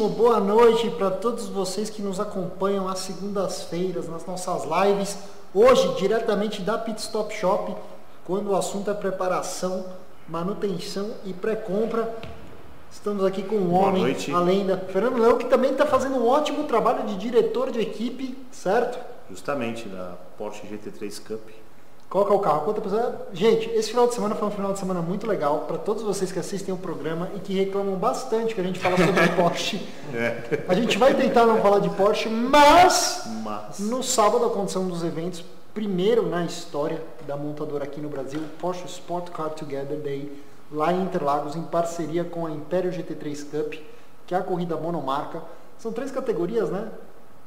[0.00, 5.18] muitíssimo boa noite para todos vocês que nos acompanham às segundas-feiras nas nossas lives.
[5.52, 7.74] Hoje, diretamente da Pit Stop Shop,
[8.24, 9.84] quando o assunto é preparação,
[10.26, 12.14] manutenção e pré-compra.
[12.90, 14.32] Estamos aqui com um homem, noite.
[14.32, 18.38] a lenda, Fernando Leão, que também está fazendo um ótimo trabalho de diretor de equipe,
[18.50, 18.98] certo?
[19.28, 21.42] Justamente da Porsche GT3 Cup.
[22.12, 22.62] É o carro?
[22.62, 23.12] Conta pra você.
[23.32, 26.32] Gente, esse final de semana foi um final de semana muito legal para todos vocês
[26.32, 29.80] que assistem o programa e que reclamam bastante que a gente fala sobre Porsche.
[30.12, 30.64] É.
[30.66, 35.04] A gente vai tentar não falar de Porsche, mas Mas no sábado aconteceu um dos
[35.04, 40.32] eventos, primeiro na história da montadora aqui no Brasil, Porsche Sport Car Together Day,
[40.72, 43.74] lá em Interlagos, em parceria com a Império GT3 Cup,
[44.26, 45.42] que é a corrida monomarca.
[45.78, 46.88] São três categorias, né?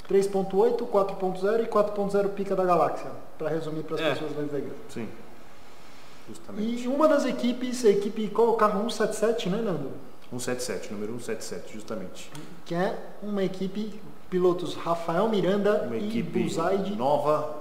[0.09, 4.09] 3.8, 4.0 e 4.0 pica da galáxia, para resumir para as É.
[4.13, 4.73] pessoas mais leigas.
[4.89, 5.07] sim.
[6.27, 6.83] Justamente.
[6.83, 9.91] E uma das equipes, a equipe, qual é o carro 177, né, Nando?
[10.29, 12.31] 177, número 177, justamente.
[12.65, 16.95] Que é uma equipe, pilotos Rafael Miranda Uma e equipe Buzaide.
[16.95, 17.55] nova,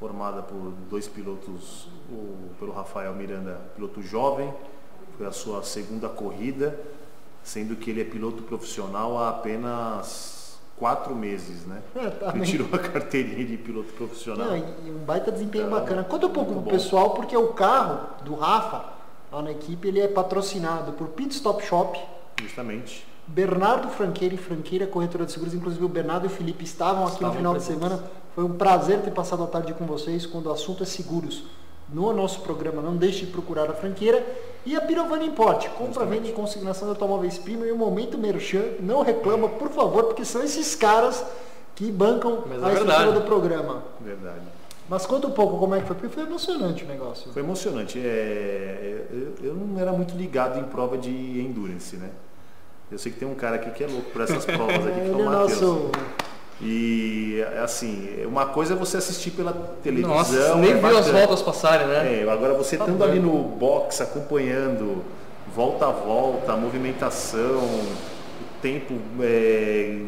[0.00, 4.52] formada por dois pilotos, o, pelo Rafael Miranda, piloto jovem,
[5.16, 6.78] foi a sua segunda corrida,
[7.44, 10.33] sendo que ele é piloto profissional há apenas
[10.78, 11.80] quatro meses, né?
[11.96, 14.46] É, tá Ele tirou a carteirinha de piloto profissional.
[14.48, 16.04] Não, e um baita desempenho Então, bacana.
[16.04, 16.70] Conta um pouco pro bom.
[16.70, 18.84] pessoal, porque o carro do Rafa,
[19.32, 21.98] lá na equipe, ele é patrocinado por Pit Stop Shop,
[22.42, 23.06] Justamente.
[23.26, 25.54] Bernardo Franqueira e Franqueira Corretora de Seguros.
[25.54, 27.82] Inclusive o Bernardo e o Felipe estavam aqui no Estavam final de presentes.
[27.88, 28.04] semana.
[28.34, 31.44] Foi um prazer ter passado a tarde com vocês quando o assunto é seguros.
[31.92, 34.24] No nosso programa, não deixe de procurar a franqueira.
[34.66, 38.62] E a Pirovani Import, compra, venda e consignação de automóveis premium e o Momento Merchan.
[38.80, 41.22] Não reclama, por favor, porque são esses caras
[41.76, 43.12] que bancam Mas é a estrutura verdade.
[43.20, 43.82] do programa.
[44.00, 44.40] Verdade.
[44.88, 47.32] Mas conta um pouco como é que foi, porque foi emocionante o negócio.
[47.32, 47.98] Foi emocionante.
[47.98, 52.10] É, eu, eu não era muito ligado em prova de endurance, né?
[52.92, 55.06] Eu sei que tem um cara aqui que é louco por essas provas aqui, que
[55.06, 55.60] é é o Matheus.
[55.60, 55.90] nosso.
[56.60, 60.16] E assim, uma coisa é você assistir pela televisão.
[60.16, 62.22] Nossa, nem é viu as voltas passarem, né?
[62.22, 63.10] É, agora você Tá estando doido.
[63.10, 65.04] ali no box, acompanhando
[65.54, 67.96] volta a volta, movimentação, o
[68.60, 70.00] tempo é,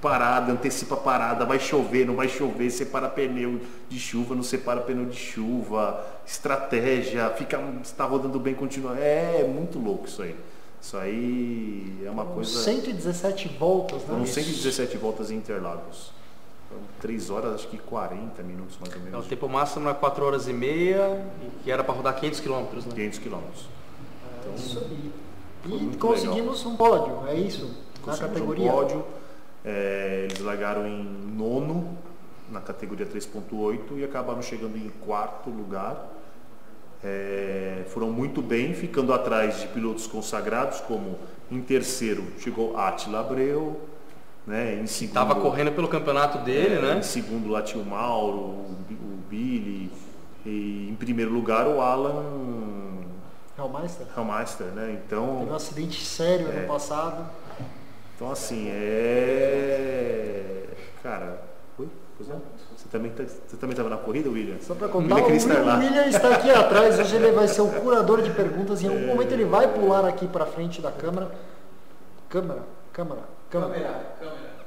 [0.00, 5.04] parada, antecipa parada, vai chover, não vai chover, separa pneu de chuva, não separa pneu
[5.04, 8.98] de chuva, estratégia, fica, está rodando bem, continua.
[8.98, 10.34] É, muito louco isso aí.
[10.82, 12.58] Isso aí é uma coisa.
[12.58, 14.08] 117 voltas, né?
[14.08, 16.10] Foram 117 voltas em Interlagos.
[16.68, 19.26] Foram 3 horas, acho que 40 minutos mais ou É, O menos.
[19.28, 22.92] tempo máximo era 4 horas e meia, e que era para rodar 500 km, né?
[22.94, 23.66] 500 quilômetros.
[24.50, 25.12] É Isso aí.
[25.92, 27.66] E conseguimos um pódio, é isso?
[27.66, 27.72] Na
[28.06, 28.70] Conseguimos categoria.
[28.72, 29.04] Um pódio.
[29.64, 31.96] É, eles largaram em nono
[32.50, 36.11] na categoria 3.8 e acabaram chegando em quarto lugar.
[37.04, 41.18] É, foram muito bem, ficando atrás de pilotos consagrados, como
[41.50, 43.80] em terceiro chegou Attila Abreu,
[44.46, 46.98] né, em segundo, Tava correndo pelo campeonato dele, é, né?
[46.98, 49.90] Em segundo lá tinha o Mauro, o, Bi- o Billy,
[50.46, 53.02] e em primeiro lugar o Alan
[53.58, 54.06] Hellmeister.
[54.16, 54.98] Hellmeister, né?
[55.08, 56.58] Teve um Então, acidente sério É.
[56.58, 57.26] ano passado.
[58.16, 60.66] então assim, é.
[61.02, 61.42] Cara,
[61.78, 61.88] oi?
[62.16, 62.34] Pois é?
[62.92, 64.56] Você também, tá, você também estava na corrida, William?
[64.60, 65.76] Só para contar, William o William, lá.
[65.76, 68.82] o William está aqui atrás, hoje ele vai ser o curador de perguntas.
[68.82, 69.06] Em algum É.
[69.06, 71.30] momento ele vai pular aqui para frente da câmera.
[72.28, 72.60] Câmera,
[72.92, 74.12] câmera, câmera.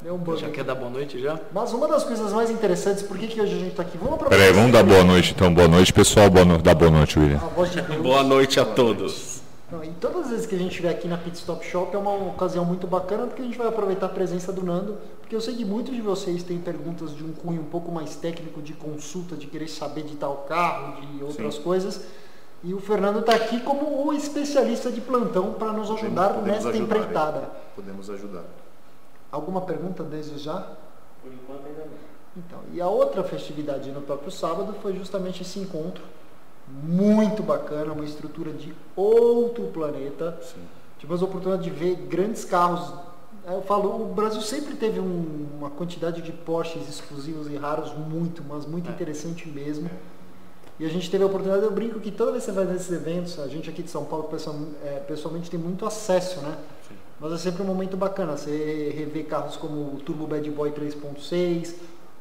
[0.02, 0.56] Deu um bug Já aqui.
[0.56, 1.40] quer dar boa noite já?
[1.54, 3.96] Mas uma das coisas mais interessantes, por que, que hoje a gente está aqui?
[4.00, 4.44] Vamos aproveitar.
[4.44, 5.54] Peraí, vamos dar boa noite então.
[5.54, 6.28] Boa noite, pessoal.
[6.28, 6.58] Boa no...
[6.58, 7.38] Dá boa noite, William.
[7.38, 8.02] A voz de Deus.
[8.02, 9.42] Boa noite a todos.
[9.72, 11.98] Não, e todas as vezes que a gente estiver aqui na Pit Stop Shop é
[11.98, 15.42] uma ocasião muito bacana porque a gente vai aproveitar a presença do Nando, porque eu
[15.42, 18.74] sei que muitos de vocês têm perguntas de um cunho um pouco mais técnico, de
[18.74, 21.62] consulta, de querer saber de tal carro, de outras Sim.
[21.64, 22.06] coisas.
[22.64, 26.70] E o Fernando está aqui como o especialista de plantão para nos ajudar Podemos nesta
[26.70, 27.40] ajudar, empreitada.
[27.42, 27.48] né?
[27.76, 28.44] Podemos ajudar.
[29.32, 30.62] Alguma pergunta desde já?
[31.24, 32.16] Por enquanto ainda não.
[32.38, 36.04] Então, e a outra festividade no próprio sábado foi justamente esse encontro
[36.68, 40.38] muito bacana, uma estrutura de outro planeta.
[40.42, 40.62] Sim.
[41.00, 42.92] Tivemos a oportunidade de ver grandes carros.
[43.48, 48.44] Eu falo, o Brasil sempre teve um- uma quantidade de Porsches exclusivos e raros muito,
[48.48, 48.94] mas muito É.
[48.94, 49.90] interessante mesmo.
[50.80, 52.92] E a gente teve a oportunidade, eu brinco que toda vez que você vai nesses
[52.92, 54.28] eventos, a gente aqui de São Paulo
[54.84, 56.58] é, pessoalmente tem muito acesso, né?
[56.90, 56.96] Sim.
[57.20, 61.76] Mas é sempre um momento bacana, você rever carros como o Turbo Bad Boy 3.6,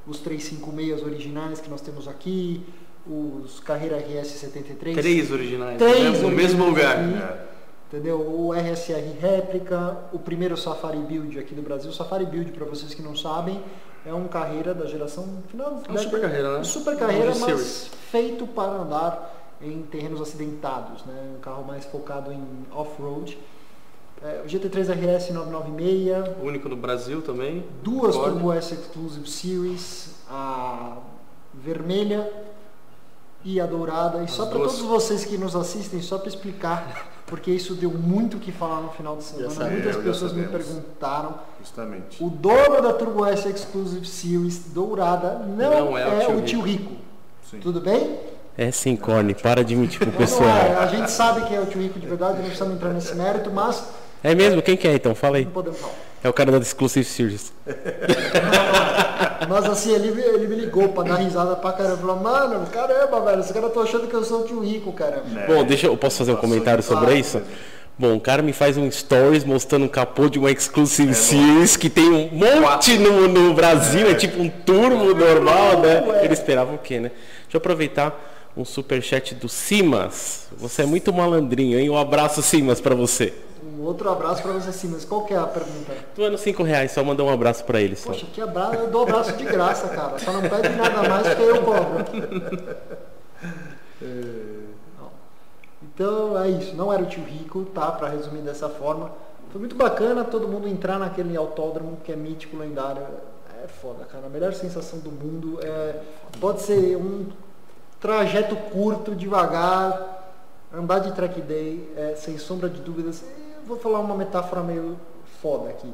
[0.06, 2.64] os 356 originais que nós temos aqui,
[3.06, 4.94] os Carreira RS73.
[4.94, 6.18] Três originais, Três né?
[6.20, 6.96] no mesmo lugar.
[6.98, 7.44] É.
[7.88, 8.18] Entendeu?
[8.18, 11.90] O RSR réplica, o primeiro Safari Build aqui do Brasil.
[11.90, 13.62] O Safari Build, para vocês que não sabem,
[14.04, 15.80] é um carreira da geração final.
[15.88, 16.58] É um super carreira, né?
[16.60, 17.90] Um super carreira, mas G-Series.
[18.10, 21.34] feito para andar em terrenos acidentados, né?
[21.36, 22.42] Um carro mais focado em
[22.72, 23.38] off-road.
[24.22, 27.64] É, o GT3 RS 996, Único no Brasil também.
[27.82, 28.32] duas Ford.
[28.32, 30.96] Turbo S Exclusive Series, a
[31.52, 32.28] vermelha
[33.44, 34.22] e a dourada.
[34.24, 38.36] E só para todos vocês que nos assistem, só para explicar, porque isso deu muito
[38.38, 39.50] o que falar no final de semana.
[39.50, 41.34] sabemos, Muitas pessoas me perguntaram.
[41.60, 42.22] Justamente.
[42.22, 46.60] O dono da Turbo S Exclusive Series dourada não, Não é, é o tio tio
[46.62, 46.92] Rico.
[47.50, 47.58] Sim.
[47.60, 48.18] Tudo bem?
[48.56, 50.48] É sim, Corne, para de mentir pro pessoal.
[50.48, 53.14] é, a gente sabe que é o tio Rico de verdade, não precisamos entrar nesse
[53.14, 53.84] mérito, mas
[54.22, 54.62] É mesmo?
[54.62, 55.14] Quem que é então?
[55.14, 55.44] Fala aí.
[55.44, 55.92] não podemos falar.
[56.22, 57.52] É o cara da Exclusive Series.
[59.48, 61.96] Mas assim, ele, ele me ligou pra dar risada pra caramba.
[61.96, 65.22] Falou, mano, caramba, velho, esse cara tá achando que eu sou o tio Rico, cara.
[65.36, 65.46] É.
[65.46, 67.18] Bom, deixa eu posso fazer um comentário sobre claro.
[67.18, 67.42] isso?
[67.96, 71.88] Bom, o cara me faz um stories mostrando um capô de uma Exclusive Series que
[71.88, 74.14] tem um monte no, no Brasil, é.
[74.14, 76.04] tipo um turbo normal, né?
[76.04, 76.24] Ué.
[76.24, 77.12] Ele esperava o quê, né?
[77.42, 80.48] Deixa eu aproveitar um superchat do Simas.
[80.56, 81.88] Você é muito malandrinho, hein?
[81.88, 83.32] Um abraço, Simas, pra você.
[83.64, 85.94] Um outro abraço pra você sim, mas qual que é a pergunta?
[86.14, 87.96] Doando 5 reais, só mandar um abraço pra ele.
[87.96, 88.10] Só.
[88.10, 90.18] Poxa, que abraço, eu dou abraço de graça, cara.
[90.18, 92.04] Só não pede nada mais porque eu cobro.
[94.98, 95.08] Não.
[95.82, 97.90] Então é isso, não era o tio Rico, tá?
[97.92, 99.12] Pra resumir dessa forma.
[99.50, 103.02] Foi muito bacana todo mundo entrar naquele autódromo que é mítico, lendário.
[103.62, 104.26] É foda, cara.
[104.26, 106.00] A melhor sensação do mundo é.
[106.38, 107.28] Pode ser um
[107.98, 110.34] trajeto curto, devagar,
[110.72, 113.24] andar de track day, é, sem sombra de dúvidas.
[113.66, 114.96] Vou falar uma metáfora meio
[115.40, 115.92] foda aqui.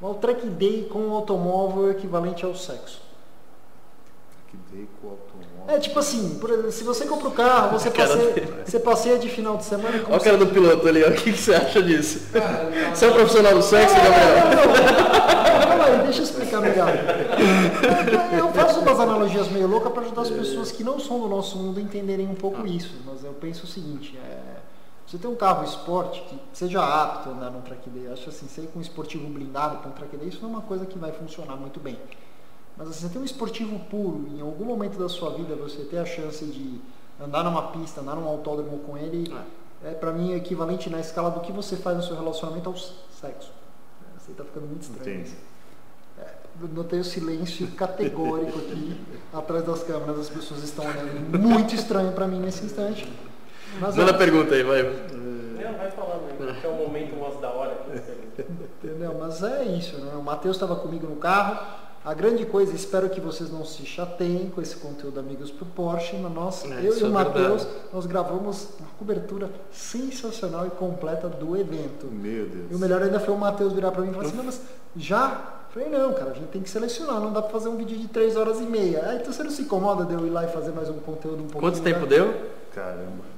[0.00, 3.00] O track day com um automóvel equivalente ao sexo.
[4.48, 5.76] Que dei com o automóvel.
[5.76, 9.28] É tipo assim, por exemplo, se você compra o carro, você passeia, você passeia de
[9.28, 11.08] final de semana com Olha o cara do piloto ali, ó.
[11.08, 12.28] o que, que você acha disso?
[12.94, 15.68] Você é um profissional do sexo, Gabriel?
[15.68, 16.88] Calma aí, deixa eu explicar melhor.
[18.36, 21.56] Eu faço umas analogias meio loucas para ajudar as pessoas que não são do nosso
[21.58, 22.94] mundo a entenderem um pouco isso.
[23.06, 24.39] Mas eu penso o seguinte, é,
[25.10, 28.06] você tem um carro esporte que seja apto a andar num track day.
[28.06, 30.52] Eu acho assim, sair com um esportivo blindado para um track day, isso não é
[30.52, 31.98] uma coisa que vai funcionar muito bem.
[32.76, 35.98] Mas assim, você tem um esportivo puro, em algum momento da sua vida você ter
[35.98, 36.80] a chance de
[37.20, 39.34] andar numa pista, andar num autódromo com ele,
[39.82, 43.50] é para mim equivalente na escala do que você faz no seu relacionamento ao sexo.
[44.16, 45.22] Você tá ficando muito estranho.
[45.22, 45.36] Entendi.
[46.62, 49.00] Eu Notei o silêncio categórico aqui
[49.32, 53.10] atrás das câmeras, as pessoas estão olhando muito estranho para mim nesse instante.
[53.78, 54.82] Mas Manda é, pergunta aí, vai.
[54.82, 57.76] Não, vai falando, que é o momento mais da hora.
[58.82, 59.16] entendeu?
[59.18, 60.12] Mas é isso, né?
[60.14, 61.58] O Matheus estava comigo no carro.
[62.02, 66.16] A grande coisa, espero que vocês não se chateiem com esse conteúdo Amigos pro Porsche.
[66.16, 71.28] Na nossa, É, eu e o é Matheus, nós gravamos uma cobertura sensacional e completa
[71.28, 72.06] do evento.
[72.06, 72.70] Meu Deus.
[72.70, 74.62] E o melhor ainda foi o Matheus virar para mim e falar assim, não, mas
[74.96, 75.58] já?
[75.74, 78.08] Falei, não, cara, a gente tem que selecionar, não dá para fazer um vídeo de
[78.08, 79.02] 3 horas e meia.
[79.06, 81.42] Ah, então você não se incomoda de eu ir lá e fazer mais um conteúdo
[81.42, 82.34] um pouco Quanto tempo deu?
[82.74, 83.29] Caramba.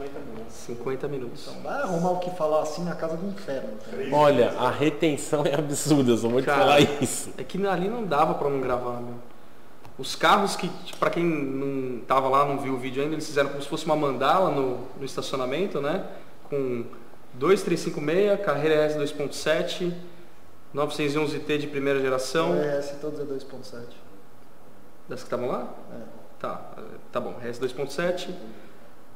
[0.00, 0.54] Acho que 50 minutos.
[0.54, 1.46] 50 minutos.
[1.48, 3.70] Então, vai arrumar o que falar assim na casa do inferno.
[3.90, 4.08] cara.
[4.12, 7.30] Olha, a retenção é absurda, eu só vou te falar isso.
[7.38, 9.14] É que ali não dava pra não gravar, meu.
[9.96, 13.26] Os carros que, tipo, pra quem não tava lá, não viu o vídeo ainda, eles
[13.26, 16.04] fizeram como se fosse uma mandala no, no estacionamento, né?
[16.50, 16.84] Com
[17.34, 19.92] 2356, carreira S 2.7,
[20.74, 22.54] 911T de primeira geração.
[22.54, 23.84] É, esse todos é 2.7.
[25.08, 25.68] Das que estavam lá?
[25.92, 26.24] É.
[26.40, 26.60] Tá,
[27.12, 27.34] tá bom.
[27.40, 28.30] RS 2.7.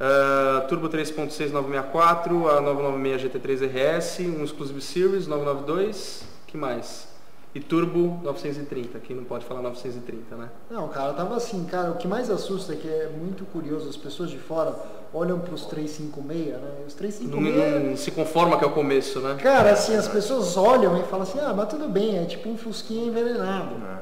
[0.00, 7.08] ah, Turbo 3.6 964, a 996 GT3 RS, um Exclusive Series 992, que mais?
[7.54, 10.48] E Turbo 930, que não pode falar 930, né?
[10.70, 13.96] Não, cara, tava assim, cara, o que mais assusta é que é muito curioso, as
[13.96, 14.74] pessoas de fora
[15.12, 16.70] olham pros 356, né?
[16.82, 19.36] E Os Não, 356 não se conforma que é o começo, né?
[19.42, 22.56] Cara, assim, as pessoas olham e falam assim, ah, mas tudo bem, é tipo um
[22.56, 23.74] fusquinha envenenado.
[23.74, 23.98] É.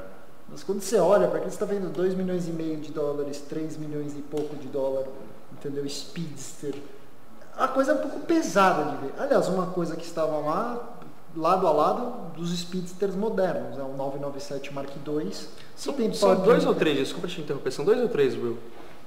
[0.49, 3.41] Mas quando você olha, para que você está vendo 2 milhões e meio de dólares,
[3.49, 5.05] 3 milhões e pouco de dólar,
[5.51, 5.87] entendeu?
[5.89, 6.75] Speedster.
[7.55, 9.13] A coisa é um pouco pesada de ver.
[9.17, 10.97] Aliás, uma coisa que estava lá,
[11.35, 13.77] lado a lado, dos Speedsters modernos.
[13.77, 15.31] É um 997 Mark II.
[15.75, 18.57] São, tem são dois ou três, desculpa te interromper, são dois ou três, Will?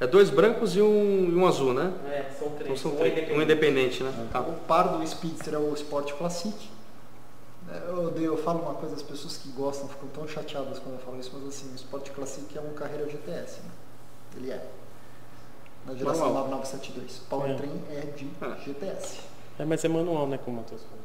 [0.01, 1.93] É dois brancos e um, e um azul, né?
[2.07, 3.37] É, são Então são três.
[3.37, 4.29] Um independente, né?
[4.33, 4.41] Tá.
[4.41, 6.57] O par do Speedster é o Sport Classic.
[7.71, 10.95] É, Eu, odeio, eu falo uma coisa, as pessoas que gostam ficam tão chateadas quando
[10.95, 13.71] eu falo isso, mas assim, o Sport Classic é um carreira GTS, né?
[14.37, 14.67] Ele é.
[15.87, 16.49] Na geração Normal.
[16.51, 17.23] 9972.
[17.29, 18.57] Powertrain é de Ah.
[18.65, 19.21] GTS.
[19.59, 20.99] É, mas é manual, né, como o Matheus falou.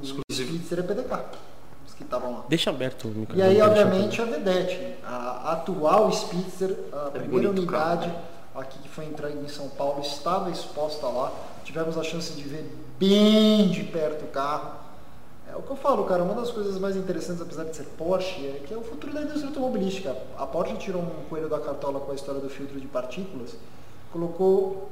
[0.00, 0.48] O Exclusivo.
[0.54, 1.24] Speedster é PDK.
[1.86, 2.44] Os que estavam lá.
[2.48, 3.38] Deixa aberto o microfone.
[3.38, 8.12] E aí, obviamente, a Vedette, a atual Speedster, a É primeira bonito unidade
[8.54, 11.32] aqui que foi entregue em São Paulo, estava exposta lá.
[11.64, 14.72] Tivemos a chance de ver bem de perto o carro.
[15.50, 18.46] É o que eu falo, cara, uma das coisas mais interessantes, apesar de ser Porsche,
[18.46, 20.14] é que é o futuro da indústria automobilística.
[20.36, 23.54] A Porsche tirou um coelho da cartola com a história do filtro de partículas,
[24.12, 24.88] colocou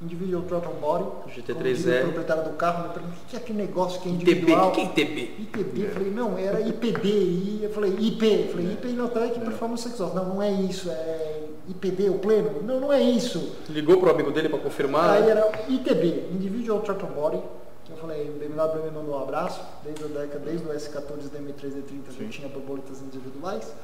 [0.00, 1.04] Individual Throttle Body.
[1.28, 2.00] GT3 Como diz é.
[2.00, 4.68] O proprietário do carro me perguntou o que é aquele negócio que é ITB, individual.
[4.68, 5.20] o que é ITB?
[5.40, 9.88] ITB, eu falei, não, era IPD, e eu falei, IP, eu falei, IP Inotec Performance
[9.88, 10.14] Exhaust.
[10.14, 12.62] Não, não é isso, é IPD, o pleno.
[12.62, 13.56] Não, não é isso.
[13.68, 15.10] Ligou pro amigo dele para confirmar.
[15.10, 15.30] Aí né?
[15.30, 17.42] era ITB, Individual Throttle Body,
[17.84, 21.28] que eu falei, o BMW me mandou um abraço, desde a década, desde o S14
[21.32, 23.74] da M3 E30 já tinha borboletas individuais.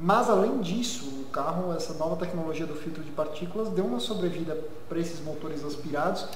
[0.00, 4.58] Mas além disso, o carro, essa nova tecnologia do filtro de partículas deu uma sobrevida
[4.88, 6.26] para esses motores aspirados,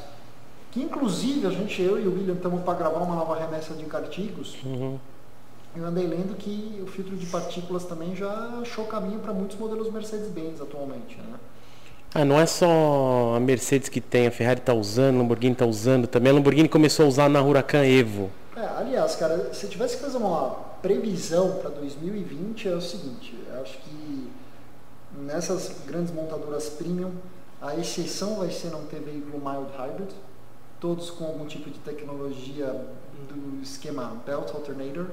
[0.70, 3.84] que inclusive a gente, eu e o William, estamos para gravar uma nova remessa de
[3.96, 4.56] artigos.
[5.74, 8.30] Eu andei lendo que o filtro de partículas também já
[8.62, 11.16] achou caminho para muitos modelos Mercedes-Benz atualmente.
[11.16, 11.38] Né?
[12.14, 15.66] Ah, não é só a Mercedes que tem, a Ferrari está usando, a Lamborghini está
[15.66, 16.32] usando também.
[16.32, 18.30] A Lamborghini começou a usar na Huracan Evo.
[18.56, 23.76] É, aliás, cara, se tivesse que fazer uma previsão para 2020 é o seguinte, acho
[23.78, 24.32] que
[25.12, 27.12] nessas grandes montadoras premium,
[27.60, 30.08] a exceção vai ser não ter veículo mild hybrid,
[30.80, 32.68] todos com algum tipo de tecnologia
[33.28, 35.06] do esquema belt alternator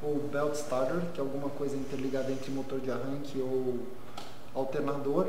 [0.00, 3.80] ou belt starter, que é alguma coisa interligada entre motor de arranque ou
[4.54, 5.26] alternador,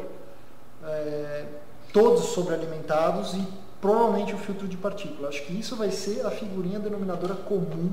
[0.82, 1.46] É,
[1.92, 3.46] todos sobrealimentados e
[3.82, 5.30] provavelmente o filtro de partícula.
[5.30, 7.92] Acho que isso vai ser a figurinha denominadora comum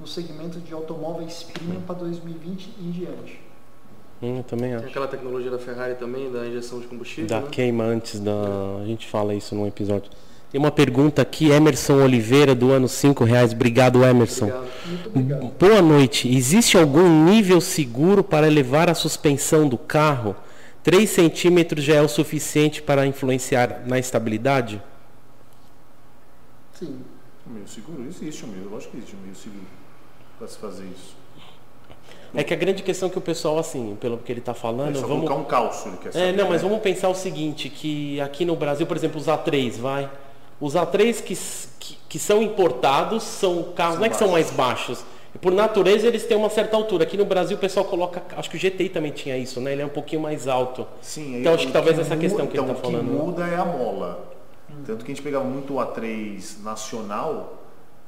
[0.00, 3.40] no segmento de automóveis premium para 2020 e em diante.
[4.22, 4.86] Hum, eu também Tem acho.
[4.86, 7.28] aquela tecnologia da Ferrari também, da injeção de combustível.
[7.28, 7.48] Da né?
[7.50, 8.32] queima antes da.
[8.82, 10.10] A gente fala isso num episódio.
[10.50, 13.52] Tem uma pergunta aqui, Emerson Oliveira, do ano 5 reais.
[13.52, 14.46] Obrigado, Emerson.
[14.46, 14.68] Obrigado.
[14.86, 15.52] Muito obrigado.
[15.58, 16.34] Boa noite.
[16.34, 20.36] Existe algum nível seguro para elevar a suspensão do carro?
[20.82, 24.80] 3 centímetros já é o suficiente para influenciar na estabilidade?
[26.78, 27.04] Sim.
[27.46, 29.66] O meio seguro existe o meio, eu acho que existe o meio seguro
[30.38, 31.16] para se fazer isso.
[32.34, 34.94] É que a grande questão que o pessoal, assim, pelo que ele está É falando,
[34.94, 35.26] só vamos.
[35.26, 38.44] colocar um calço, ele quer É, saber, não, mas vamos pensar o seguinte, que aqui
[38.44, 40.10] no Brasil, por exemplo, os A3, vai.
[40.60, 41.34] Os A3 que,
[41.78, 45.04] que, que são importados são carros, São não é que são mais baixos.
[45.40, 47.04] Por natureza eles têm uma certa altura.
[47.04, 49.72] Aqui no Brasil o pessoal coloca, acho que o GTI também tinha isso, né?
[49.72, 50.86] Ele é um pouquinho mais alto.
[51.00, 53.04] Sim, Então acho que o talvez essa questão que ele então, está O falando.
[53.04, 54.35] que muda é a mola.
[54.86, 57.54] Tanto que a gente pegava muito o A3 nacional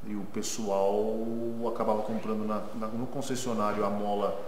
[0.06, 1.04] e o pessoal
[1.74, 4.38] acabava comprando na- na- no concessionário a mola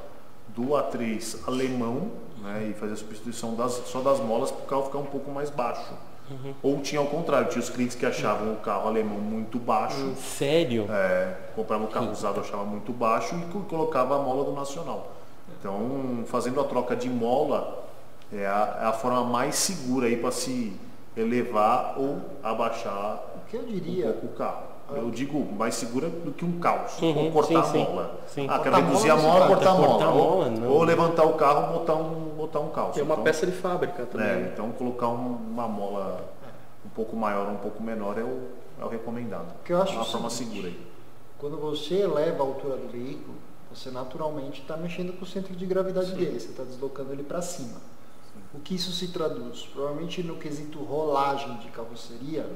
[0.48, 2.10] do A3 alemão
[2.42, 5.30] né, e fazia a substituição das- só das molas para o carro ficar um pouco
[5.30, 5.92] mais baixo.
[6.30, 6.54] Uhum.
[6.62, 10.86] Ou tinha ao contrário, tinha os clientes que achavam o carro alemão muito baixo, Sério?
[10.88, 15.12] é, comprava o carro usado achava muito baixo e co- colocava a mola do nacional.
[15.58, 17.84] Então, fazendo a troca de mola
[18.32, 20.72] é a, é a forma mais segura aí para se
[21.20, 24.70] elevar ou abaixar O que eu um diria, pouco o carro.
[24.92, 28.20] Eu digo mais segura do que um calço, Uhum, ou cortar sim, sim, a mola.
[28.26, 28.46] sim.
[28.50, 29.88] Ah, quero Cortar a reduzir a mola, cortar a mola.
[29.88, 30.68] Cortar a ou, mola, não.
[30.68, 32.94] ou levantar o carro, botar um, botar um calço.
[32.94, 34.26] Tem uma Então, peça de fábrica também.
[34.26, 34.50] é, né?
[34.52, 36.24] então colocar um- uma mola
[36.84, 38.48] um pouco maior ou um pouco menor é o,
[38.80, 39.46] é o recomendado.
[39.60, 40.86] O que eu acho é uma forma segura aí.
[41.38, 43.36] quando você eleva a altura do veículo,
[43.72, 47.40] você naturalmente está mexendo com o centro de gravidade dele, você está deslocando ele para
[47.40, 47.78] cima.
[48.52, 49.68] O que isso se traduz?
[49.72, 52.50] Provavelmente no quesito rolagem de carroceria,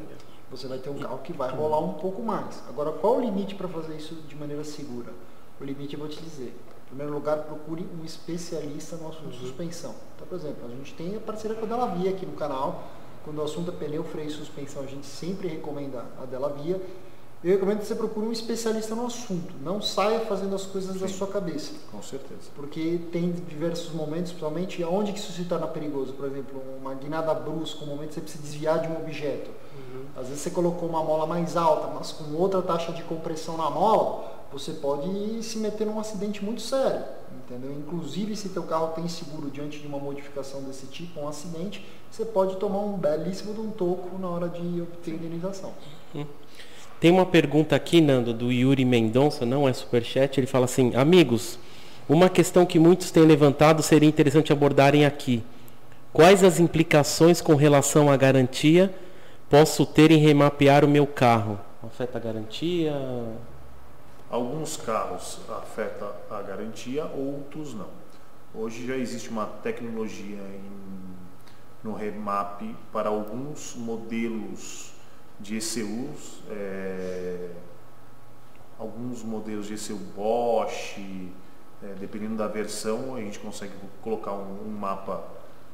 [0.50, 2.62] você vai ter um carro que vai rolar um pouco mais.
[2.68, 5.12] Agora, qual o limite para fazer isso de maneira segura?
[5.60, 6.56] O limite eu vou te dizer.
[6.84, 9.94] Em primeiro lugar, procure um especialista no assunto suspensão.
[10.16, 12.84] Então, por exemplo, a gente tem a parceira com a Delavia aqui no canal.
[13.24, 16.80] Quando o assunto é pneu, freio e suspensão, a gente sempre recomenda a Delavia.
[17.44, 19.54] Eu recomendo que você procure um especialista no assunto.
[19.62, 21.12] Não saia fazendo as coisas da Sim.
[21.12, 21.72] sua cabeça.
[21.92, 22.40] Com certeza.
[22.56, 26.14] Porque tem diversos momentos, principalmente onde que isso se torna perigoso.
[26.14, 29.50] Por exemplo, uma guinada brusca, um momento que você precisa desviar de um objeto.
[30.16, 33.68] Às vezes você colocou uma mola mais alta, mas com outra taxa de compressão na
[33.68, 37.04] mola, você pode se meter num acidente muito sério.
[37.44, 37.72] Entendeu?
[37.72, 42.24] Inclusive, se teu carro tem seguro diante de uma modificação desse tipo, um acidente, você
[42.24, 45.72] pode tomar um belíssimo de um toco na hora de obter indenização.
[47.04, 50.40] Tem uma pergunta aqui, Nando, do Yuri Mendonça, não é superchat.
[50.40, 51.58] Ele fala assim: Amigos,
[52.08, 55.44] uma questão que muitos têm levantado seria interessante abordarem aqui.
[56.14, 58.90] Quais as implicações com relação à garantia
[59.50, 61.60] posso ter em remapear o meu carro?
[61.82, 62.94] Afeta a garantia?
[64.30, 67.90] Alguns carros afeta a garantia, outros não.
[68.54, 74.93] Hoje já existe uma tecnologia em- no remap para alguns modelos
[75.40, 77.50] de ECUs, é,
[78.78, 80.98] alguns modelos de ECU Bosch,
[81.82, 83.72] é, dependendo da versão, a gente consegue
[84.02, 85.22] colocar um, um mapa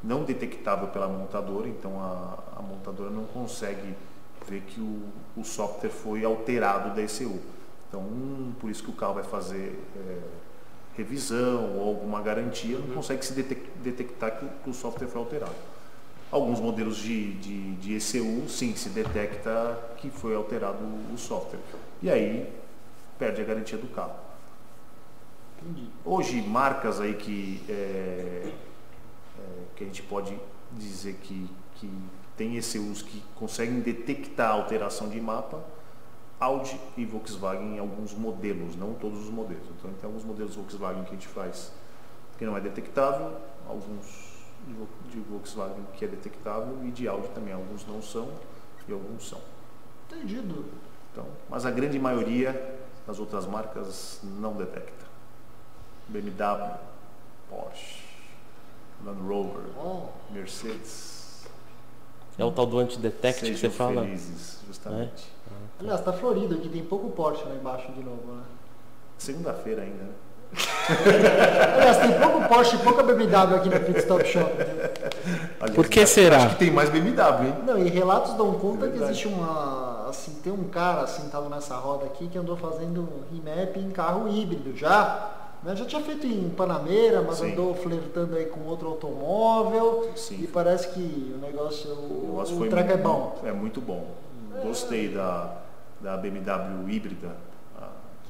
[0.02, 3.95] não detectável pela montadora, então a, a montadora não consegue
[4.49, 5.02] ver que o,
[5.37, 7.38] o software foi alterado da ECU.
[7.88, 10.19] Então, um, por isso que o carro vai fazer é,
[10.97, 15.55] revisão ou alguma garantia, não consegue se detec- detectar que o software foi alterado.
[16.30, 20.78] Alguns modelos de, de, de ECU, sim, se detecta que foi alterado
[21.12, 21.58] o software.
[22.00, 22.49] E aí
[23.18, 24.14] perde a garantia do carro.
[26.04, 27.72] Hoje, marcas aí que, é,
[28.46, 28.52] é,
[29.75, 30.38] que a gente pode
[30.72, 31.90] dizer que, que
[32.37, 35.62] tem ECUs que conseguem detectar a alteração de mapa,
[36.38, 39.64] Audi e Volkswagen em alguns modelos, não todos os modelos.
[39.78, 41.72] Então tem alguns modelos Volkswagen que a gente faz
[42.38, 43.37] que não é detectável,
[43.68, 44.29] alguns
[45.11, 48.29] de Volkswagen que é detectável e de Audi também, alguns não são
[48.88, 49.40] e alguns são.
[50.11, 50.64] Entendido.
[51.12, 55.07] Então, mas a grande maioria das outras marcas não detecta.
[56.09, 56.79] BMW,
[57.49, 58.02] Porsche,
[59.05, 61.45] Land Rover, Oh, Mercedes.
[62.38, 64.02] É o tal do antidetect que você fala?
[64.02, 65.31] felizes, justamente.
[65.79, 68.43] aliás, tá florido aqui, tem pouco Porsche lá embaixo de novo, né?
[69.19, 70.12] Segunda-feira ainda, né?
[71.76, 74.50] Aliás, tem pouco Porsche e pouca BMW aqui no Pit Stop Shop.
[75.61, 76.38] Aliás, Por que acho- será?
[76.38, 77.54] Acho que tem mais BMW, hein?
[77.66, 80.07] Não, e relatos dão conta É que existe uma.
[80.09, 84.76] Assim, tem um cara sentado nessa roda aqui que andou fazendo remap em carro híbrido
[84.76, 85.30] já.
[85.62, 85.76] Né?
[85.76, 87.52] Já tinha feito em Panameira, mas Sim.
[87.52, 90.11] andou flertando aí com outro automóvel.
[90.16, 90.40] Sim.
[90.42, 91.90] E parece que o negócio.
[91.92, 93.38] O, o treco é bom.
[93.45, 94.07] É muito bom.
[94.64, 95.52] Gostei da,
[96.00, 97.28] da BMW híbrida.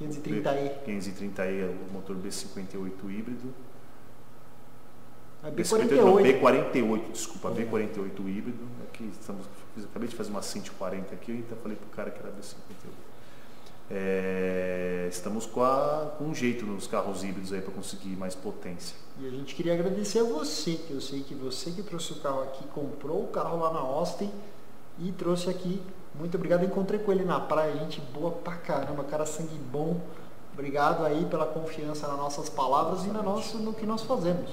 [0.05, 0.73] A 530i.
[0.87, 3.53] 530i, o motor B58 híbrido.
[5.43, 6.73] É B58, não, B48.
[6.73, 8.59] B48, desculpa, B48 híbrido.
[8.89, 9.47] Aqui estamos,
[9.91, 12.91] acabei de fazer uma 140 aqui, então falei pro cara que era B58.
[13.93, 18.95] É, estamos com, a- com um jeito nos carros híbridos aí para conseguir mais potência.
[19.19, 22.17] E a gente queria agradecer a você, que eu sei que você que trouxe o
[22.17, 24.31] carro aqui, comprou o carro lá na Austin
[24.99, 25.83] e trouxe aqui.
[26.21, 26.65] Muito obrigado.
[26.65, 29.97] Encontrei com ele na praia, gente boa pra caramba, cara sangue bom.
[30.53, 34.51] Obrigado aí pela confiança nas nossas palavras e na nossa, no que nós fazemos.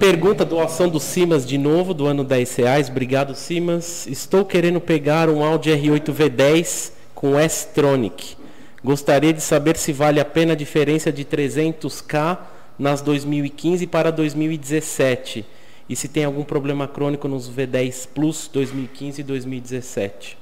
[0.00, 2.88] Pergunta doação do Simas de novo, do ano 10 reais.
[2.90, 4.08] Obrigado, Simas.
[4.08, 8.36] Estou querendo pegar um Audi R8 V10 com S-Tronic.
[8.82, 12.38] Gostaria de saber se vale a pena a diferença de 300k
[12.76, 15.55] nas 2015 para 2017
[15.88, 20.38] e se tem algum problema crônico nos V10 Plus 2015 e 2017.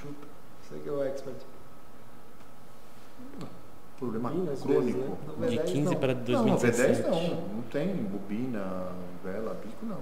[0.00, 0.26] Chupa.
[0.62, 1.36] Você que é o expert.
[3.98, 4.98] Problema Bobina, crônico.
[4.98, 5.48] vezes, né?
[5.48, 5.94] De V10 15 não.
[5.94, 7.02] para Não, 2017.
[7.02, 7.20] V10 não,
[7.56, 8.88] não tem bobina,
[9.24, 9.98] vela, bico não.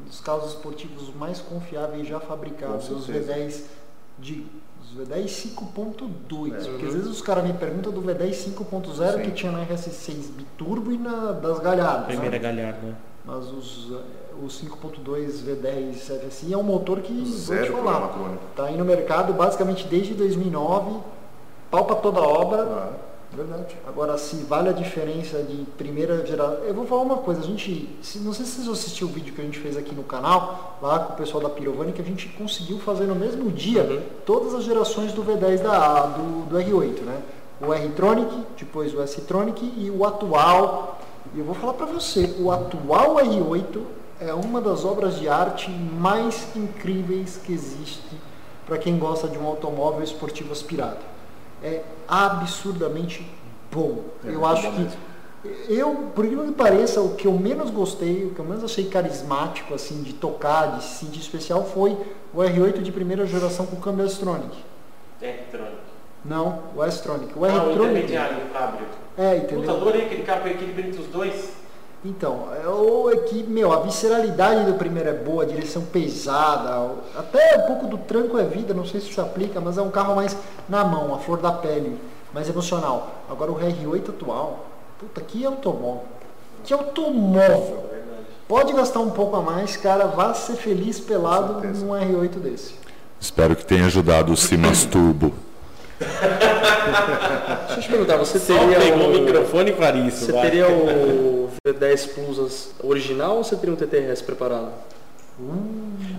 [0.00, 3.34] Um dos carros esportivos mais confiáveis já fabricados, os certeza.
[3.34, 3.62] V10
[4.18, 4.46] de
[4.82, 6.70] os V10 5.2, É.
[6.70, 9.22] porque às vezes os caras me perguntam do V10 5.0 Sim.
[9.22, 12.06] que tinha na RS6 biturbo e na das galhadas.
[12.06, 12.38] Primeira né?
[12.40, 13.07] galharda.
[13.28, 18.08] Mas os, eh, os 5.2 V10 FSI é um motor que, vou te Zero falar,
[18.08, 18.42] crônico.
[18.56, 20.96] tá aí no mercado basicamente desde 2009,
[21.70, 22.62] pau pra toda obra.
[22.62, 22.92] Ah,
[23.36, 23.76] verdade.
[23.86, 26.64] Agora, se vale a diferença de primeira geração.
[26.64, 27.94] Eu vou falar uma coisa, a gente.
[28.00, 30.78] se- não sei se vocês assistiram o vídeo que a gente fez aqui no canal,
[30.80, 34.00] lá com o pessoal da Pirovani, que a gente conseguiu fazer no mesmo dia Uhum.
[34.24, 37.20] todas as gerações do V10 da, do, do R8, né?
[37.60, 40.97] O R-Tronic, depois o S-Tronic e o atual.
[41.34, 43.82] E eu vou falar pra você, o atual R8
[44.20, 48.16] é uma das obras de arte mais incríveis que existe
[48.66, 50.98] para quem gosta de um automóvel esportivo aspirado.
[51.62, 53.26] É absurdamente
[53.72, 54.02] bom.
[54.24, 54.98] É eu acho bom que mesmo.
[55.68, 58.86] eu, por incrível que pareça, o que eu menos gostei, o que eu menos achei
[58.86, 61.92] carismático, assim, de tocar, de se sentir especial, foi
[62.34, 64.56] o R8 de primeira geração com câmbio S-Tronic.
[66.24, 67.38] Não, o S-Tronic.
[67.38, 68.12] O Ah, R-Tronic.
[68.12, 68.86] o cabrio.
[69.18, 69.70] É, entendeu?
[69.70, 71.52] adorei aquele cabrio equilíbrio entre os dois.
[72.04, 76.92] Então, é, ou é que, meu, a visceralidade do primeiro é boa, a direção pesada,
[77.16, 79.90] até um pouco do tranco é vida, não sei se isso aplica, mas é um
[79.90, 80.36] carro mais
[80.68, 81.98] na mão, a flor da pele,
[82.32, 83.24] mais emocional.
[83.28, 84.66] Agora o R8 atual,
[85.00, 86.04] puta, que automóvel.
[86.62, 87.88] Que automóvel.
[88.46, 92.74] Pode gastar um pouco a mais, cara, vá ser feliz pelado Com num R8 desse.
[93.20, 95.34] Espero que tenha ajudado o Simas Turbo.
[95.98, 99.74] Deixa eu te perguntar, você Só teria pegou o o, microfone
[100.06, 100.26] isso.
[100.26, 100.42] você vai.
[100.42, 104.68] teria o V10 Plus original ou você teria um TTRS preparado?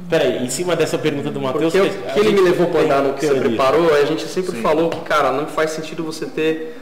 [0.09, 1.73] Peraí, em cima dessa pergunta do Matheus...
[1.73, 4.25] Porque o a que ele me levou para andar no que você preparou, a gente
[4.27, 4.61] sempre Sim.
[4.61, 6.77] falou que, cara, não faz sentido você ter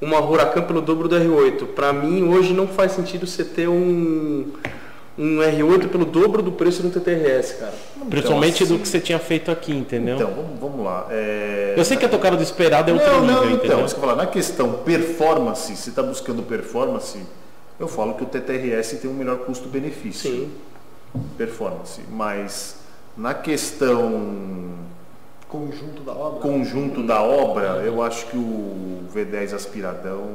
[0.00, 1.66] uma Huracan pelo dobro do R8.
[1.74, 4.52] Para mim, hoje não faz sentido você ter um,
[5.20, 7.74] um R8 pelo dobro do preço do TTRS, cara.
[8.08, 10.16] Principalmente Então, do que você tinha feito aqui, entendeu?
[10.16, 11.06] Então, vamos, vamos lá.
[11.10, 11.74] É...
[11.76, 13.66] eu sei que a tocada do esperado é outro não, nível, não, entendeu?
[13.66, 17.18] então, isso que eu falar, na questão performance, se está buscando performance,
[17.78, 20.30] eu falo que o TTRS tem um melhor custo-benefício.
[20.30, 20.50] Sim.
[21.36, 22.00] Performance.
[22.10, 22.76] Mas
[23.14, 24.70] na questão
[25.48, 26.40] Conjunto da obra.
[26.40, 30.28] conjunto da obra, eu acho que o V10 aspiradão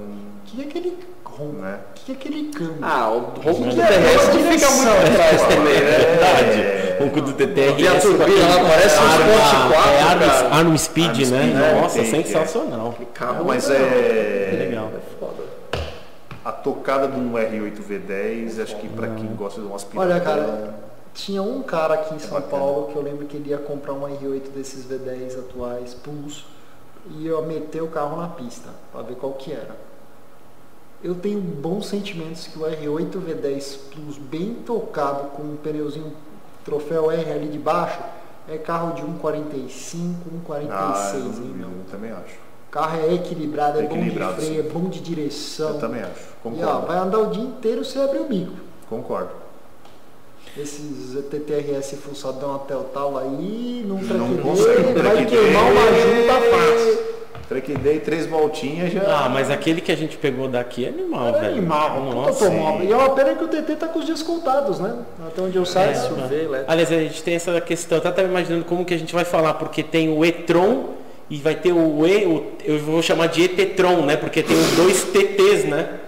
[0.46, 1.54] que é aquele ronco?
[1.54, 1.80] Né?
[1.90, 2.78] O que é aquele câmbio?
[2.82, 5.98] Ah, o ronco Que do é terrestre fica muito atrás também, né?
[5.98, 7.04] Verdade.
[7.04, 7.80] O cu do TTR.
[7.80, 11.44] E a turbina lá parece um Sport 4, é Arm, Speed, né?
[11.48, 11.82] Né?
[11.82, 12.96] Nossa, sensacional.
[13.14, 14.58] Carro Não, mas é.
[14.60, 14.92] Legal.
[14.96, 15.44] É foda.
[16.44, 20.14] A tocada de um R8 V10, acho que pra quem gosta de um aspirador.
[20.14, 20.76] Olha, cara,
[21.14, 22.52] tinha um cara aqui em São bacana.
[22.52, 26.46] Paulo que eu lembro que ele ia comprar um R8 desses V10 atuais Plus
[27.10, 29.76] e ia meter o carro na pista pra ver qual que era.
[31.06, 36.12] Eu tenho bons sentimentos que o R8 V10 Plus bem tocado com um pneuzinho
[36.64, 38.00] troféu R ali de baixo
[38.50, 40.16] é carro de 1,45,
[40.48, 42.34] 1,46, Ah, eu, eu também acho.
[42.68, 44.68] O carro é equilibrado, é Equilibrado, bom de freio, sim.
[44.68, 45.70] é bom de direção.
[45.70, 46.12] Eu também acho.
[46.12, 46.88] E ó, Concordo.
[46.88, 48.58] vai andar o dia inteiro sem abrir o bico.
[48.90, 49.30] Concordo.
[50.58, 57.05] Esses TTRS fuçadão até o tal aí, Não day, vai queimar uma junta fácil.
[57.84, 59.02] Day, três voltinhas já.
[59.26, 61.58] Ah, mas aquele que a gente pegou daqui é animal, É velho.
[61.58, 62.50] animal, Nossa.
[62.84, 64.98] E é uma pena que o TT tá com os dias contados, né?
[65.28, 65.92] Até onde eu saio.
[65.92, 66.72] É, SUV elétrico.
[66.72, 69.54] Aliás, a gente tem essa questão, eu tava imaginando como que a gente vai falar,
[69.56, 70.94] porque tem o e-tron
[71.30, 74.16] e vai ter o E, o- eu vou chamar de ET-tron, né?
[74.18, 76.00] Porque tem os dois TTs, né?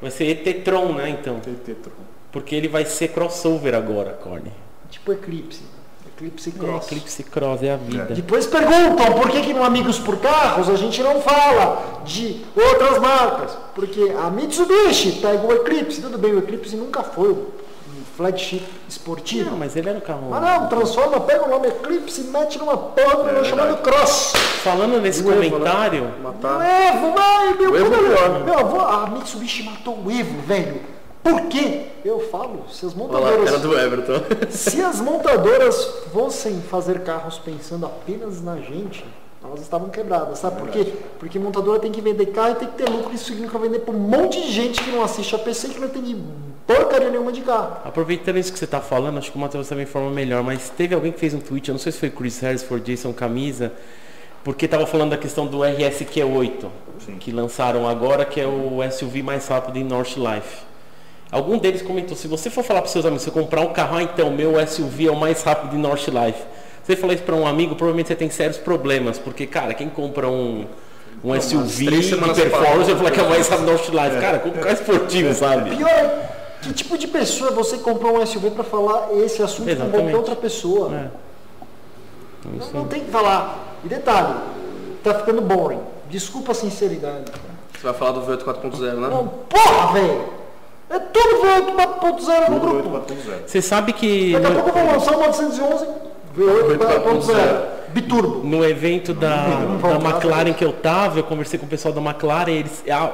[0.00, 1.38] Vai ser ET-tron, né, então?
[1.38, 1.92] TT Tron.
[2.32, 4.50] Porque ele vai ser crossover agora, Corne.
[4.90, 5.62] Tipo Eclipse.
[6.22, 6.86] Eclipse É, Cross.
[6.86, 8.04] Eclipse Cross é a vida.
[8.14, 12.98] Depois perguntam por que, que no Amigos por Carros a gente não fala de outras
[12.98, 13.56] marcas.
[13.74, 16.00] Porque a Mitsubishi pega o Eclipse.
[16.00, 17.46] Tudo bem, o Eclipse nunca foi um
[18.16, 19.50] flagship esportivo.
[19.50, 20.28] Não, mas ele era um carro.
[20.30, 24.32] Mas não, transforma, pega o nome Eclipse e mete numa porra do negócio chamado Cross.
[24.62, 25.50] Falando nesse O Evo, né?
[25.50, 26.60] comentário, O Matar.
[26.94, 28.44] Evo, vai, meu, O Evo quando é eu- pior.
[28.44, 30.80] meu avô, a Mitsubishi matou o Evo, velho.
[31.22, 31.86] Por quê?
[32.04, 34.22] Eu falo, se as montadoras, cara do Everton.
[34.50, 39.04] se as montadoras fossem fazer carros pensando apenas na gente,
[39.44, 40.92] elas estavam quebradas, sabe por quê?
[41.18, 43.94] Porque montadora tem que vender carro e tem que ter lucro, isso significa vender para
[43.94, 46.16] um monte de gente que não assiste a PC que não entende
[46.66, 47.78] porcaria nenhuma de carro.
[47.84, 50.94] aproveitando isso que você está falando, acho que o Matheus também informa melhor, mas teve
[50.94, 53.72] alguém que fez um tweet, eu não sei se foi Chris Harris, for Jason Camisa,
[54.44, 56.66] porque estava falando da questão do RSQ8,
[57.04, 57.16] Sim.
[57.18, 60.71] que lançaram agora, que é o SUV mais rápido em North Life.
[61.32, 64.02] Algum deles comentou, se você for falar para seus amigos, você comprar um carro, ah,
[64.02, 66.42] então, meu SUV é o mais rápido em North Life.
[66.84, 70.28] Você falar isso para um amigo, provavelmente você tem sérios problemas, porque, cara, quem compra
[70.28, 70.66] um,
[71.24, 73.88] um SUV três de performance, para- eu falar que é o mais rápido em North
[73.88, 74.20] Life.
[74.20, 75.74] Cara, compra um carro esportivo, sabe?
[75.74, 76.28] Pior é,
[76.60, 79.96] que tipo de pessoa é você comprou um SUV para falar esse assunto com Exatamente.
[80.02, 80.94] qualquer outra pessoa?
[80.94, 81.08] É.
[82.44, 83.78] Não, não tem que falar.
[83.82, 84.34] E detalhe,
[85.02, 85.80] tá ficando boring.
[86.10, 87.24] Desculpa a sinceridade.
[87.72, 89.08] Você vai falar do V8 4.0, né?
[89.08, 90.41] Não, porra, velho!
[90.92, 91.74] É tudo V8
[92.20, 92.90] 4.0 no grupo.
[93.14, 93.14] 8.0.
[93.46, 95.86] Você sabe que Daqui a pouco eu vou lançar uma 911
[96.36, 98.46] V8 4.0 biturbo.
[98.46, 102.00] no evento da, Não, da McLaren que eu tava, eu conversei com o pessoal da
[102.00, 103.10] McLaren, eles, ah,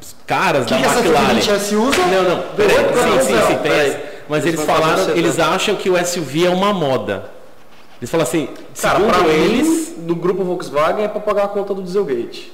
[0.00, 1.38] os caras O que, da que essa McLaren.
[1.38, 1.98] S usa?
[2.06, 3.62] Não, não, peraí, V8 sim, sim, sim, 4.0.
[3.62, 3.96] tem.
[4.28, 7.24] Mas Eles falaram, eles acham que o SUV é uma moda.
[8.00, 8.48] Eles falam assim,
[8.80, 12.52] Cara, segundo eles, do grupo Volkswagen é pra pagar a conta do Dieselgate.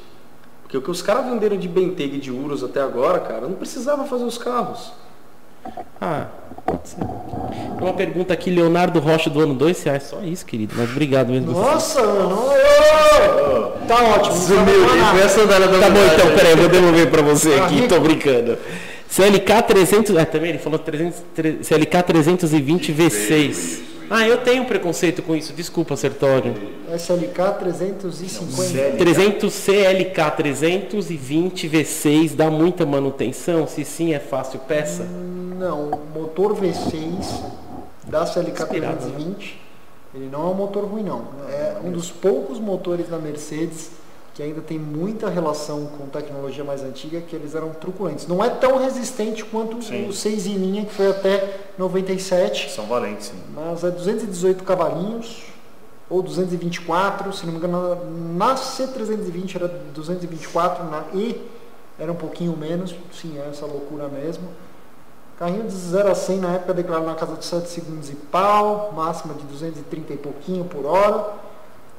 [0.76, 3.54] Porque o que os caras venderam de Bentayga e de Urus até agora, cara, não
[3.54, 4.92] precisava fazer os carros.
[6.00, 6.26] Ah,
[6.66, 7.00] pode ser.
[7.80, 10.02] Uma pergunta aqui, Leonardo Rocha do ano 2 reais.
[10.04, 10.74] Só isso, querido.
[10.76, 11.50] Mas obrigado mesmo.
[11.52, 12.36] Nossa, mano.
[13.88, 14.36] Tá ótimo.
[14.54, 15.24] não vai falar nada.
[15.24, 17.98] a sandália da Tá bom, então, peraí, eu vou devolver pra você Ah, aqui, tô
[18.00, 18.58] brincando.
[19.08, 23.78] CLK 300, ah, também ele falou 300, tre- CLK 320 V6.
[24.08, 26.54] Ah, eu tenho preconceito com isso, desculpa, Sertório.
[26.94, 28.96] SLK 350.
[28.96, 33.66] 300 CLK 320 V6 dá muita manutenção?
[33.66, 35.02] Se sim, é fácil peça?
[35.02, 37.42] Não, motor V6
[38.06, 39.60] da CLK Inspirado, 320,
[40.14, 41.24] ele não é um motor ruim não.
[41.48, 43.90] É um dos poucos motores da Mercedes
[44.36, 48.26] que ainda tem muita relação com tecnologia mais antiga, que eles eram truculentos.
[48.26, 50.06] Não é tão resistente quanto Sim.
[50.10, 53.42] o 6 em linha, que foi até 97, São valentes, sim.
[53.54, 55.44] mas é 218 cavalinhos,
[56.10, 57.98] ou 224, se não me engano,
[58.36, 61.40] na C320 era 224, na E
[61.98, 64.50] era um pouquinho menos, sim, é essa loucura mesmo.
[65.38, 68.92] Carrinho de 0 a 100 na época declarado na casa de 7 segundos e pau,
[68.94, 71.45] máxima de 230 e pouquinho por hora.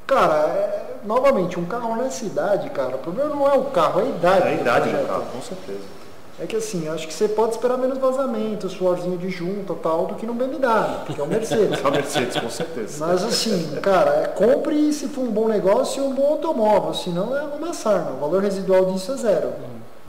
[0.08, 4.04] Cara, é- novamente, um carro nessa idade, cara, o problema não é o carro, é
[4.04, 4.48] a idade.
[4.48, 5.08] É a do idade do projeto.
[5.08, 5.98] carro, com certeza.
[6.40, 10.14] É que assim, acho que você pode esperar menos vazamento, suorzinho de junta tal, do
[10.16, 11.80] que no BMW, porque é o Mercedes.
[11.84, 13.06] É a Mercedes, com certeza.
[13.06, 17.36] Mas assim, cara, é, compre se for um bom negócio e um bom automóvel, senão
[17.36, 18.12] é uma sarna.
[18.12, 19.54] O valor residual disso é zero.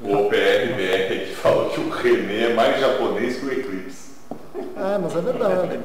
[0.03, 4.11] O PRBR que falou que o René é mais japonês que o Eclipse.
[4.77, 5.81] É, mas é verdade.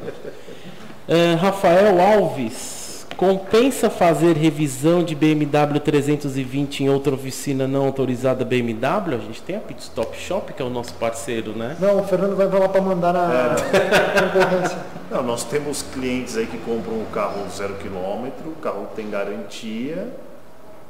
[1.08, 2.83] É, Rafael Alves,
[3.17, 9.15] Compensa fazer revisão de BMW 320 em outra oficina não autorizada BMW?
[9.15, 11.78] A gente tem a Pit Stop Shop, que é o nosso parceiro, né?
[11.80, 14.78] Não, o Fernando vai falar para mandar na concorrência.
[15.12, 20.12] Não, nós temos clientes aí que compram o carro zero quilômetro, o carro tem garantia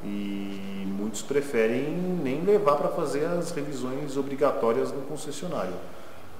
[0.02, 1.90] e muitos preferem
[2.22, 5.74] nem levar para fazer as revisões obrigatórias no concessionário.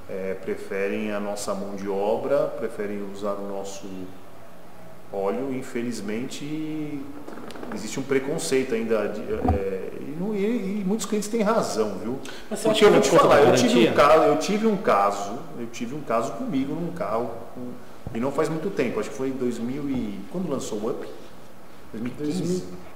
[0.09, 3.87] É, preferem a nossa mão de obra, preferem usar o nosso
[5.15, 5.55] óleo.
[5.55, 7.01] Infelizmente,
[7.75, 9.09] existe um preconceito ainda.
[9.09, 12.19] de- é, e, não- e- e muitos clientes têm razão, viu?
[12.51, 14.39] Mas você Porque acha eu vou não te conta falar, eu tive, um caso, eu
[14.39, 17.73] tive um caso, eu tive um caso comigo num carro, com-
[18.17, 20.21] e não faz muito tempo, acho que foi em 2000 e...
[20.31, 21.07] Quando lançou o Up?
[21.93, 22.43] 2015?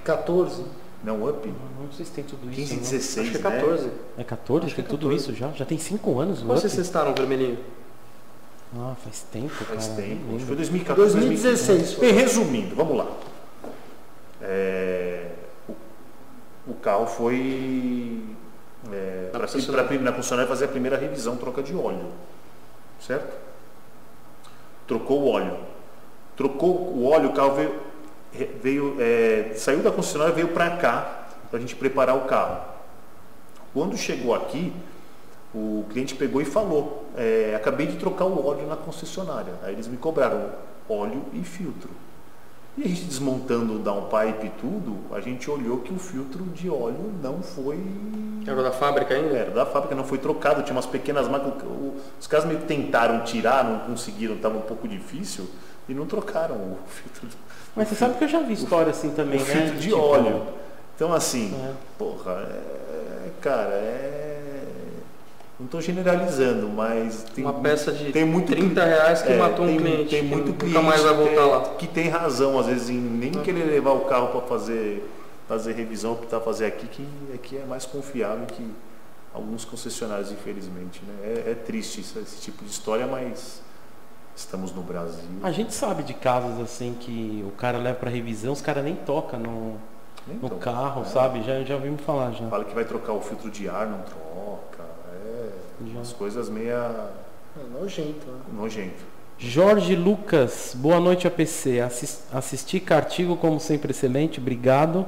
[0.05, 0.63] 2014.
[1.05, 1.49] Não, Up?
[1.49, 2.57] Não sei se tem tudo isso.
[2.57, 2.83] 15 e não.
[2.83, 3.57] 16, Acho que é né?
[3.61, 3.91] 14.
[4.19, 4.67] É 14?
[4.67, 5.17] Acho que tem é tudo 14.
[5.31, 5.51] isso já?
[5.53, 6.61] Já tem 5 anos o Quando Up?
[6.61, 7.59] vocês testaram o vermelhinho?
[8.77, 10.01] Ah, faz tempo, Faz cara.
[10.01, 10.47] nem tempo, acho que lembro.
[10.47, 11.97] foi 2014, 2016 2015.
[11.97, 12.07] foi.
[12.07, 13.07] Bem, resumindo, vamos lá.
[14.43, 15.31] É,
[15.69, 15.73] o,
[16.71, 18.23] o carro foi
[18.93, 20.01] é, Na para concessionária.
[20.01, 22.07] na concessionária fazer a primeira revisão, troca de óleo.
[23.01, 23.35] Certo?
[24.87, 25.57] Trocou o óleo.
[26.37, 27.75] Trocou o óleo, o carro veio,
[28.63, 32.61] veio é, saiu da concessionária e veio para cá para a gente preparar o carro.
[33.73, 34.73] Quando chegou aqui,
[35.55, 39.53] o cliente pegou e falou: é, acabei de trocar o óleo na concessionária.
[39.63, 40.51] Aí eles me cobraram
[40.89, 41.91] óleo e filtro.
[42.77, 46.71] E a gente desmontando o downpipe e tudo, a gente olhou que o filtro de
[46.71, 47.77] óleo não foi.
[48.47, 49.37] Era da fábrica ainda?
[49.37, 51.53] Era da fábrica, não foi trocado, tinha umas pequenas marcas.
[51.65, 55.49] o- Os caras meio que tentaram tirar, não conseguiram, estava um pouco difícil,
[55.89, 57.29] e não trocaram o filtro.
[57.75, 59.47] Mas você sabe que eu já vi história assim também, o né?
[59.53, 60.43] filtro de Tipo, óleo.
[60.95, 61.73] Então assim, É.
[61.99, 64.38] porra, é, cara, é.
[65.59, 69.65] Não estou generalizando, mas tem, Uma peça de tem muito 30 reais que é, matou
[69.65, 70.11] um tem, cliente.
[70.11, 71.61] Tem muito nunca cliente mais vai voltar que, lá.
[71.77, 75.05] que tem razão, às vezes, em nem querer levar o carro para fazer,
[75.49, 78.65] fazer revisão, optar fazer aqui, que aqui é mais confiável que
[79.35, 81.03] alguns concessionários, infelizmente.
[81.05, 81.43] Né?
[81.47, 83.61] É, é triste isso- esse tipo de história, mas
[84.37, 85.25] estamos no Brasil.
[85.43, 88.95] A gente sabe de casos assim que o cara leva pra revisão, os caras nem
[88.95, 89.77] tocam no,
[90.25, 91.09] Nem no carro, né?
[91.09, 91.43] sabe?
[91.43, 92.47] Já, já ouvimos falar já.
[92.49, 94.78] Fala que vai trocar o filtro de ar, não troca.
[95.87, 95.93] Já.
[95.99, 97.11] umas coisas meia
[97.57, 98.39] É nojento, né?
[98.53, 99.05] nojento.
[99.39, 101.81] Jorge Lucas, boa noite APC.
[101.81, 105.07] Assis- assisti Cartigo como sempre excelente, obrigado.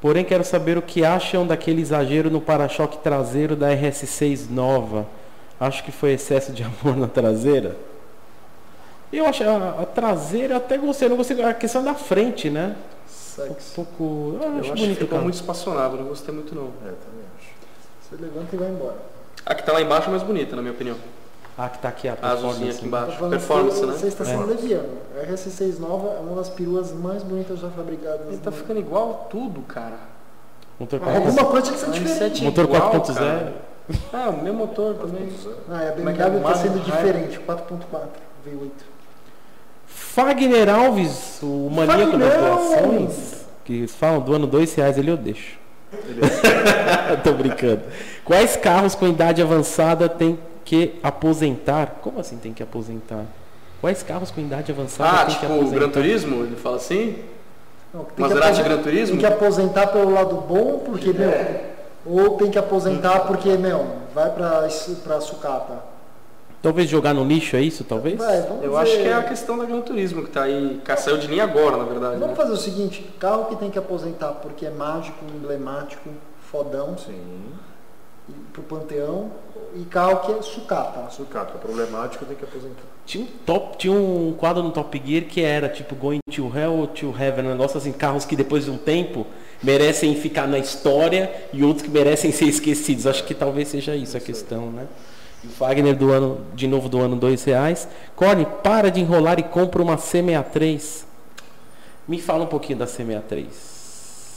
[0.00, 5.06] Porém quero saber o que acham daquele exagero no para-choque traseiro da RS6 nova.
[5.58, 7.76] Acho que foi excesso de amor na traseira.
[9.12, 12.50] Eu acho a, a traseira eu até gostei, eu não gostei a questão da frente,
[12.50, 12.76] né?
[12.76, 13.74] Um Sexy.
[13.74, 15.22] pouco, eu Eu acho acho que bonito o ficou carro.
[15.22, 16.64] muito espaçonado, não gostei muito não.
[16.66, 17.48] É, também acho.
[18.02, 19.13] Você levanta e vai embora.
[19.46, 20.96] A que tá lá embaixo é mais bonita, na minha opinião.
[21.56, 22.78] Ah, que tá aqui a A azulzinha performance.
[22.78, 23.12] aqui embaixo.
[23.16, 23.92] Falando Performance, que né?
[23.92, 24.46] Você está sendo É.
[24.46, 24.88] leviano.
[25.20, 28.26] A RS6 nova é uma das peruas mais bonitas já fabricadas.
[28.28, 29.98] Ele tá no- ficando igual tudo, cara.
[30.80, 32.40] Motor Alguma coisa tinha que ser A diferente.
[32.40, 33.14] R7 Motor igual, 4.0.
[33.14, 33.54] cara.
[34.12, 35.28] É, o meu motor também.
[35.70, 36.04] Ah, a é que é?
[36.04, 37.38] BMW está sendo Magno diferente.
[37.40, 38.08] 4.4
[38.44, 38.70] V8.
[39.86, 45.58] Fagner Alves, o maníaco das doações, que falam doando dois reais, ele eu deixo.
[47.22, 47.82] Tô brincando.
[48.24, 51.96] Quais carros com idade avançada tem que aposentar?
[52.00, 53.24] Como assim tem que aposentar?
[53.80, 55.78] Quais carros com idade avançada Ah, tem que tipo o aposentar?
[55.78, 56.42] Gran Turismo?
[56.44, 57.18] Ele fala assim?
[57.92, 59.18] Não, Maserati Gran Turismo?
[59.18, 61.32] Tem que aposentar pelo lado bom, porque, meu.
[62.06, 65.78] Ou tem que aposentar porque, meu, vai pra, isso- pra sucata.
[66.62, 67.84] Talvez jogar no lixo, é isso?
[67.84, 68.16] Talvez?
[68.18, 68.76] Vai, Eu ver.
[68.78, 70.80] acho que é a questão da Gran Turismo, que tá aí.
[70.82, 72.14] que Saiu de linha agora, na verdade.
[72.14, 72.34] Vamos né?
[72.36, 76.08] fazer o seguinte: carro que tem que aposentar porque é mágico, emblemático,
[76.50, 77.20] fodão, Sim.
[78.28, 79.30] E- pro panteão,
[79.74, 81.10] e carro que é sucata.
[81.10, 82.82] Sucata, problemático tem que aposentar.
[83.04, 86.72] Tinha um, top, tinha um quadro no Top Gear que era tipo Going to Hell
[86.72, 89.26] ou to Heaven, um negócio assim, carros que depois de um tempo
[89.62, 93.06] merecem ficar na história e outros que merecem ser esquecidos.
[93.06, 94.86] Acho que talvez seja isso a questão, né?
[95.42, 97.86] E o Fagner do ano, de novo do ano dois reais.
[98.16, 101.04] Corne, para de enrolar e compra uma C63.
[102.08, 103.73] Me fala um pouquinho da C63.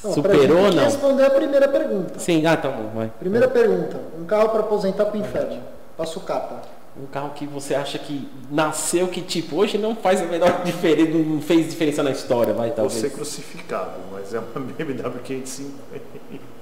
[0.03, 0.83] Não, Superou ou não?
[0.83, 2.19] responder a primeira pergunta.
[2.19, 3.11] Sim, ah, tá bom, vai.
[3.19, 5.59] Primeira pergunta: um carro para aposentar pro inferno,
[5.95, 6.77] pra sucata.
[7.01, 11.11] Um carro que você acha que nasceu que tipo, hoje não faz a menor diferença,
[11.15, 12.99] não fez diferença na história, vai Vou talvez.
[13.01, 16.03] ser crucificado, mas é uma BMW 550.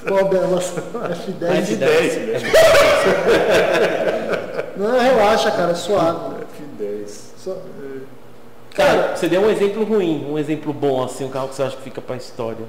[0.05, 0.73] Qual delas?
[0.73, 1.39] F10.
[1.39, 1.79] F10.
[1.79, 2.51] F10, né?
[4.77, 6.35] Não, relaxa, cara, é suave.
[6.79, 7.07] F10.
[7.37, 7.57] Só-
[8.73, 11.77] Cara, você deu um exemplo ruim, um exemplo bom, assim, um carro que você acha
[11.77, 12.65] que fica pra história.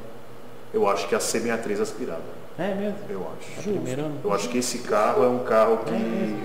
[0.77, 2.21] Eu acho que a C63 aspirada.
[2.59, 2.99] É mesmo?
[3.09, 3.63] Eu acho.
[3.63, 4.15] Primeiro ano.
[4.23, 6.37] Eu acho que esse carro é um carro que.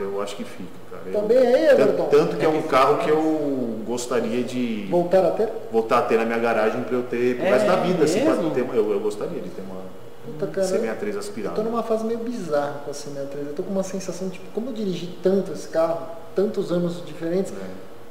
[0.00, 1.02] Eu acho que fica, cara.
[1.06, 2.04] Eu- Também aí, tanto, Everton.
[2.06, 5.48] tanto que é um carro que eu gostaria de Voltar a ter?
[5.72, 8.04] voltar a ter na minha garagem para eu ter pro É resto da vida.
[8.04, 8.20] Assim,
[8.54, 9.82] ter eu, eu gostaria de ter uma
[10.24, 10.66] Puta, cara.
[10.66, 11.62] C63 Eu tô aspirada.
[11.64, 13.48] numa fase meio bizarra com a C63.
[13.48, 15.98] Eu tô com uma sensação, tipo, como eu dirigi tanto esse carro,
[16.34, 17.52] tantos anos diferentes,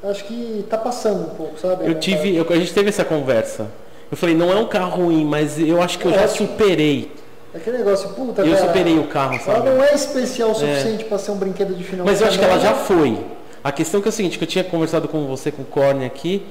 [0.03, 1.87] acho que tá passando um pouco, sabe?
[1.87, 3.67] Eu tive, eu- a gente teve essa conversa.
[4.11, 7.11] Eu falei, não é um carro ruim, mas eu acho que eu É já superei.
[7.55, 9.69] Aquele negócio, puta, Eu cara, superei o carro, Ela sabe?
[9.69, 12.39] não é especial o suficiente pra ser um brinquedo de final Mas de eu acho
[12.39, 13.17] que ela já foi.
[13.63, 16.05] A questão que é o seguinte, que eu tinha conversado com você, com o Corne
[16.05, 16.45] aqui,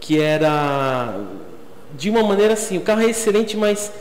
[0.00, 1.14] que era
[1.96, 3.92] de uma maneira assim, o carro é excelente, mas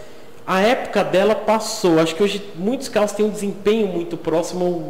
[0.47, 1.99] a época dela passou.
[1.99, 4.81] Acho que hoje muitos carros têm um desempenho muito próximo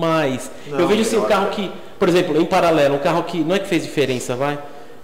[0.00, 0.50] mais.
[0.68, 3.54] Não, eu vejo assim, um carro que, por exemplo, em paralelo, um carro que não
[3.54, 4.58] é que fez diferença, vai?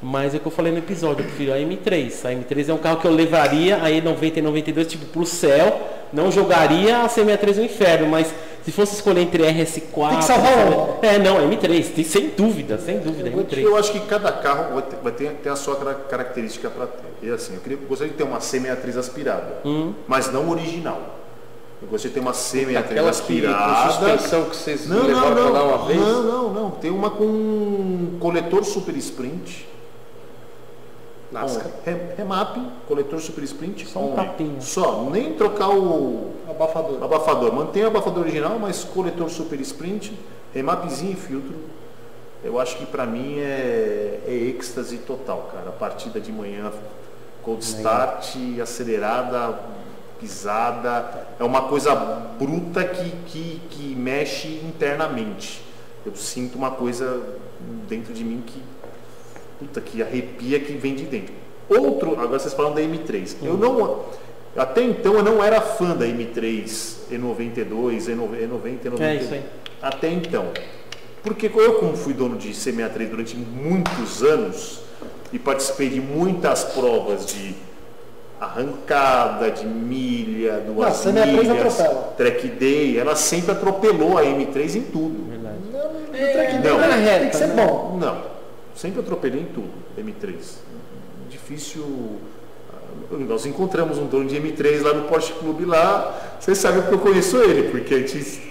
[0.06, 2.26] Mas é o que eu falei no episódio, eu prefiro a M3.
[2.26, 5.80] A M3 é um carro que eu levaria a E90 e 92 tipo pro céu,
[6.12, 10.52] não jogaria a C63 no inferno, mas se fosse escolher entre RS4, Tem que salvar
[10.68, 10.98] uma.
[11.00, 13.62] é, não, M3, tem- sem dúvida, sem dúvida, Eu vou te- M3.
[13.62, 16.86] Eu acho que cada carro vai ter, vai ter, ter a sua cara- característica para
[16.86, 17.26] ter.
[17.26, 19.94] E assim, eu queria, gostaria de ter uma C63 aspirada, Hum.
[20.06, 21.00] mas não original.
[21.80, 23.90] Eu gostaria de ter uma C63 Aquela que, com aspirada.
[23.90, 25.98] suspensão que vocês Não, não, lá não, uma vez.
[25.98, 26.70] não, não, não.
[26.72, 29.66] Tem uma com coletor super sprint.
[31.84, 33.86] Re- remap, coletor super sprint.
[33.88, 34.60] Só um tapinha.
[34.60, 37.02] Só, nem trocar o Abafador.
[37.02, 37.52] abafador.
[37.52, 40.16] Mantém o abafador original, mas coletor super sprint,
[40.54, 41.54] remapzinho e filtro.
[42.42, 45.70] Eu acho que pra mim é, é êxtase total, cara.
[45.70, 46.70] A partida de manhã,
[47.42, 49.58] cold start, acelerada,
[50.20, 51.26] pisada.
[51.40, 51.94] É uma coisa
[52.38, 55.62] bruta que, que, que mexe internamente.
[56.04, 57.22] Eu sinto uma coisa
[57.88, 58.62] dentro de mim que
[59.64, 61.34] puta que arrepia que vem de dentro.
[61.68, 63.36] Outro, agora vocês falam da M3.
[63.42, 64.04] Eu não
[64.56, 66.64] até então eu não era fã da M3
[67.10, 69.00] E92, E90, E90, E92.
[69.00, 69.42] É isso aí.
[69.82, 70.46] Até então.
[71.22, 74.80] Porque eu como fui dono de C63 durante muitos anos
[75.32, 77.54] e participei de muitas provas de
[78.38, 81.82] arrancada, de milha, duas Não, a C63 milhas,
[82.16, 85.30] track day, ela sempre atropelou a M3 em tudo.
[85.30, 85.56] Verdade.
[85.72, 86.80] Não, no track day não.
[86.80, 87.66] tem Reta, que ser né?
[87.66, 87.96] bom.
[87.98, 88.22] Não,
[88.74, 90.34] sempre atropelei em tudo, M3.
[91.28, 91.84] Difícil.
[92.72, 96.36] ah, Nós encontramos um dono de M3 lá no Porsche Clube lá.
[96.40, 98.42] Vocês sabem porque eu conheço ele, porque a gente,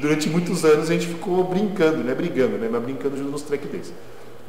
[0.00, 2.14] durante muitos anos a gente ficou brincando, né?
[2.14, 2.68] Brigando, né?
[2.70, 3.92] Mas brincando junto nos track days.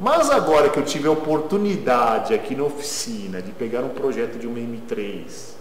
[0.00, 4.46] Mas agora que eu tive a oportunidade aqui na oficina de pegar um projeto de
[4.46, 5.52] uma M3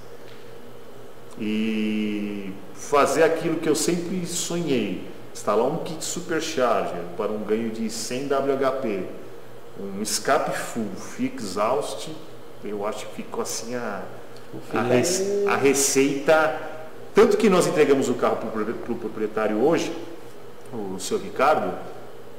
[1.40, 7.90] e fazer aquilo que eu sempre sonhei, instalar um kit supercharger para um ganho de
[7.90, 9.04] 100 WHP,
[9.80, 12.10] um escape full, fix exhaust,
[12.64, 14.02] eu acho que ficou assim a,
[14.74, 16.60] a, rece- a receita,
[17.16, 19.92] tanto que nós entregamos o carro para o proprietário hoje,
[20.74, 21.74] o seu Ricardo,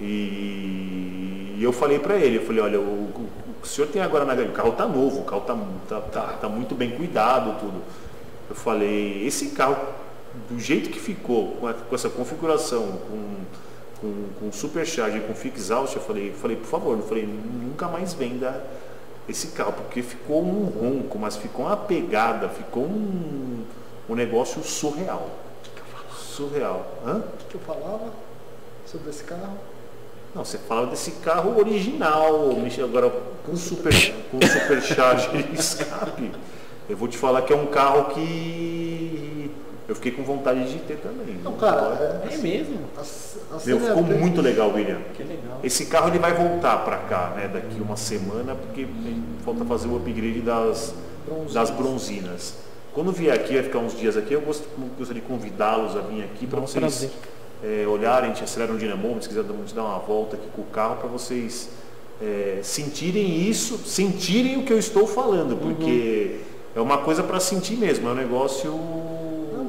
[0.01, 3.31] e eu falei para ele, eu falei, olha, o, o-
[3.63, 5.57] o senhor tem agora na o carro está novo, o carro está
[5.89, 7.81] tá, tá, tá muito bem cuidado, tudo.
[8.51, 9.77] Eu falei, esse carro,
[10.51, 13.35] do jeito que ficou, com, a- com essa configuração, com,
[14.03, 18.63] com, com supercharger, com fix eu falei, falei, por favor, eu falei, nunca mais venda
[19.29, 23.65] esse carro, porque ficou um ronco, mas ficou uma pegada, ficou um,
[24.11, 25.31] um negócio surreal.
[26.19, 26.85] Surreal.
[27.07, 27.19] Hã?
[27.19, 28.13] O que eu falava
[28.85, 29.57] sobre esse carro?
[30.35, 33.13] Não, você fala desse carro original, Michel, agora
[33.47, 33.93] com super,
[34.31, 36.33] com supercharger e escape.
[36.89, 38.82] Eu vou te falar que é um carro que
[39.93, 41.37] eu fiquei com vontade de ter também.
[41.45, 42.79] Não, cara, É mesmo?
[42.97, 44.99] a, a Meu, C63 ficou muito legal, William.
[45.15, 45.61] Que legal.
[45.63, 48.87] Esse carro ele vai voltar para cá, né, daqui uma semana, porque
[49.45, 50.95] falta fazer o upgrade das,
[51.27, 51.53] Bronzinas.
[51.55, 52.55] das bronzinas.
[52.93, 54.65] Quando vier aqui, vai ficar uns dias aqui, eu gost-
[54.99, 57.11] gostaria de convidá-los a vir aqui para É vocês prazer.
[57.65, 60.63] é, olharem, a gente acelera um dinamômetro, se quiser dar- dar uma volta aqui com
[60.63, 61.69] o carro, para vocês
[62.21, 66.41] é, sentirem isso, sentirem o que eu estou falando, porque
[66.77, 68.71] é uma coisa para sentir mesmo, é um negócio.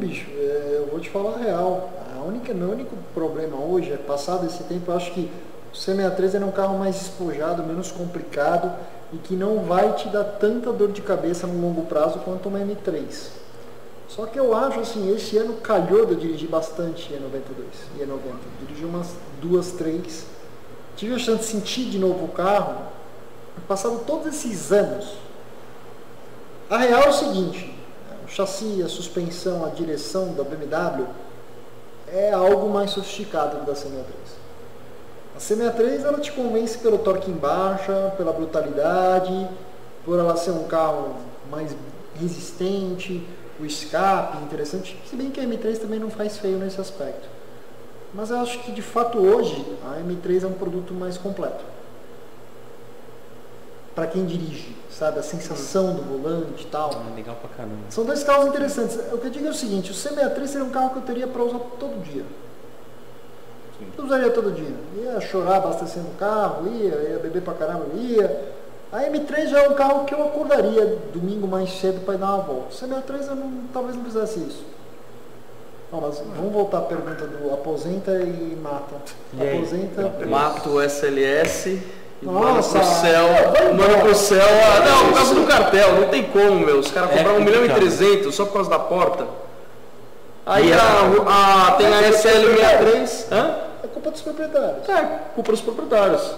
[0.05, 1.89] Bicho, é, eu vou te falar a real.
[2.13, 5.31] A única, o único problema hoje é, passado esse tempo, eu acho que
[5.71, 8.69] o C63 era um carro mais despojado, menos complicado
[9.13, 12.59] e que não vai te dar tanta dor de cabeça no longo prazo quanto uma
[12.59, 13.29] M3.
[14.09, 17.63] Só que eu acho assim, esse ano calhou de eu dirigir bastante E92
[17.95, 18.17] e E90.
[18.59, 20.25] Dirigi umas duas, três.
[20.97, 22.75] Tive a chance de sentir de novo o carro.
[23.69, 25.13] Passado todos esses anos,
[26.69, 27.73] a real é o seguinte,
[28.33, 31.05] chassi, a suspensão, a direção da BMW
[32.11, 34.03] é algo mais sofisticado do da C63.
[35.35, 39.47] A C63 ela te convence pelo torque em baixa, pela brutalidade,
[40.03, 41.15] por ela ser um carro
[41.49, 41.75] mais
[42.19, 43.25] resistente,
[43.59, 47.27] o escape interessante, se bem que a M3 também não faz feio nesse aspecto.
[48.13, 51.63] Mas eu acho que de fato hoje a M3 é um produto mais completo.
[53.95, 55.19] Para quem dirige, sabe?
[55.19, 56.91] A sensação do volante e tal.
[56.93, 57.75] Ah, legal pra caramba.
[57.89, 58.97] São dois carros interessantes.
[59.11, 61.27] O que eu digo é o seguinte, o C63 seria um carro que eu teria
[61.27, 62.23] para usar todo dia.
[63.97, 64.75] Eu usaria todo dia.
[64.95, 68.53] Ia chorar abastecendo o carro, ia, ia beber pra caramba, ia.
[68.91, 72.27] A M3 já é um carro que eu acordaria domingo mais cedo para ir dar
[72.27, 72.67] uma volta.
[72.69, 74.63] O C63 eu não, talvez não fizesse isso.
[75.91, 78.95] Não, mas vamos voltar à pergunta do aposenta e mata.
[79.33, 79.57] E?
[79.57, 80.25] Aposenta.
[80.27, 81.79] Mato SLS
[82.23, 83.27] e manda Nossa, pro céu.
[83.27, 83.99] Manda embora.
[84.01, 84.41] pro céu.
[84.41, 86.79] Ah, não, por causa do cartel, não tem como, meu.
[86.79, 87.97] Os caras É compraram 1 milhão e complicado.
[87.97, 89.27] 300 só por causa da porta.
[90.45, 93.25] Aí a, a- tem a SL63.
[93.31, 93.55] Hã?
[93.83, 94.89] É culpa dos proprietários.
[94.89, 96.35] É, culpa dos proprietários.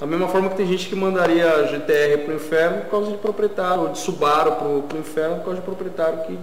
[0.00, 3.18] Da mesma forma que tem gente que mandaria a GTR pro inferno por causa de
[3.18, 6.38] proprietário, ou de Subaru pro, pro inferno por causa de proprietário que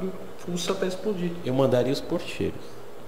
[0.45, 1.31] fuça até explodir.
[1.45, 2.55] Eu mandaria os porcheiros.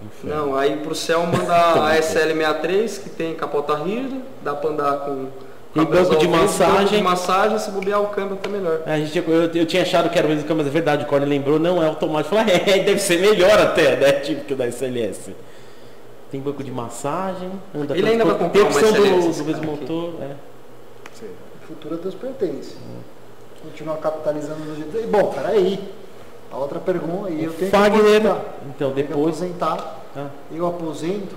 [0.06, 0.48] Inferno.
[0.48, 1.54] Não, aí pro céu manda
[1.88, 5.28] a SL63, que tem capota rígida, dá pra andar com
[5.76, 6.76] E banco de massagem.
[6.76, 8.82] banco de massagem, se bobear o câmbio até melhor.
[8.86, 11.08] A gente, eu, eu tinha achado que era o mesmo câmbio, mas é verdade, o
[11.08, 12.36] Corne lembrou, não é automático.
[12.36, 14.12] Falei, é, deve ser melhor até, né?
[14.14, 15.32] Tipo que o da SLS.
[16.32, 19.66] Tem banco de massagem, anda Ele ainda vai tem comprar opção do, SLS, do mesmo
[19.66, 20.14] motor.
[20.22, 20.34] É.
[21.64, 22.76] O futuro a Deus pertence.
[23.62, 24.98] Continuar capitalizando do jeito.
[24.98, 25.80] E, Bom, peraí.
[26.52, 28.46] A outra pergunta, e eu tenho Fagner, que aposentar.
[28.68, 29.18] então depois.
[29.18, 30.02] aposentar.
[30.16, 30.28] Ah.
[30.52, 31.36] Eu aposento.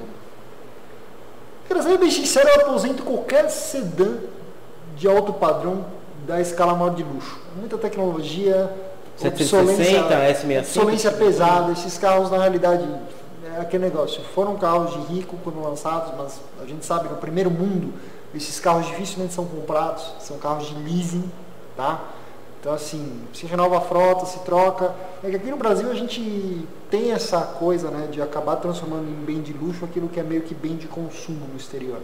[1.68, 4.18] Quero ser bem sincero, eu aposento qualquer sedã
[4.96, 5.86] de alto padrão
[6.26, 7.38] da escala maior de luxo.
[7.56, 8.70] Muita tecnologia,
[9.16, 10.58] 760, S65.
[10.58, 11.72] obsolência pesada.
[11.72, 12.84] Esses carros, na realidade,
[13.56, 14.22] é aquele negócio.
[14.34, 17.92] Foram carros de rico quando lançados, mas a gente sabe que no primeiro mundo,
[18.34, 20.12] esses carros dificilmente são comprados.
[20.18, 21.30] São carros de leasing,
[21.76, 22.00] tá?
[22.64, 24.94] Então, assim, se renova a frota, se troca.
[25.22, 29.22] É que aqui no Brasil a gente tem essa coisa, né, de acabar transformando em
[29.22, 31.98] bem de luxo aquilo que é meio que bem de consumo no exterior.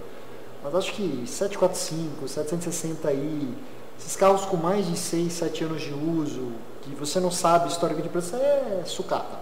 [0.63, 3.55] Mas acho que 745, 760i,
[3.99, 6.53] esses carros com mais de 6, 7 anos de uso,
[6.83, 9.39] que você não sabe histórico de preço, é sucata.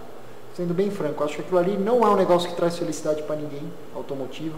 [0.55, 3.35] Sendo bem franco, acho que aquilo ali não é um negócio que traz felicidade para
[3.35, 4.55] ninguém, automotiva.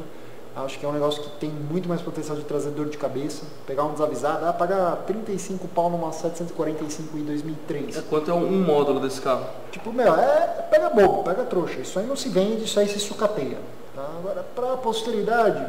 [0.54, 3.44] Acho que é um negócio que tem muito mais potencial de trazer dor de cabeça.
[3.66, 7.98] Pegar um desavisado, ah, pagar 35 pau numa 745 em 2003.
[7.98, 9.46] É quanto é um, um módulo desse carro?
[9.72, 11.80] Tipo, meu, é, pega bobo, pega trouxa.
[11.80, 13.58] Isso aí não se vende, isso aí se sucateia.
[13.96, 14.06] Tá?
[14.20, 15.66] Agora, pra posteridade,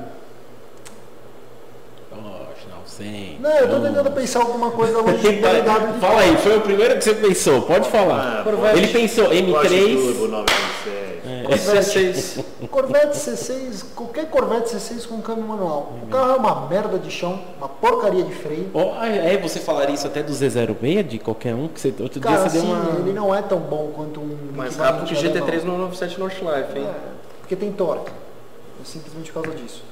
[2.11, 3.39] Poxa, não sei.
[3.41, 6.97] não, eu tô tentando pensar alguma coisa da idade de Fala aí, foi o primeiro
[6.97, 8.45] que você pensou, pode falar.
[8.45, 9.95] Ah, Ele pensou Porsche M3.
[9.95, 11.22] Turbo 997.
[11.22, 11.22] S6.
[11.43, 15.93] Corvette C6, qualquer Corvette C6 com câmbio manual.
[16.03, 18.71] O carro é uma merda de chão, uma porcaria de freio.
[18.75, 21.69] Ó, é, você falaria isso até do Z06, de qualquer um?
[21.69, 23.01] Que você, outro Cara, dia você assim, deu uma.
[23.01, 25.49] ele não é tão bom quanto um Mais rápido que alemão.
[25.49, 26.87] GT3 no 97 Northlife, hein?
[26.87, 26.95] É,
[27.41, 28.11] porque tem torque.
[28.11, 29.85] É simplesmente por causa disso.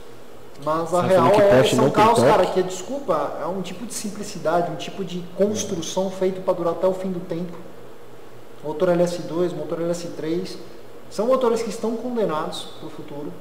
[0.64, 3.94] Mas a Você tá real é, são carros, cara, que, desculpa, é um tipo de
[3.94, 7.56] simplicidade, um tipo de construção feito para durar até o fim do tempo.
[8.62, 10.56] Motor LS2, motor LS3,
[11.10, 13.32] são motores que estão condenados para o futuro.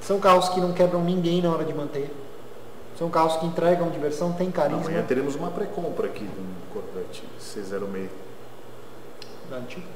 [0.00, 2.10] São carros que não quebram ninguém na hora de manter.
[2.98, 4.82] São carros que entregam diversão, têm carisma.
[4.82, 8.08] Amanhã teremos uma pré-compra aqui do Corvette C06.
[9.50, 9.86] Da antiga.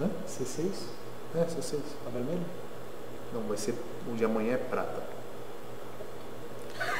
[0.00, 0.08] Hã?
[0.28, 0.70] C6?
[1.36, 1.78] É, C6.
[2.04, 2.44] Tá vermelho?
[3.32, 3.74] Não, vai ser.
[4.10, 5.02] O de amanhã é prata.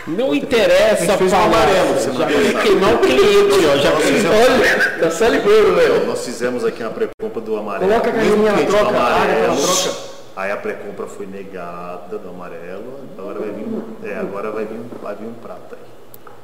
[0.07, 1.37] Não interessa, fez palhaço.
[1.37, 3.77] amarelo Já queimar o cliente, ó.
[3.77, 6.07] Já Olha, tá saliveiro, velho.
[6.07, 7.91] Nós fizemos aqui uma pré-compra do amarelo.
[7.91, 9.57] Coloca a caixinha na troca, ah, amarelo.
[9.57, 10.11] troca.
[10.37, 13.01] Aí a pré-compra foi negada do amarelo.
[13.19, 13.67] Agora vai vir.
[14.11, 15.91] É, agora vai vir, vai vir um prata aí.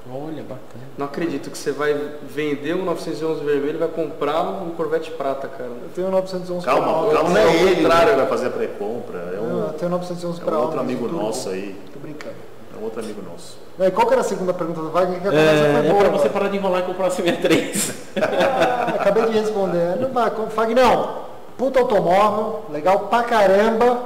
[0.08, 0.84] Olha, bacana.
[0.96, 5.48] Não acredito que você vai vender um 911 vermelho e vai comprar um Corvette prata,
[5.48, 5.64] cara.
[5.68, 7.30] Eu tenho um 911 Calma, calma, alma.
[7.30, 8.14] não é ele contrário.
[8.16, 9.18] vai fazer a pré-compra.
[9.34, 11.74] É um, Eu tenho 911 é para um outro amigo nosso aí.
[12.76, 13.56] É um outro amigo nosso.
[13.78, 15.20] E qual que era a segunda pergunta do Wagner?
[15.20, 16.04] Que a conversa É, foi é boa.
[16.04, 17.94] pra você parar de enrolar e comprar CM3.
[18.20, 19.96] Ah, acabei de responder.
[20.00, 21.16] Não vai, Fagnão,
[21.56, 24.02] puta automóvel, legal pra caramba,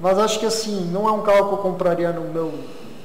[0.00, 2.52] mas acho que assim, não é um carro que eu compraria no meu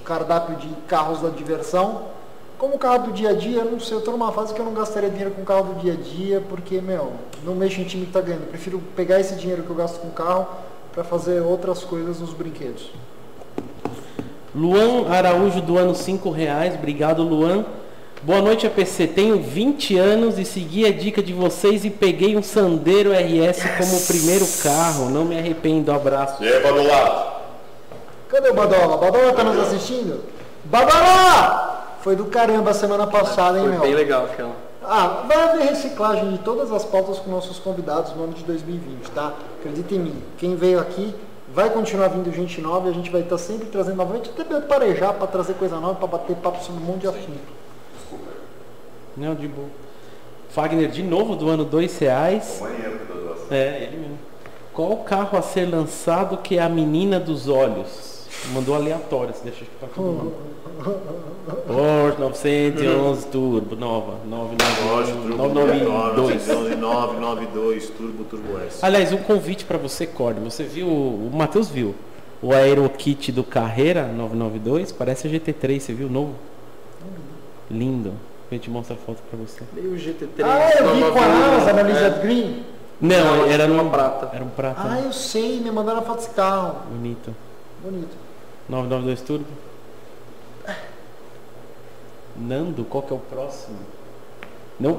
[0.06, 2.14] cardápio de carros da diversão.
[2.58, 4.74] Como carro do dia a dia, não sei, eu tô numa fase que eu não
[4.74, 7.12] gastaria dinheiro com carro do dia a dia, porque, meu,
[7.44, 8.48] não mexo em time que tá ganhando.
[8.48, 10.48] Prefiro pegar esse dinheiro que eu gasto com carro
[10.94, 12.90] para fazer outras coisas nos brinquedos.
[14.56, 16.76] Luan Araújo do ano 5 reais.
[16.76, 17.66] Obrigado, Luan.
[18.22, 19.08] Boa noite, APC.
[19.08, 24.00] Tenho 20 anos e segui a dica de vocês e peguei um Sandero RS como
[24.06, 25.10] primeiro carro.
[25.10, 25.92] Não me arrependo.
[25.92, 26.42] Abraço.
[26.44, 27.34] E aí, Badulato?
[28.30, 28.98] Cadê o Badola?
[28.98, 30.24] Badola tá nos assistindo?
[30.66, 31.98] Badola!
[32.02, 33.82] Foi do caramba a semana passada, hein, Foi meu?
[33.82, 34.56] bem legal aquela.
[34.84, 39.12] Ah, vai haver reciclagem de todas as pautas com nossos convidados no ano de 2020,
[39.12, 39.34] tá?
[39.60, 40.24] Acredita em mim.
[40.38, 41.14] Quem veio aqui
[41.54, 44.60] Vai continuar vindo gente nova e a gente vai estar sempre trazendo novamente, até pra
[44.62, 47.54] parejar, para trazer coisa nova, para bater papo sobre um monte de assunto.
[49.16, 49.68] Não, de boa.
[50.50, 52.60] Fagner, de novo, doando dois reais.
[52.60, 53.48] Doação.
[53.52, 54.20] É, ele mesmo.
[54.74, 58.28] Qual o carro a ser lançado que é a menina dos olhos?
[58.52, 60.34] Mandou aleatório, se deixa eu pra todo mundo.
[60.84, 66.48] Porsche 911 Turbo, nova, Lógico, 992.
[66.48, 66.76] 992.
[66.78, 68.80] 992, Turbo, Turbo S.
[68.86, 70.40] Aliás, um convite para você, Cord.
[70.42, 71.96] Você viu, o Matheus viu,
[72.42, 74.92] o Aerokit do Carreira 992?
[74.92, 76.36] Parece a GT3, você viu o novo?
[77.72, 78.14] Lindo.
[78.52, 79.64] A gente mostra a foto para você.
[79.74, 80.44] Meio GT3.
[80.44, 81.84] Ah, eu vi com a asa na é.
[81.84, 82.64] Lizard Green.
[83.02, 84.30] Não, Não, era uma prata.
[84.34, 84.82] Era um prata.
[84.84, 86.76] Ah, eu sei, me mandaram a foto desse carro.
[86.92, 87.36] Bonito.
[87.84, 88.16] Bonito.
[88.70, 89.46] 992 Turbo.
[92.36, 93.78] Nando, qual que é o próximo?
[94.80, 94.92] Não,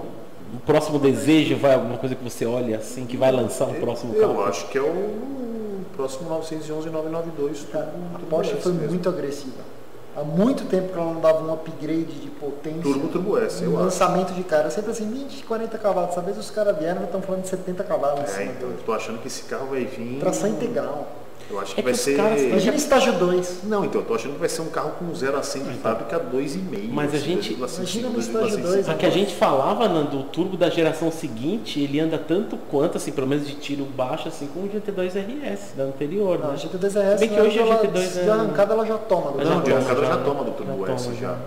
[0.54, 4.14] o próximo desejo vai alguma coisa que você olha assim que vai lançar o próximo
[4.14, 4.44] Eu carro?
[4.44, 8.88] acho que é o próximo 911 992 Cara, Turbo, a Porsche foi mesmo.
[8.88, 9.74] muito agressiva.
[10.16, 12.82] Há muito tempo que ela não dava um upgrade de potência.
[12.82, 13.82] Turbo, Turbo S, eu um acho.
[13.84, 14.70] lançamento de cara.
[14.70, 16.10] Sempre assim, 20, 40 cavalos.
[16.10, 18.68] Dessa vez os caras vieram e estão falando de 70 cavalos em É, cima então,
[18.68, 20.20] eu tô achando que esse carro vai vir.
[20.20, 21.08] Tração integral.
[21.50, 22.16] Eu acho É que que vai os ser.
[22.16, 23.60] caras Imagina estágio 2.
[23.64, 25.74] Não, então, eu tô achando que vai ser um carro com 0 a 100 de
[25.74, 26.88] fábrica 2,5.
[26.90, 30.20] Mas a assim, gente- 2,5, Imagina no estágio 2, A que a gente falava, Nando,
[30.20, 34.26] o turbo da geração seguinte, ele anda tanto quanto, assim, pelo menos de tiro baixo,
[34.28, 36.56] assim, como o GT2 RS da anterior, Não, a né?
[36.58, 39.30] GT2 RS, bem que hoje a ela, GT2 de é- arrancada ela já toma.
[39.32, 41.28] do Mas Não, já de arrancada já- já toma do Turbo já S toma, já.
[41.28, 41.38] já.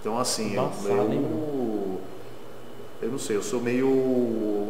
[0.00, 2.00] Então assim, eu, Embaçado, hein, eu,
[3.02, 3.86] eu não sei, eu sou meio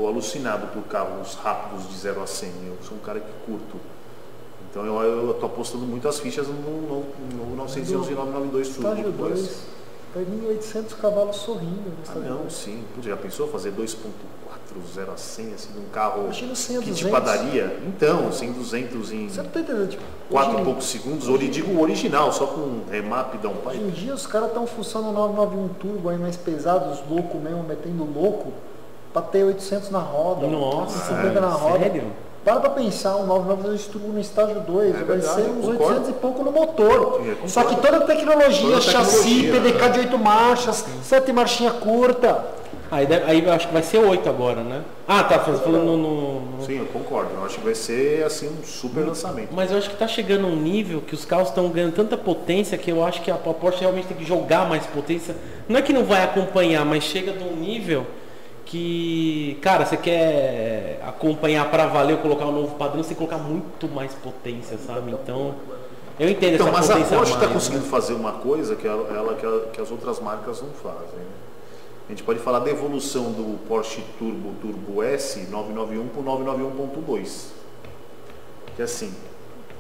[0.09, 2.49] alucinado por carros rápidos de 0 a 100.
[2.67, 3.77] Eu sou um cara que curto.
[4.73, 7.05] Então eu, eu tô apostando muito as fichas no, no,
[7.47, 8.89] no 911 e 992 Turbo.
[8.89, 9.43] Estágio Turbo S.
[9.43, 9.61] 2.
[10.15, 12.53] Vai vir 800 cavalos sorrindo no Ah, não, 2.
[12.53, 12.83] sim.
[13.03, 13.97] Já pensou fazer 2.4
[14.95, 17.11] 0 a 100 assim num carro Imagina 100 a que de 200.
[17.11, 17.79] padaria?
[17.87, 19.89] Então, 100 200 em Você não tá entendendo?
[19.91, 23.77] Tipo, 4 hoje, e poucos segundos, ou digo o original, só com remap hoje downpipe.
[23.77, 27.63] em dia os caras estão fuçando o 991 Turbo aí mais pesado, os loucos mesmo,
[27.63, 28.53] metendo louco,
[29.13, 30.47] pra ter 800 na roda.
[30.47, 31.79] Nossa, 50 na roda.
[31.79, 32.05] sério?
[32.45, 35.85] Para pra pensar, um 992 Turbo no estágio 2, vai verdade, ser uns concordo.
[35.85, 37.21] 800 e pouco no motor.
[37.23, 39.89] Sim, eu Só que toda a tecnologia, Toda a chassi, tecnologia, PDK né?
[39.91, 42.45] de 8 marchas, 7 marchinha curta.
[42.91, 44.83] Aí, deve- aí eu acho que vai ser 8 agora, né?
[45.09, 47.31] Ah, tá, você falando no, no- no- Sim, eu concordo.
[47.39, 49.49] Eu acho que vai ser assim um super lançamento.
[49.53, 52.77] Mas eu acho que tá chegando um nível que os carros estão ganhando tanta potência
[52.77, 55.35] que eu acho que a Porsche realmente tem que jogar mais potência.
[55.69, 58.05] Não é que não vai acompanhar, mas chega de um nível
[58.65, 63.89] que, cara, você quer acompanhar para valer ou colocar um novo padrão, você colocar muito
[63.89, 65.11] mais potência, sabe?
[65.13, 65.55] Então,
[66.19, 67.91] eu entendo Então, essa mas a potência Porsche está conseguindo né?
[67.91, 71.19] fazer uma coisa que ela, ela- que, a- que as outras marcas não fazem.
[71.19, 71.25] né?
[72.09, 77.47] A gente pode falar da evolução do Porsche Turbo Turbo S 991 para o 991.2.
[78.77, 79.15] Que assim,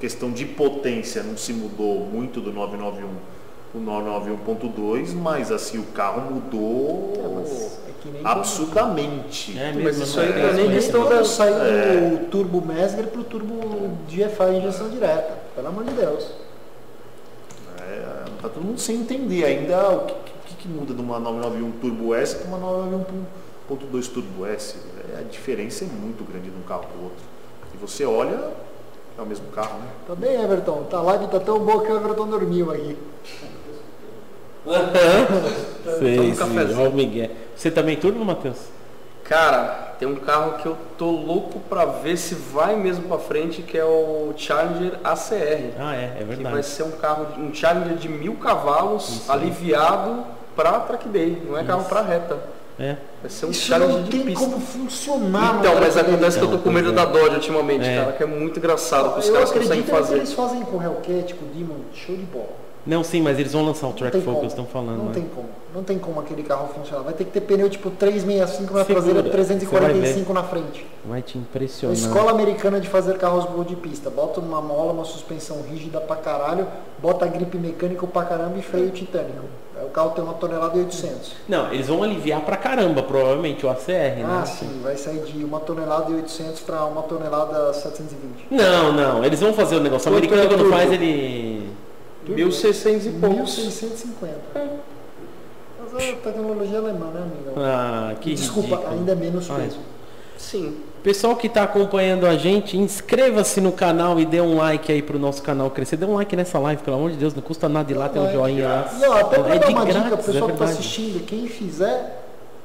[0.00, 3.31] questão de potência não se mudou muito do 991 para
[3.74, 9.58] o 991.2, mas assim o carro mudou É, é que absurdamente.
[9.58, 11.24] É Mas mesmo, isso aí não é nem Nem questão da...
[11.24, 12.12] saiu É.
[12.14, 15.38] o Turbo Mesger pro Turbo GFI injeção direta.
[15.54, 16.32] Pelo amor de Deus.
[17.80, 20.14] É, tá todo mundo sem entender ainda o que,
[20.46, 22.58] que, que muda de uma 991 Turbo S para uma
[23.70, 24.76] 991.2 Turbo S.
[25.14, 27.24] É, a diferença é muito grande de um carro para o outro.
[27.74, 28.50] E você olha,
[29.18, 29.86] é o mesmo carro, né?
[30.06, 30.84] Tá bem, Everton.
[30.90, 32.96] Tá, a live tá tão boa que o Everton dormiu aqui.
[34.64, 37.30] Sei, um sim, ó o Miguel.
[37.56, 38.56] Você também turbo, Matheus?
[39.24, 43.62] Cara, tem um carro que eu tô louco pra ver se vai mesmo pra frente,
[43.62, 45.72] que é o Challenger ACR.
[45.78, 46.66] Ah, é, é Que vai verdade.
[46.66, 50.24] ser um carro, um Challenger de mil cavalos, Isso aliviado
[50.56, 52.36] pra track day, não é carro pra reta.
[52.78, 52.96] É.
[53.20, 54.44] Vai ser um Isso Challenger não de tem pista.
[54.44, 55.56] como funcionar.
[55.60, 57.06] Então, mas acontece que eu tô com medo pois da é.
[57.22, 58.00] Dodge ultimamente, É.
[58.00, 60.16] cara, que é muito engraçado que os Eu caras conseguem acredito no que fazer.
[60.16, 62.61] eles fazem com o Hellcat, com o Demon, show de bola.
[62.84, 64.98] Não, sim, mas eles vão lançar o Track Focus, estão falando.
[64.98, 65.12] Não né?
[65.14, 65.48] tem como.
[65.74, 67.02] Não tem como aquele carro funcionar.
[67.04, 68.84] Vai ter que ter pneu tipo 365 na Segura.
[68.84, 70.86] traseira, Você 345 na frente.
[71.04, 71.96] Vai te A impressionar.
[71.96, 74.10] escola americana de fazer carros boa de pista.
[74.10, 76.66] Bota uma mola, uma suspensão rígida pra caralho,
[76.98, 79.44] bota gripe mecânico pra caramba e freio titânico.
[79.84, 81.32] O carro tem uma tonelada e 800.
[81.48, 84.24] Não, eles vão aliviar pra caramba, provavelmente, o ACR, né?
[84.42, 88.46] Ah, sim, vai sair de uma tonelada e 800 pra uma tonelada 720.
[88.50, 90.08] Não, não, eles vão fazer o negócio.
[90.10, 91.68] O americano é quando faz, ele.
[92.28, 93.56] 1600 e poucos.
[93.58, 94.38] 1650.
[95.92, 97.52] Mas é tecnologia alemã, né, amigo?
[97.60, 98.94] Ah, que Desculpa, ridículo.
[98.98, 99.78] ainda é menos Ah, peso.
[100.38, 100.76] Sim.
[101.02, 105.18] Pessoal que está acompanhando a gente, inscreva-se no canal e dê um like aí pro
[105.18, 105.96] nosso canal crescer.
[105.96, 108.22] Dê um like nessa live, pelo amor de Deus, não custa nada ir lá, tem
[108.22, 108.92] um joinha lá.
[109.00, 111.48] Não, até pra É dar uma dica grátis, pro pessoal é que está assistindo, quem
[111.48, 112.22] fizer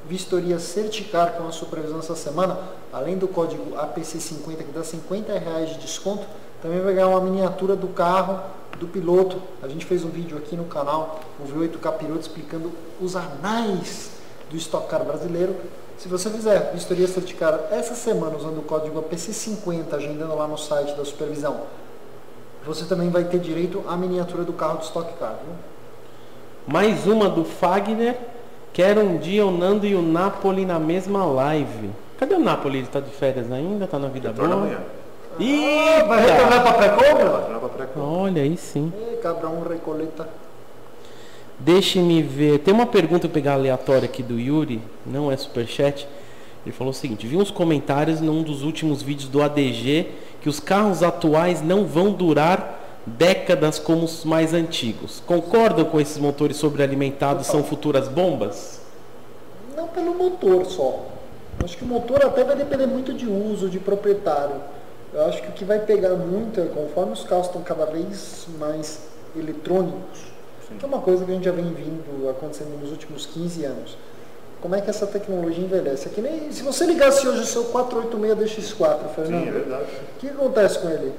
[0.07, 2.57] vistoria Certicar com a supervisão essa semana,
[2.93, 6.23] além do código APC50 que dá 50 reais de desconto,
[6.61, 8.39] Também vai ganhar uma miniatura do carro
[8.79, 9.41] do piloto.
[9.61, 12.71] A gente fez um vídeo aqui no canal, o V8 Capiroto, explicando
[13.01, 14.11] os anais
[14.49, 15.55] do Stock Car brasileiro.
[15.97, 20.93] Se você fizer vistoria certificada essa semana usando o código APC50, agendando lá no site
[20.95, 21.61] da supervisão,
[22.65, 25.35] você também vai ter direito à miniatura do carro do Stock Car.
[25.43, 25.55] Viu?
[26.67, 28.15] Mais uma do Fagner.
[28.73, 31.89] Quero um dia o Nando e o Napoli na mesma live.
[32.19, 32.79] Cadê o Napoli?
[32.79, 33.87] Ele tá de férias ainda?
[33.87, 34.67] Tá na vida Retorna boa?
[34.67, 34.79] amanhã.
[35.39, 37.66] Ih, Vai retornar para pré-compra?
[37.97, 38.91] Olha aí sim.
[39.21, 40.27] Cada um recoleta.
[41.59, 42.59] Deixe-me ver.
[42.59, 46.07] Tem uma pergunta eu pegar aleatória aqui do Yuri, não é superchat.
[46.65, 50.11] Ele falou o seguinte: vi uns comentários num dos últimos vídeos do ADG
[50.41, 55.23] que os carros atuais não vão durar décadas como os mais antigos.
[55.25, 58.81] Concordam com esses motores sobrealimentados são futuras bombas?
[59.75, 61.05] Não pelo motor só.
[61.63, 64.55] Acho que o motor até vai depender muito de uso, de proprietário.
[65.17, 68.45] Eu acho que o que vai pegar muito é conforme os carros estão cada vez
[68.59, 68.99] mais
[69.35, 70.19] eletrônicos,
[70.77, 73.97] que é uma coisa que a gente já vem vindo acontecendo nos últimos 15 anos.
[74.61, 76.07] Como é que essa tecnologia envelhece?
[76.07, 79.85] É que nem se você ligasse hoje o seu 486 DX4, Fernando, Sim, é verdade.
[79.85, 81.13] o que acontece com ele?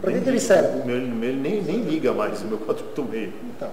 [0.00, 0.84] Para que, que ele serve?
[0.84, 3.32] Meu, meu nem, nem liga mais, o meu 486.
[3.54, 3.70] Então,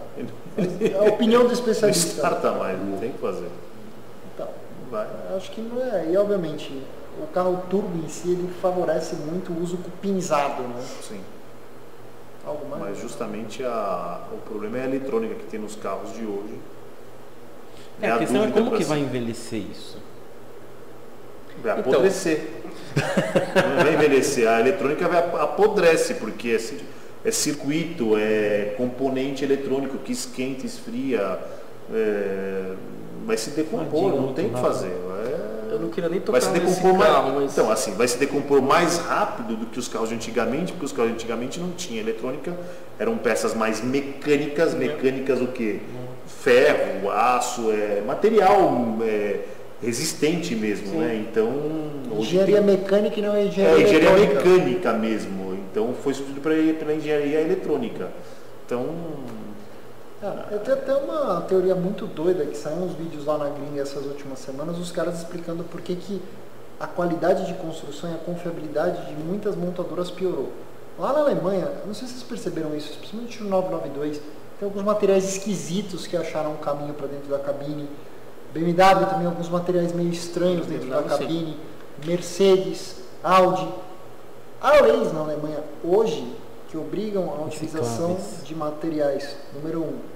[1.02, 2.12] a opinião do Não especialista.
[2.12, 3.50] starta mais, não tem o que fazer.
[4.36, 4.48] Então,
[4.92, 5.08] Vai.
[5.36, 6.12] Acho que não é.
[6.12, 6.80] E obviamente,
[7.22, 10.84] o carro turbo em si ele favorece muito o uso cupinzado, né?
[11.02, 11.22] Sim.
[12.46, 12.82] Algo mais.
[12.84, 16.58] Mas justamente a, o problema é a eletrônica que tem nos carros de hoje.
[18.02, 19.98] É, a questão é como que vai envelhecer isso?
[21.64, 21.94] Vai Então.
[21.94, 22.50] apodrecer.
[23.78, 24.48] Não vai envelhecer.
[24.50, 31.40] A eletrônica vai ap- apodrece, porque é, é circuito, é componente eletrônico que esquenta, esfria,
[31.94, 32.74] é,
[33.26, 34.92] vai se decompor, Imagina, não tem o que fazer.
[34.92, 37.52] É- Eu não queria nem vai tocar se nesse decompor mais, carro, mas...
[37.52, 40.92] então assim vai se decompor mais rápido do que os carros de antigamente porque os
[40.92, 42.56] carros de antigamente não tinha eletrônica
[43.00, 44.74] eram peças mais mecânicas.
[44.74, 45.82] Mecânicas o que
[46.28, 49.40] ferro aço é material é,
[49.82, 51.26] resistente mesmo né?
[51.30, 51.52] Então
[52.20, 54.50] Engenharia tem- mecânica e não é engenharia, é engenharia eletrônica.
[54.50, 55.58] mecânica mesmo.
[55.72, 58.10] Então foi substituído pela, pela engenharia eletrônica.
[58.66, 58.86] Então
[60.26, 63.82] Ah, eu tenho até uma teoria muito doida que saiu uns vídeos lá na gringa
[63.82, 66.22] essas últimas semanas, os caras explicando por que, que
[66.80, 70.50] a qualidade de construção e a confiabilidade de muitas montadoras piorou.
[70.98, 74.22] Lá na Alemanha, não sei se vocês perceberam isso, principalmente no 992,
[74.60, 77.90] tem alguns materiais esquisitos que acharam um caminho para dentro da cabine.
[78.54, 81.20] BMW também alguns materiais meio estranhos dentro da BMW, sim.
[81.20, 81.58] cabine.
[82.06, 83.68] Mercedes, Audi.
[84.62, 86.34] Há leis na Alemanha hoje
[86.70, 88.48] que obrigam a utilização Recicláveis.
[88.48, 90.13] de materiais, número um,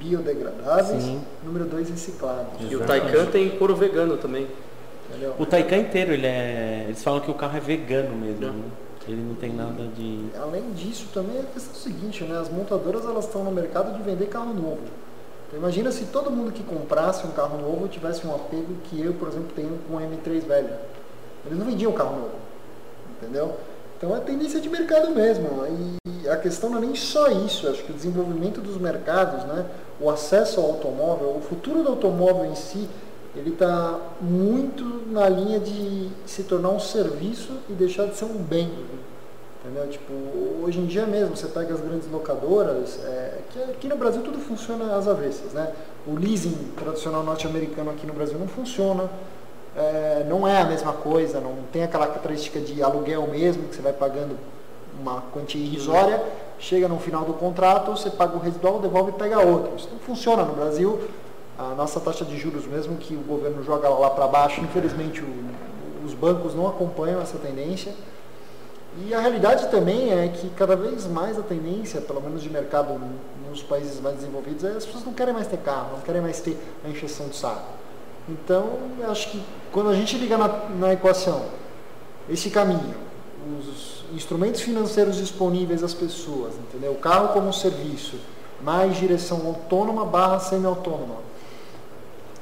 [0.00, 1.20] biodegradáveis, Sim.
[1.44, 2.70] número dois, recicláveis.
[2.70, 4.48] E o Taycan tem couro vegano também.
[5.08, 5.34] Entendeu?
[5.38, 6.86] O Taycan inteiro, ele é.
[6.88, 8.62] Eles falam que o carro é vegano mesmo, né?
[9.08, 10.26] Ele não tem nada de.
[10.40, 12.38] Além disso, também é a questão seguinte, né?
[12.38, 14.78] As montadoras elas estão no mercado de vender carro novo.
[15.48, 19.12] Então, imagina se todo mundo que comprasse um carro novo tivesse um apego que eu,
[19.14, 20.70] por exemplo, tenho com o M3 velho.
[21.44, 22.34] Eles não vendiam carro novo,
[23.16, 23.56] entendeu?
[24.00, 25.46] Então é tendência de mercado mesmo.
[26.24, 27.68] E a questão não é nem só isso.
[27.68, 29.66] Acho que o desenvolvimento dos mercados, né?
[30.00, 32.88] O acesso ao automóvel, o futuro do automóvel em si,
[33.36, 38.38] ele está muito na linha de se tornar um serviço e deixar de ser um
[38.38, 38.72] bem.
[39.62, 39.86] Entendeu?
[39.90, 40.14] Tipo,
[40.64, 44.38] hoje em dia mesmo, você pega as grandes locadoras, é, que aqui no Brasil tudo
[44.38, 45.74] funciona às avessas, né?
[46.06, 49.10] O leasing tradicional norte-americano aqui no Brasil não funciona,
[49.76, 53.82] é, não é a mesma coisa, não tem aquela característica de aluguel mesmo, que você
[53.82, 54.36] vai pagando
[55.00, 56.22] uma quantia irrisória,
[56.58, 59.72] chega no final do contrato, você paga o residual, devolve e pega outro.
[59.76, 61.00] Isso não funciona no Brasil.
[61.58, 66.04] A nossa taxa de juros mesmo que o governo joga lá para baixo, infelizmente o-
[66.04, 67.92] os bancos não acompanham essa tendência.
[69.06, 72.98] E a realidade também é que cada vez mais a tendência, pelo menos de mercado
[73.48, 76.40] nos países mais desenvolvidos, é as pessoas não querem mais ter carro, não querem mais
[76.40, 77.79] ter a encheção de saco.
[78.30, 81.46] Então, eu acho que quando a gente liga na, na equação
[82.28, 82.94] esse caminho,
[83.58, 86.92] os instrumentos financeiros disponíveis às pessoas, entendeu?
[86.92, 88.16] O carro como um serviço,
[88.62, 91.16] mais direção autônoma barra semi-autônoma.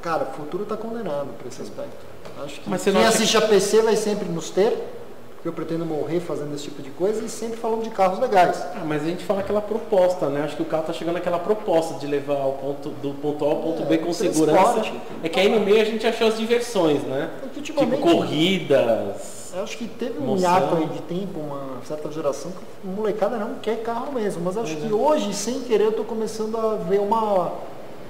[0.03, 2.07] Cara, o futuro está condenado para esse aspecto.
[2.45, 4.98] Acho que Mas quem acha assiste a PC vai sempre nos ter,
[5.45, 8.61] eu pretendo morrer fazendo esse tipo de coisa e sempre falando de carros legais.
[8.74, 10.43] Ah, mas a gente fala aquela proposta, né?
[10.43, 13.49] Acho que o carro tá chegando naquela proposta de levar ao ponto, do ponto A
[13.49, 14.82] ao ponto É, B com segurança.
[15.22, 17.30] É que aí no meio a gente achou as diversões, né?
[17.62, 19.53] Tipo corridas.
[19.55, 23.36] eu acho que teve um hiato aí de tempo, uma certa geração que a molecada
[23.36, 24.43] não quer carro mesmo.
[24.45, 27.53] Mas acho que hoje, sem querer, eu estou começando a ver uma,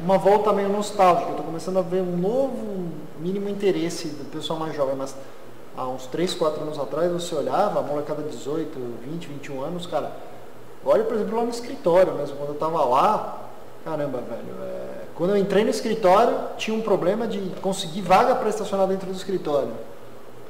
[0.02, 1.26] uma volta meio nostálgica.
[1.26, 2.88] Eu estou começando a ver um novo
[3.20, 4.96] mínimo interesse do pessoal mais jovem.
[4.96, 5.14] Mas
[5.78, 9.86] há uns 3, 4 anos atrás, você olhava, a molecada de 18, 20, 21 anos,
[9.86, 10.10] cara,
[10.84, 13.44] olha, por exemplo, lá no escritório mesmo, quando eu tava lá,
[13.84, 18.48] caramba, velho, é, quando eu entrei no escritório, tinha um problema de conseguir vaga para
[18.48, 19.70] estacionar dentro do escritório.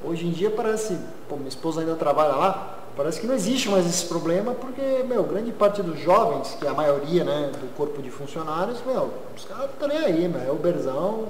[0.03, 3.85] Hoje em dia parece, pô, minha esposa ainda trabalha lá, parece que não existe mais
[3.85, 8.01] esse problema, porque, meu, grande parte dos jovens, que é a maioria, né, do corpo
[8.01, 11.27] de funcionários, meu, os caras não estão nem aí, meu, é Uberzão.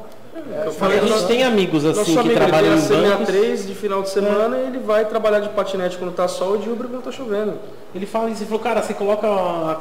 [0.51, 3.27] É, eu falei, a gente nosso- tem amigos assim que trabalham em bancos.
[3.27, 6.59] C63 de final de semana e ele vai trabalhar de patinete quando tá sol e
[6.59, 7.53] de Uber quando tá chovendo.
[7.93, 9.27] Ele fala isso, ele falou, cara, você coloca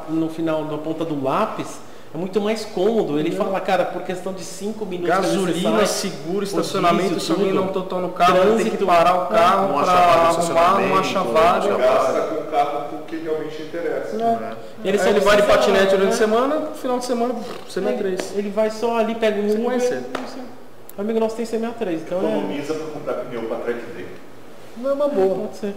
[0.09, 1.81] no final, na ponta do lápis,
[2.15, 3.19] é muito mais cômodo.
[3.19, 7.69] Ele fala, cara, por questão de 5 minutos Gasolina, seguro, estacionamento, diesel, se alguém não
[7.69, 8.87] totou no carro, ele tem que Trânsito.
[8.87, 11.69] parar o carro Não para arrumar, não acha vaga.
[11.69, 14.17] não Gasta com o carro com o que realmente interessa.
[14.17, 14.57] né?
[14.85, 16.13] Ele, só ele vai de patinete durante a né?
[16.17, 17.35] semana, final de semana,
[17.69, 18.25] CM3.
[18.37, 20.03] Ele vai só ali, pega um Uber.
[20.97, 24.07] O amigo nosso tem CMA3, então é, Economiza para comprar pneu para track day.
[24.79, 25.35] Não é uma boa.
[25.47, 25.75] pode ser.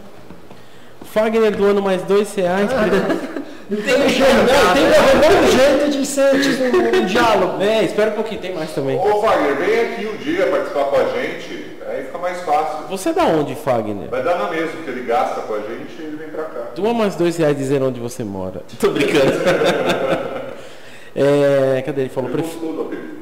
[1.13, 2.69] Fagner do ano mais dois reais.
[3.71, 6.63] Tem um jeito, não, tem que arrumar um jeito de ser tipo
[6.97, 7.61] um diálogo.
[7.63, 8.97] É, espera um pouquinho, tem mais também.
[8.99, 12.87] Ô Wagner, vem aqui um dia participar com a gente, aí fica mais fácil.
[12.89, 14.09] Você é da onde, Fagner?
[14.09, 16.67] Vai dar na mesma, porque ele gasta com a gente e ele vem pra cá.
[16.75, 18.61] Doa mais dois reais dizer onde você mora.
[18.77, 19.31] Tô brincando.
[21.15, 22.01] é, cadê?
[22.01, 22.53] Ele falou Ele pref...
[22.53, 23.19] gostou do apelido,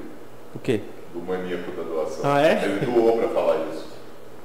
[0.55, 0.81] o quê?
[1.13, 2.21] do maníaco da doação.
[2.23, 2.61] Ah, é?
[2.63, 3.85] Ele doou pra falar isso.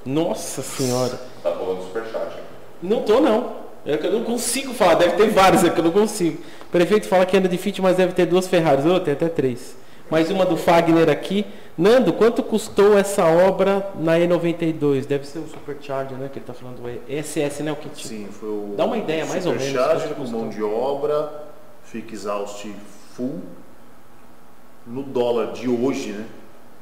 [0.05, 1.19] Nossa senhora.
[1.43, 2.27] Tá falando superchat.
[2.37, 2.43] hein?
[2.83, 3.64] Não tô não.
[3.87, 6.39] É que eu não consigo falar, deve ter vários, é que eu não consigo.
[6.63, 8.87] O prefeito fala que anda de Fit, mas deve ter duas Ferraris.
[8.87, 9.77] Ô, tem até três.
[10.11, 11.47] Mais uma do Fagner aqui.
[11.77, 15.07] Nando, quanto custou essa obra na E92?
[15.07, 16.31] Deve ser o Supercharger, né?
[16.33, 16.81] Que ele tá falando.
[16.81, 17.73] o ESS, né?
[17.73, 18.07] O kit.
[18.07, 18.75] Sim, foi o.
[18.77, 21.47] Dá uma ideia, mais ou menos, Supercharger com mão de obra,
[21.83, 22.71] fica exaust
[23.15, 23.41] full.
[24.87, 26.27] No dólar de hoje, né?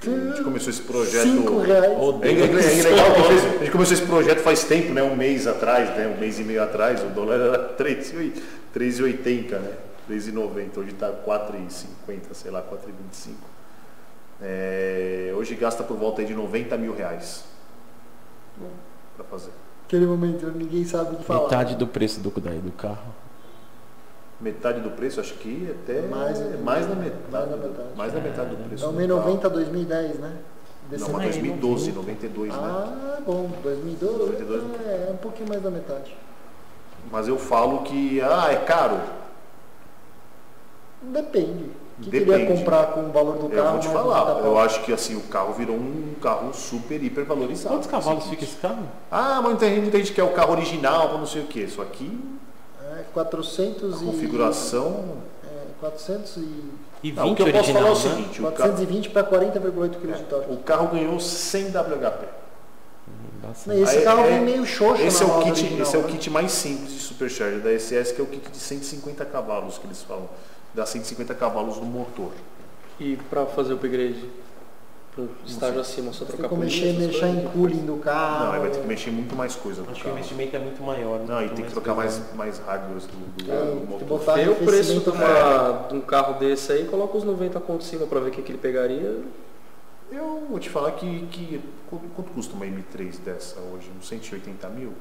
[0.05, 1.23] A gente começou esse projeto.
[1.23, 1.93] Cinco reais.
[1.93, 4.93] Ô, É, é- é legal que a gente- a gente começou esse projeto faz tempo,
[4.93, 5.03] né?
[5.03, 6.09] Um mês atrás, né?
[6.09, 8.43] Um mês e meio atrás, o dólar era 3,80,
[8.73, 9.73] 3,80, né?
[10.09, 10.81] 3,90.
[10.81, 13.37] Hoje está 4,50, sei lá, 4,25.
[14.41, 17.45] É, hoje gasta por volta aí de 90 mil reais
[19.17, 19.51] para fazer.
[19.83, 21.43] Naquele momento ninguém sabe o que falar.
[21.45, 23.15] Metade do preço do, daí, do carro.
[24.43, 27.22] Metade do preço, acho que até Mais- mais, da metade.
[27.30, 27.88] mais da metade.
[27.97, 28.84] Mais da metade do preço.
[28.84, 30.32] É o do 1090 2010, né?
[30.90, 32.01] Desse Não, mas Ah, é 2012, 90.
[32.26, 32.59] 92, né?
[32.61, 34.62] Ah, bom, 2012 92.
[34.84, 36.16] é um pouquinho mais da metade.
[37.11, 38.99] Mas eu falo que, ah, é caro.
[41.03, 41.70] Depende.
[41.99, 42.30] O que Depende.
[42.32, 43.70] queria comprar com o valor do Eu carro?
[43.72, 47.24] vou te falar, 90 eu acho que assim, o carro virou um carro super, hiper
[47.24, 47.76] valorizado.
[47.76, 48.88] Quantos cavalos fica esse carro?
[49.11, 51.68] Ah, mas muita gente, muita gente quer o carro original, não sei o que.
[51.68, 52.18] Só aqui,
[52.99, 54.07] É, 400 a e...
[54.07, 55.16] configuração...
[55.45, 56.40] É, 400 e...
[57.05, 58.22] E 20 Não, o que eu posso falar é o original, né?
[58.22, 60.53] seguinte, o, ca- 420 para 40,8 kg de torque.
[60.53, 62.26] o carro ganhou 100 WHP.
[63.43, 63.80] Bastante.
[63.80, 66.03] Esse Aí, carro é- vem meio xoxo Esse é, o kit, original, esse é o
[66.03, 66.09] né?
[66.09, 69.86] kit mais simples de Supercharger da SS, que é o kit de 150 cavalos que
[69.86, 70.28] eles falam.
[70.72, 72.30] Dá 150 cavalos no motor.
[73.01, 74.24] E para fazer o upgrade?
[75.15, 78.47] Pro estágio acima, só Tem trocar que mexer, mexer em cooling do carro.
[78.47, 80.83] Não, aí vai ter que mexer muito mais coisa Acho que o investimento é muito
[80.83, 81.21] maior.
[81.21, 84.09] Não, e tem que trocar mais, mais hardware do, do, É, do tem motor.
[84.09, 87.83] botar Vê o preço de, uma- de um carro desse aí, coloca os 90 conto
[87.83, 89.19] em cima para ver o que, que ele pegaria.
[90.11, 91.61] Eu vou te falar que, que
[92.17, 93.91] quanto custa uma M3 dessa hoje?
[93.99, 94.93] Uns 180 mil?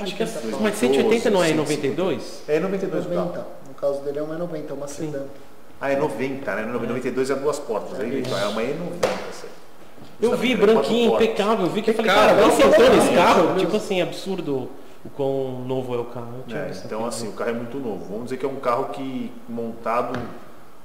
[0.00, 1.88] Acho que é, 180 mas 180 não é em 150.
[2.02, 2.42] 92?
[2.48, 3.26] É 92 o carro.
[3.26, 3.46] 90.
[3.68, 5.22] No caso dele é uma 90, uma sedã.
[5.82, 6.62] Ah, é 90, né?
[6.64, 7.98] 92 é duas portas.
[7.98, 9.52] Aí, então, é uma E90 essa aí.
[10.20, 11.66] Eu vi, 94 branquinho, impecável.
[11.66, 13.56] Eu vi que eu falei, Cara, alguém não, sentou nesse não, carro?
[13.56, 14.70] Tipo assim, absurdo
[15.04, 16.44] o quão novo é o carro.
[16.46, 18.04] Tinha É, então assim, o carro é muito novo.
[18.04, 20.16] Vamos dizer que é um carro que montado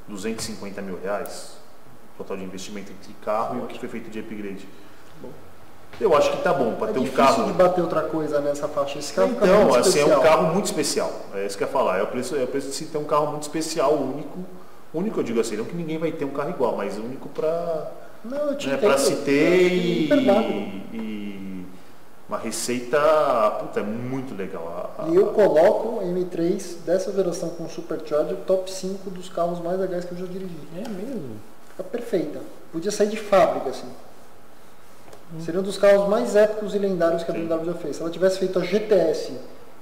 [0.07, 1.57] 250 mil reais.
[2.17, 4.67] Total de investimento entre carro e o que foi feito de upgrade.
[6.01, 7.45] Eu acho que tá bom para É ter um difícil carro.
[7.45, 8.97] de bater outra coisa nessa faixa.
[8.99, 10.19] Esse carro Então, muito assim, é especial.
[10.19, 11.11] um carro muito especial.
[11.35, 11.97] É isso que eu ia falar.
[11.99, 14.39] É o preço, é o preço de se ter um carro muito especial, único.
[14.93, 17.91] Único, eu digo assim, não que ninguém vai ter um carro igual, mas único para
[18.23, 20.09] Não, eu te né, pra se ter e,
[20.93, 21.65] e
[22.27, 22.97] uma receita
[23.59, 24.91] puta, é muito legal.
[24.97, 29.79] A- a- E eu coloco M3 dessa geração com Supercharger top 5 dos carros mais
[29.79, 30.55] legais que eu já dirigi.
[30.75, 31.35] É mesmo?
[31.71, 32.39] Fica perfeita.
[32.71, 33.88] Podia sair de fábrica, assim.
[35.33, 35.39] Hum.
[35.41, 37.95] Seria um dos carros mais épicos e lendários que a BMW já fez.
[37.97, 39.33] Se ela tivesse feito a GTS,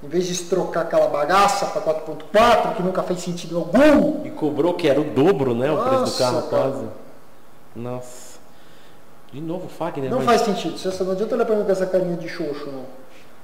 [0.04, 4.74] em vez de trocar aquela bagaça para 4.4, que nunca fez sentido algum, E cobrou
[4.74, 5.72] que era o dobro, né?
[5.72, 6.64] O preço do carro cara.
[6.70, 6.86] quase.
[7.76, 8.36] Nossa.
[9.32, 10.10] De novo, Fagner.
[10.10, 10.78] não mas- faz sentido.
[10.78, 12.86] Você não adianta olhar pra mim com essa carinha de xoxo, não.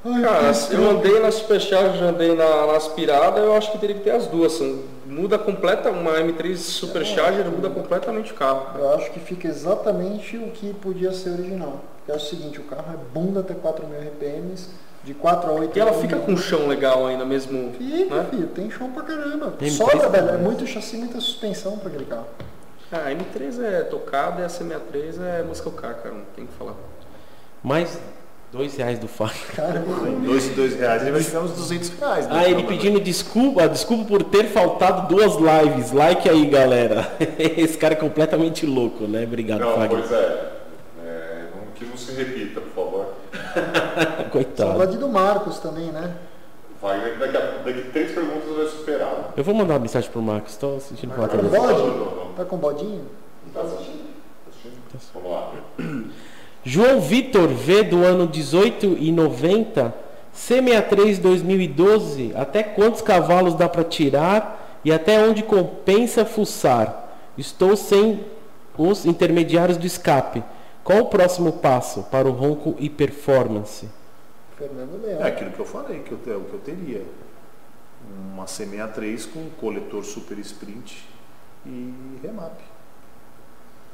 [0.04, 3.95] Ai, Cara, eu andei na Supercharger, já andei na, na aspirada, eu acho que teria
[3.95, 4.54] que ter as duas.
[4.56, 8.80] Assim, muda completa, uma M3 Supercharger muda completamente o carro.
[8.80, 11.82] Eu acho que fica exatamente o que podia ser original.
[12.06, 14.70] que é o seguinte, o carro é bunda até 4.000 RPMs,
[15.04, 17.74] de 4 a 8 E ela fica com um chão legal ainda mesmo.
[17.78, 18.28] Fica, né?
[18.30, 19.52] filho, tem chão pra caramba.
[19.58, 22.28] Tem Sobra, velho, é muito chassi, muita suspensão pra aquele carro.
[22.91, 26.47] Ah, a M3 é tocada e a C63 é muscle car, cara, não tem o
[26.47, 26.76] que falar.
[27.64, 27.97] Mais
[28.52, 29.36] dois reais do Fábio.
[30.26, 32.28] Dois e dois reais, ele vai ficar uns 200 reais.
[32.28, 32.34] né?
[32.36, 35.91] Ah, ele pedindo desculpa, desculpa por ter faltado duas lives.
[35.93, 37.12] Like aí, galera.
[37.39, 39.24] Esse cara é completamente louco, né?
[39.24, 39.99] Obrigado, Não, Fábio.
[39.99, 40.52] pois é.
[41.06, 41.43] é
[41.76, 42.62] que não se repita.
[44.32, 44.70] Coitado.
[44.72, 46.14] Saudade do Marcos também, né?
[46.82, 49.34] Wagner, daqui a daqui três perguntas vai superar.
[49.38, 51.62] Eu vou mandar uma mensagem pro Marcos, tô sentindo falta Tá com dele.
[51.68, 52.36] bode?
[52.36, 53.06] Tá com bodinho?
[53.54, 54.04] Tá assistindo?
[54.46, 55.14] Tá assistindo?
[55.14, 55.52] Vamos lá.
[56.64, 59.94] João Vitor V do ano 18 e 90,
[60.36, 67.10] C63 2012, até quantos cavalos dá para tirar e até onde compensa fuçar?
[67.38, 68.22] Estou sem
[68.78, 70.44] os intermediários do escape.
[70.84, 73.88] Qual o próximo passo para o ronco e performance?
[74.57, 75.21] Fernando Leão.
[75.21, 77.03] É aquilo que eu falei, que eu, que eu teria.
[78.34, 81.07] Uma C63 com coletor super sprint
[81.65, 82.57] e remap.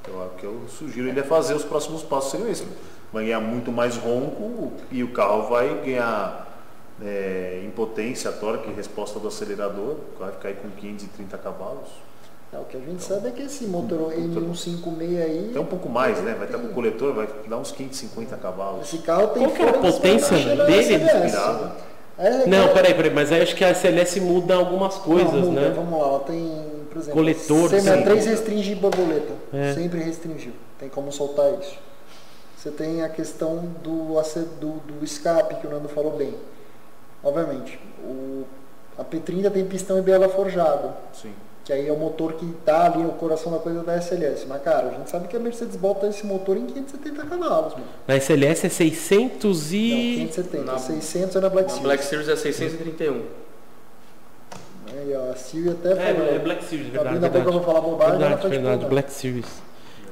[0.02, 2.68] Então, o que eu sugiro ele é fazer os próximos passos seriam esses.
[3.12, 6.48] Vai ganhar muito mais ronco e o carro vai ganhar
[7.02, 11.90] é, em potência, torque, resposta do acelerador, vai ficar aí com 530 cavalos.
[12.54, 15.90] É, o que a gente sabe é que esse motor M156 aí, Até um pouco
[15.90, 16.34] mais, né?
[16.34, 18.88] Vai estar com o coletor, vai dar uns 550 cavalos.
[18.88, 20.62] esse carro tem Qual que era a potência dele?
[22.18, 25.52] É, Não, cara, peraí, peraí, mas aí acho que a CLS muda algumas coisas, não,
[25.52, 25.74] muda, né?
[25.76, 28.30] Vamos lá, ela tem, por exemplo, Coletor, C63 sim.
[28.30, 29.34] restringe borboleta.
[29.54, 29.74] É.
[29.74, 30.54] Sempre restringiu.
[30.80, 31.78] Tem como soltar isso.
[32.58, 34.20] Você tem a questão do,
[34.60, 36.34] do, do escape, que o Nando falou bem.
[37.24, 38.46] Obviamente, o,
[38.98, 40.94] a P30 tem pistão e biela forjado.
[41.14, 41.34] Sim.
[41.68, 44.46] Que aí é o motor que tá ali no coração da coisa da SLS.
[44.48, 47.86] Mas, cara, a gente sabe que a Mercedes bota esse motor em 570 cavalos, mano.
[48.08, 50.16] Na SLS é 600 Não, e...
[50.30, 50.64] 570.
[50.64, 51.84] Na- 600 é na Black A Series.
[51.84, 53.22] Black Series é 631.
[54.94, 56.34] Aí, ó, a Siri até É, falou.
[56.36, 58.54] é Black Series, Tá verdade, abrindo a boca, eu vou falar bobagem, ela Verdade, faz
[58.54, 58.90] verdade, bobagem.
[58.90, 59.46] Black Series.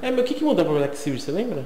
[0.01, 1.63] É, mas o que, que muda pra Black Series, você lembra?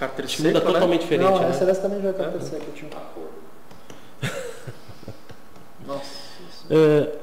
[0.00, 0.64] Carteira Acho que muda né?
[0.64, 1.50] totalmente diferente, Não, a né?
[1.50, 2.88] SLS também já é carteira seca, tio.
[5.86, 6.22] Nossa.
[6.70, 7.21] Uh,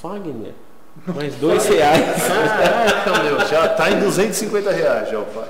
[0.00, 0.54] Fagner,
[1.06, 2.22] mais dois reais.
[2.22, 5.48] Caraca, meu, já tá em 250 reais já pai.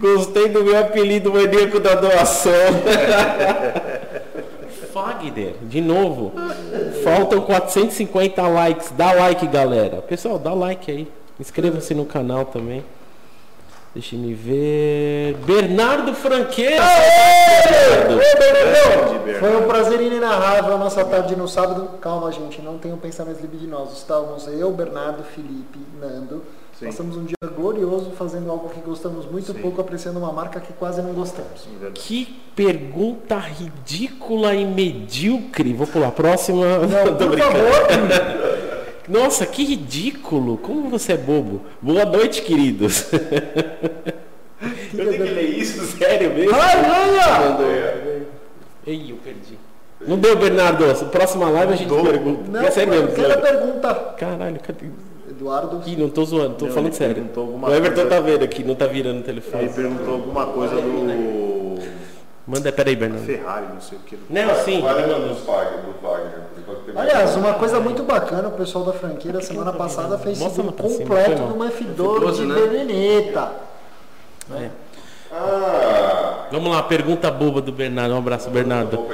[0.00, 2.52] Gostei do meu apelido maníaco da doação.
[4.92, 6.32] Fagner, de novo.
[7.04, 8.92] Faltam 450 likes.
[8.96, 10.02] Dá like, galera.
[10.02, 11.06] Pessoal, dá like aí.
[11.38, 12.84] Inscreva-se no canal também.
[13.98, 15.34] Deixa me ver.
[15.44, 16.84] Bernardo Franqueira.
[19.40, 21.98] Foi um prazer inenarrável a nossa tarde no sábado.
[22.00, 23.98] Calma, gente, não tenham pensamentos libidinosos.
[23.98, 26.44] Estávamos eu, Bernardo, Felipe, Nando.
[26.78, 26.86] Sim.
[26.86, 29.58] Passamos um dia glorioso fazendo algo que gostamos muito Sim.
[29.58, 31.62] pouco, apreciando uma marca que quase não gostamos.
[31.64, 31.90] Sim.
[31.92, 35.72] Que pergunta ridícula e medíocre.
[35.72, 36.12] Vou pular.
[36.12, 36.64] Próxima.
[36.86, 38.68] Não, por favor.
[39.08, 40.58] Nossa, que ridículo!
[40.58, 41.62] Como você é bobo?
[41.80, 43.06] Boa noite, queridos.
[44.92, 46.50] Eu tenho que ler isso, sério mesmo?
[48.84, 49.56] Ei, eu perdi.
[50.04, 50.84] Não deu, Bernardo.
[51.12, 52.06] Próxima live a gente Mudou.
[52.10, 52.50] pergunta.
[52.50, 53.10] Não, é mesmo.
[53.14, 53.40] sério.
[53.40, 53.94] pergunta.
[54.18, 54.86] Caralho, cadê?
[55.30, 55.82] Eduardo.
[55.86, 57.24] Ih, não tô zoando, tô Não, falando sério.
[57.36, 59.64] O Everton coisa- tá vendo aqui, não tá virando o telefone.
[59.64, 60.88] Ele perguntou alguma coisa do
[62.48, 63.26] Manda, peraí, Bernardo.
[63.26, 64.18] Ferrari, não sei o que.
[64.30, 64.80] Não, sim.
[64.80, 66.48] Vai lembrando dos Wagner, do Wagner.
[66.96, 67.40] Aliás, um.
[67.40, 71.70] uma coisa muito bacana, o pessoal da franqueira semana passada fez cima, completo de uma
[71.70, 72.54] F12 F12, de né?
[72.66, 73.52] Benedetta.
[74.56, 74.70] É.
[75.30, 78.14] Ah, Vamos lá, pergunta boba do Bernardo.
[78.14, 79.06] Um abraço, não Bernardo.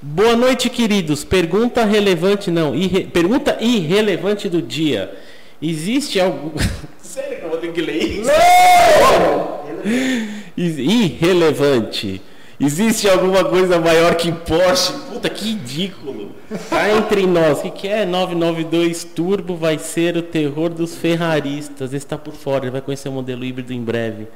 [0.00, 1.24] Boa noite, queridos.
[1.24, 2.72] Pergunta relevante, não.
[2.72, 5.12] irre- Pergunta irrelevante do dia.
[5.60, 6.52] Existe algum.
[7.02, 8.30] Sério que eu vou ter que ler isso?
[8.30, 12.22] Is- Irrelevante.
[12.58, 14.92] Existe alguma coisa maior que Porsche?
[15.12, 16.30] Puta, que ridículo.
[16.70, 17.58] Tá entre nós.
[17.58, 18.06] O que, que é?
[18.06, 21.92] 992 Turbo vai ser o terror dos ferraristas.
[21.92, 22.64] Esse tá por fora.
[22.64, 24.26] Ele vai conhecer o modelo híbrido em breve.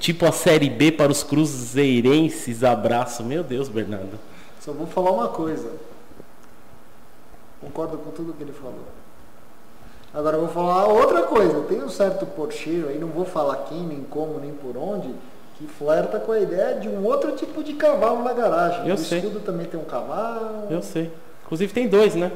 [0.00, 2.64] Tipo a série B para os cruzeirenses.
[2.64, 3.22] Abraço.
[3.22, 4.18] Meu Deus, Bernardo.
[4.60, 5.70] Só vou falar uma coisa.
[7.60, 8.86] Concordo com tudo que ele falou.
[10.12, 11.60] Agora vou falar outra coisa.
[11.62, 15.14] Tem um certo porcheiro aí, não vou falar quem, nem como, nem por onde,
[15.58, 18.88] que flerta com a ideia de um outro tipo de cavalo na garagem.
[18.88, 19.18] Eu o sei.
[19.18, 21.10] escudo também tem um cavalo, Eu sei.
[21.44, 22.30] Inclusive tem dois, né?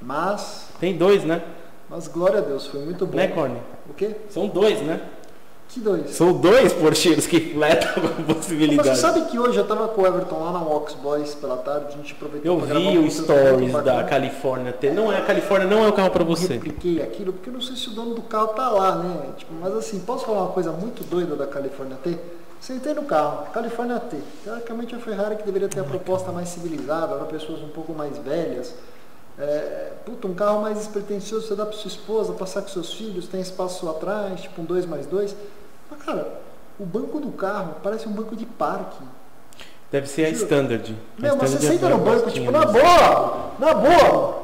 [0.00, 1.42] mas, Tem dois, né?
[1.90, 3.16] mas glória a Deus, foi muito bom.
[3.16, 3.58] Né, Corne?
[3.88, 4.14] O quê?
[4.30, 5.00] São dois, né?
[5.68, 6.10] Que dois?
[6.12, 8.88] São dois porcheiros que fletam com Mas possibilidade.
[8.88, 11.88] você sabe que hoje eu tava com o Everton lá na Walks Boys pela tarde,
[11.88, 14.02] a gente aproveitou Eu vi o stories da.
[14.04, 14.90] Califórnia T.
[14.90, 16.54] Não é a Califórnia, não é o carro pra Eu você.
[16.54, 19.32] repliquei aquilo porque eu não sei se o dono do carro tá lá, né?
[19.36, 22.16] Tipo, mas assim, posso falar uma coisa muito doida da Califórnia T?
[22.60, 24.16] Sentei no carro, Califórnia T.
[24.44, 28.18] Teoricamente a Ferrari que deveria ter a proposta mais civilizada para pessoas um pouco mais
[28.18, 28.74] velhas.
[29.38, 33.28] É, puta, um carro mais despretensioso, você dá para sua esposa, passar com seus filhos,
[33.28, 35.36] tem espaço atrás, tipo um 2 mais 2.
[35.88, 36.40] Mas cara,
[36.78, 39.02] o banco do carro parece um banco de parque.
[39.90, 40.30] Deve ser a.
[40.30, 40.94] Standard.
[41.16, 44.37] Meu, mas você Standard é senta no banco, tipo, na boa, na boa,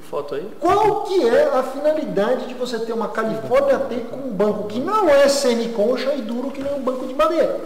[0.00, 0.08] tem.
[0.10, 0.50] Foto aí?
[0.58, 4.80] Qual que é a finalidade de você ter uma Califórnia T com um banco que
[4.80, 7.60] não é semiconcha e duro que nem um banco de madeira?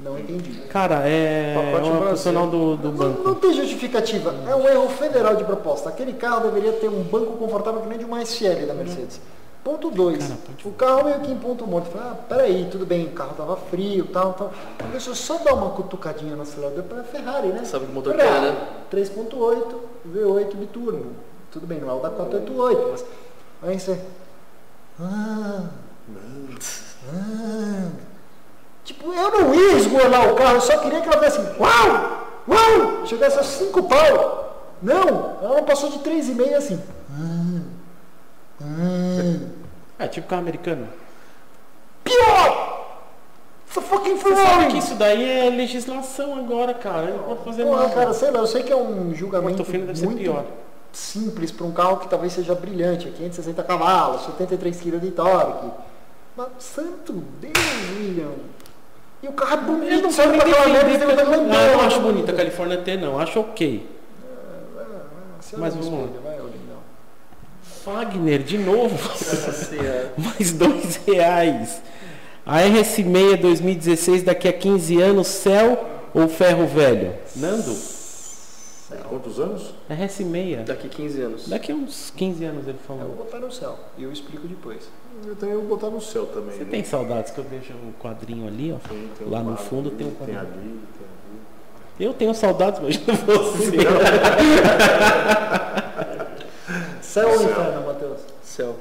[0.00, 0.60] Não entendi.
[0.68, 2.16] Cara, é Pacote uma Brasil.
[2.16, 3.34] funcional do, do Não, não banco.
[3.40, 4.32] tem justificativa.
[4.48, 5.88] É um erro federal de proposta.
[5.88, 9.20] Aquele carro deveria ter um banco confortável que nem de uma SL da Mercedes.
[9.64, 10.18] Ponto 2.
[10.18, 11.90] Cara, pode- O carro meio que em ponto morto.
[11.90, 14.52] Fala, ah, peraí, tudo bem, o carro tava frio tal, tal.
[14.92, 17.64] Deixa eu só dar uma cutucadinha no acelerador para Ferrari, né?
[17.64, 18.56] Sabe que motor que é, né?
[18.88, 19.74] 3.8,
[20.14, 21.06] V8 biturbo.
[21.50, 23.04] Tudo bem, não é o da 488, mas
[23.62, 24.00] aí você.
[25.00, 25.64] Ah,
[27.08, 27.90] ah.
[28.84, 32.26] Tipo, eu não ia esgoelar o carro, eu só queria que ela fizesse uau!
[32.48, 33.06] Uau!
[33.06, 34.74] Chegasse a 5 pau.
[34.82, 36.82] Não, ela passou de 3,5 assim.
[37.10, 37.60] Ah,
[38.62, 39.48] ah.
[39.98, 40.88] É tipo carro americano.
[42.04, 42.68] Pior!
[43.76, 47.12] A fucking Você sabe que isso daí é legislação agora, cara.
[47.12, 47.94] Não pode fazer Porra, nada.
[47.94, 50.44] cara, sei lá, eu sei que é um julgamento Portofino deve ser muito pior.
[50.92, 55.70] Simples para um carro que talvez seja brilhante, 560 cavalos, 73 kg de torque.
[56.36, 57.52] Mas santo Deus,
[57.96, 58.32] William.
[59.22, 60.98] E o carro é Eu bonito, não sabe aquela defender.
[60.98, 63.18] que porque eu eu não, Ah, eu não acho bonita a Califórnia T, não.
[63.18, 63.88] Acho ok.
[65.40, 66.20] Se olha Mas vamos lá.
[67.84, 68.96] Fagner, de novo.
[69.82, 70.10] É.
[70.20, 71.82] Mais dois reais.
[72.44, 75.84] A RS6 2016 daqui a 15 anos, céu
[76.14, 77.14] ou ferro velho?
[77.36, 77.97] Nando?
[79.08, 79.74] Quantos anos?
[79.90, 80.64] RS6.
[80.64, 81.48] Daqui 15 anos.
[81.48, 83.16] Daqui a uns 15 anos ele Eu vou falou.
[83.16, 84.88] botar no céu e eu explico depois.
[85.26, 86.56] Eu tenho que botar no céu também.
[86.56, 86.70] Você né?
[86.70, 88.76] tem saudades que eu vejo um quadrinho ali, ó.
[88.88, 90.40] Tem- tem um Lá no fundo ali, tem um Tem quadrinho.
[90.40, 92.06] ali, tem ali.
[92.06, 93.76] Eu tenho saudades, mas não você.
[97.02, 97.50] Céu ou Céu.
[97.50, 98.20] inferno, Matheus?
[98.42, 98.76] Céu.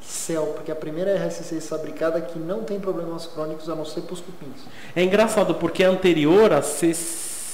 [0.00, 4.20] Céu, porque a primeira RS6 fabricada que não tem problemas crônicos a não ser pros
[4.20, 4.62] cupins.
[4.94, 6.60] É engraçado porque a anterior, a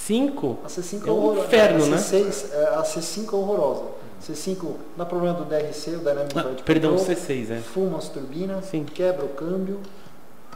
[0.09, 1.47] C5, A C5 É um horrorosa.
[1.47, 1.97] inferno, a né?
[1.99, 3.83] C6, é, a C5 é horrorosa.
[4.27, 7.61] C5 dá problema do DRC, o Dynamic ah, Ride perdão, Control, C6, é.
[7.61, 8.85] fuma as turbinas, Sim.
[8.85, 9.81] quebra o câmbio.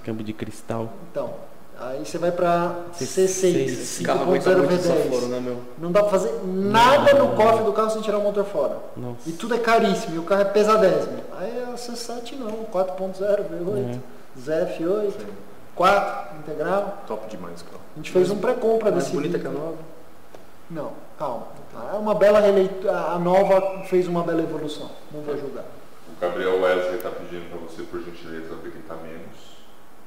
[0.05, 0.93] Câmbio de cristal.
[1.13, 1.33] Então,
[1.79, 3.25] aí você vai para C6.
[3.25, 5.29] C6, Esse carro aguenta 5.0 muito desaforo, V10.
[5.29, 5.59] né, meu?
[5.79, 8.79] Não dá pra fazer nada no cofre do carro sem tirar o motor fora.
[8.97, 9.29] Nossa.
[9.29, 11.19] E tudo é caríssimo, e o carro é pesadésimo.
[11.39, 13.99] Aí a C7 não, 4.0 V8,
[14.45, 15.13] ZF8,
[15.75, 17.03] 4 integral.
[17.07, 17.79] Top demais, cara.
[17.95, 19.79] A gente fez um pré-compra Mais desse bonita que a nova.
[20.71, 21.47] Não, calma.
[21.93, 22.97] É uma bela releitura.
[22.97, 24.91] A nova fez uma bela evolução.
[25.13, 25.65] Não vou julgar.
[26.09, 29.53] O Gabriel Wesley está pedindo para você, por gentileza, gritar menos.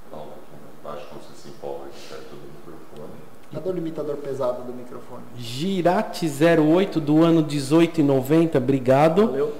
[0.10, 3.14] Falar um pouquinho mais baixo quando você se empolga aqui perto do microfone.
[3.54, 5.24] Cadê o limitador pesado do microfone?
[5.38, 9.28] Girate 08 do ano 1890, obrigado.
[9.28, 9.54] Valeu.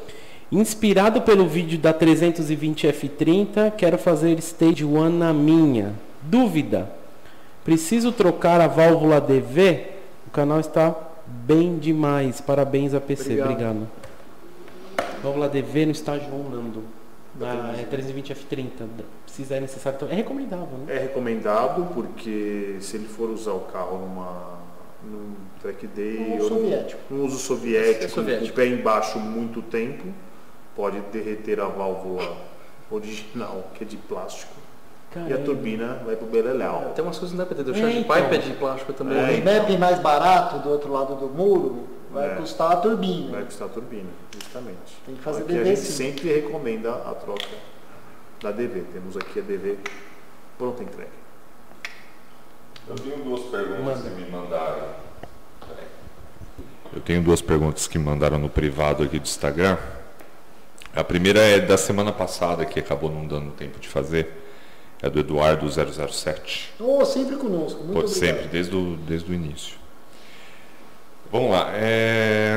[0.60, 5.94] Inspirado pelo vídeo da 320 F30, quero fazer Stage 1 na minha.
[6.22, 6.90] Dúvida:
[7.66, 9.86] preciso trocar a válvula DV?
[10.26, 10.96] O canal está
[11.28, 12.40] bem demais.
[12.40, 13.50] Parabéns a PC, Obrigado.
[13.52, 13.88] obrigado.
[15.22, 16.84] Válvula DV no estágio 1, Nando.
[17.38, 18.70] Na é 320 F30.
[19.26, 20.00] Precisa, é necessário.
[20.10, 20.96] É recomendável, né?
[20.96, 24.56] É recomendado porque se ele for usar o carro numa
[25.04, 27.02] num track day Um ou soviético.
[27.12, 28.46] num uso soviético, É soviético.
[28.48, 30.06] com o pé embaixo muito tempo,
[30.76, 32.36] pode derreter a válvula
[32.92, 34.54] original, que é de plástico,
[35.16, 35.44] e a Caramba.
[35.46, 36.92] turbina vai pro beleléu.
[36.96, 37.72] Tem umas coisas que não dá pra entender.
[37.72, 38.16] O É, charge então.
[38.24, 39.18] pipe é de plástico também.
[39.18, 39.22] É?
[39.22, 42.36] O remap mais barato do outro lado do muro vai É.
[42.36, 43.32] custar a turbina.
[43.32, 44.98] Vai custar a turbina, justamente.
[45.06, 45.92] Tem que fazer aqui a DV gente sim.
[45.94, 47.46] sempre recomenda a troca
[48.42, 48.82] da DV.
[48.94, 49.78] Temos aqui a DV
[50.58, 51.10] pronta entrega.
[52.88, 55.06] Eu tenho duas perguntas que me mandaram.
[56.94, 59.78] Eu tenho duas perguntas que mandaram no privado aqui do Instagram.
[60.96, 64.30] A primeira é da semana passada, que acabou não dando tempo de fazer.
[65.02, 66.74] É do Eduardo 007.
[66.80, 67.84] Oh, sempre conosco.
[67.84, 68.36] Muito Pode obrigado.
[68.38, 69.76] sempre, desde o, desde o início.
[71.30, 71.70] Vamos lá.
[71.74, 72.56] É...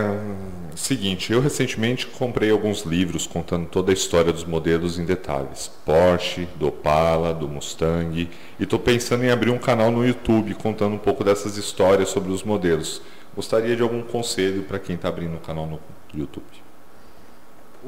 [0.77, 5.69] Seguinte, eu recentemente comprei alguns livros contando toda a história dos modelos em detalhes.
[5.85, 8.31] Porsche, do Opala, do Mustang.
[8.61, 12.31] E estou pensando em abrir um canal no YouTube contando um pouco dessas histórias sobre
[12.31, 13.03] os modelos.
[13.35, 15.81] Gostaria de algum conselho para quem está abrindo um canal no
[16.15, 16.68] YouTube.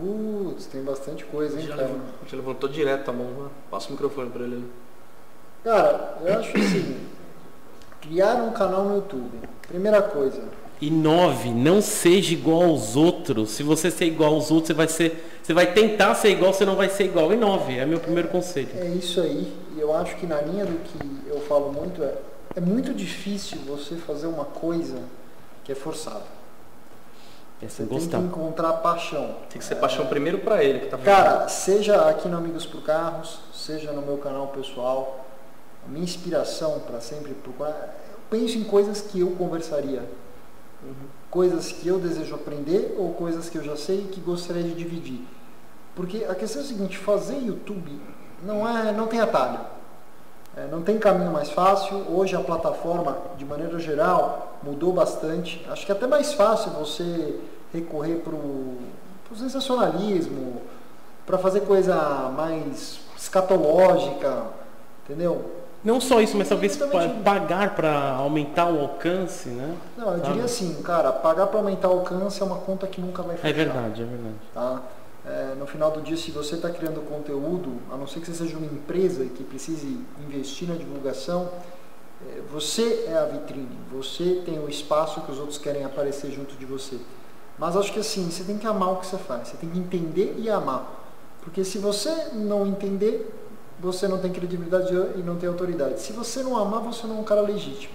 [0.00, 1.88] Putz, tem bastante coisa, hein, Já, cara?
[1.88, 3.26] levantou, já levantou direto a mão.
[3.26, 3.48] né?
[3.70, 4.64] Passa o microfone pra ele ali.
[5.62, 6.96] Cara, eu acho assim,
[8.00, 9.30] criar um canal no YouTube.
[9.68, 10.42] Primeira coisa,
[10.80, 13.50] Inove, não seja igual aos outros.
[13.50, 15.24] Se você ser igual aos outros, você vai ser.
[15.42, 17.30] Você vai tentar ser igual, você não vai ser igual.
[17.34, 18.70] Inove, é meu primeiro conselho.
[18.74, 19.52] é isso aí.
[19.76, 22.14] E eu acho que na linha do que eu falo muito é,
[22.56, 24.96] é muito difícil você fazer uma coisa
[25.62, 26.24] que é forçada.
[27.62, 28.18] É Você sem tem gostar.
[28.18, 29.36] que encontrar paixão.
[29.50, 31.14] Tem que ser paixão primeiro pra ele que tá fazendo.
[31.14, 35.26] Cara, seja aqui no Amigos por Carros, seja no meu canal pessoal,
[35.86, 40.02] a minha inspiração para sempre procurar, eu penso em coisas que eu conversaria,
[41.30, 44.74] coisas que eu desejo aprender ou coisas que eu já sei e que gostaria de
[44.74, 45.20] dividir.
[45.94, 48.00] Porque a questão é a seguinte, fazer YouTube
[48.42, 49.60] não é, não tem atalho.
[50.56, 52.04] É, não tem caminho mais fácil.
[52.10, 55.64] Hoje a plataforma, de maneira geral, mudou bastante.
[55.70, 57.38] Acho que é até mais fácil você
[57.72, 58.76] recorrer para o
[59.36, 60.60] sensacionalismo,
[61.24, 61.94] para fazer coisa
[62.36, 64.44] mais escatológica,
[65.04, 65.60] entendeu?
[65.82, 66.76] Não só isso, mas talvez
[67.24, 69.74] pagar para aumentar o alcance, né?
[69.96, 70.28] Não, eu Sabe?
[70.28, 73.48] diria assim, cara, pagar para aumentar o alcance é uma conta que nunca vai fechar.
[73.48, 74.34] É verdade, é verdade.
[74.52, 74.82] tá?
[75.24, 78.34] É, no final do dia, se você está criando conteúdo, a não ser que você
[78.34, 81.50] seja uma empresa que precise investir na divulgação,
[82.26, 86.54] é, você é a vitrine, você tem o espaço que os outros querem aparecer junto
[86.56, 86.98] de você.
[87.58, 89.78] Mas acho que assim, você tem que amar o que você faz, você tem que
[89.78, 90.98] entender e amar.
[91.42, 93.30] Porque se você não entender,
[93.78, 96.00] você não tem credibilidade e não tem autoridade.
[96.00, 97.94] Se você não amar, você não é um cara legítimo.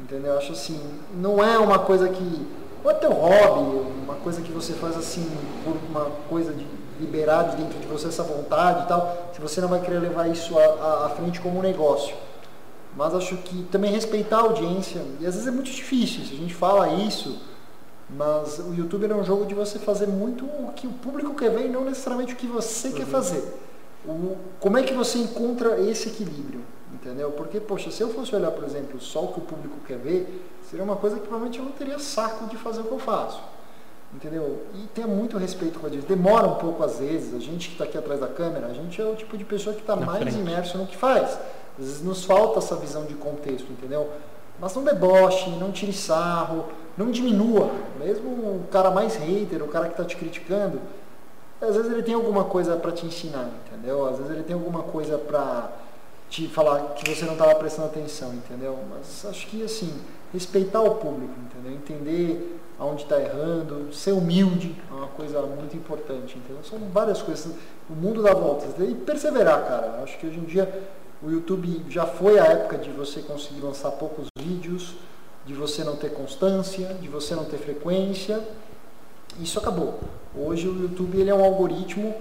[0.00, 0.32] Entendeu?
[0.32, 0.78] Eu acho assim,
[1.14, 2.46] não é uma coisa que.
[2.86, 5.28] Ou é teu hobby, uma coisa que você faz assim,
[5.64, 6.64] por uma coisa de
[7.00, 10.28] liberar de dentro de você essa vontade e tal, se você não vai querer levar
[10.28, 12.14] isso à, à- frente como um negócio.
[12.96, 16.36] Mas acho que também respeitar a audiência, e às vezes é muito difícil, se a
[16.36, 17.40] gente fala isso,
[18.08, 21.50] mas o YouTube é um jogo de você fazer muito o que o público quer
[21.50, 23.42] ver e não necessariamente o que você quer fazer.
[24.06, 26.60] O, como é que você encontra esse equilíbrio?
[26.96, 27.30] Entendeu?
[27.32, 30.48] Porque, poxa, se eu fosse olhar, por exemplo, só o que o público quer ver,
[30.68, 33.40] seria uma coisa que provavelmente eu não teria saco de fazer o que eu faço.
[34.14, 34.62] Entendeu?
[34.74, 36.06] E tenha muito respeito com a gente.
[36.06, 39.00] Demora um pouco às vezes, a gente que está aqui atrás da câmera, a gente
[39.00, 40.38] é o tipo de pessoa que está mais frente.
[40.38, 41.38] imerso no que faz.
[41.78, 44.08] Às vezes nos falta essa visão de contexto, entendeu?
[44.58, 46.64] Mas não deboche, não tire sarro,
[46.96, 47.70] não diminua.
[47.98, 50.80] Mesmo o cara mais hater, o cara que está te criticando,
[51.60, 54.06] às vezes ele tem alguma coisa para te ensinar, entendeu?
[54.06, 55.70] Às vezes ele tem alguma coisa para
[56.28, 58.78] te falar que você não estava prestando atenção, entendeu?
[58.90, 59.92] Mas acho que assim,
[60.32, 61.72] respeitar o público, entendeu?
[61.72, 66.62] Entender aonde está errando, ser humilde é uma coisa muito importante, entendeu?
[66.62, 67.54] São várias coisas.
[67.88, 70.00] O mundo dá voltas e perseverar, cara.
[70.02, 70.68] Acho que hoje em dia
[71.22, 74.94] o YouTube já foi a época de você conseguir lançar poucos vídeos,
[75.46, 78.42] de você não ter constância, de você não ter frequência.
[79.40, 80.00] Isso acabou.
[80.36, 82.14] Hoje o YouTube ele é um algoritmo.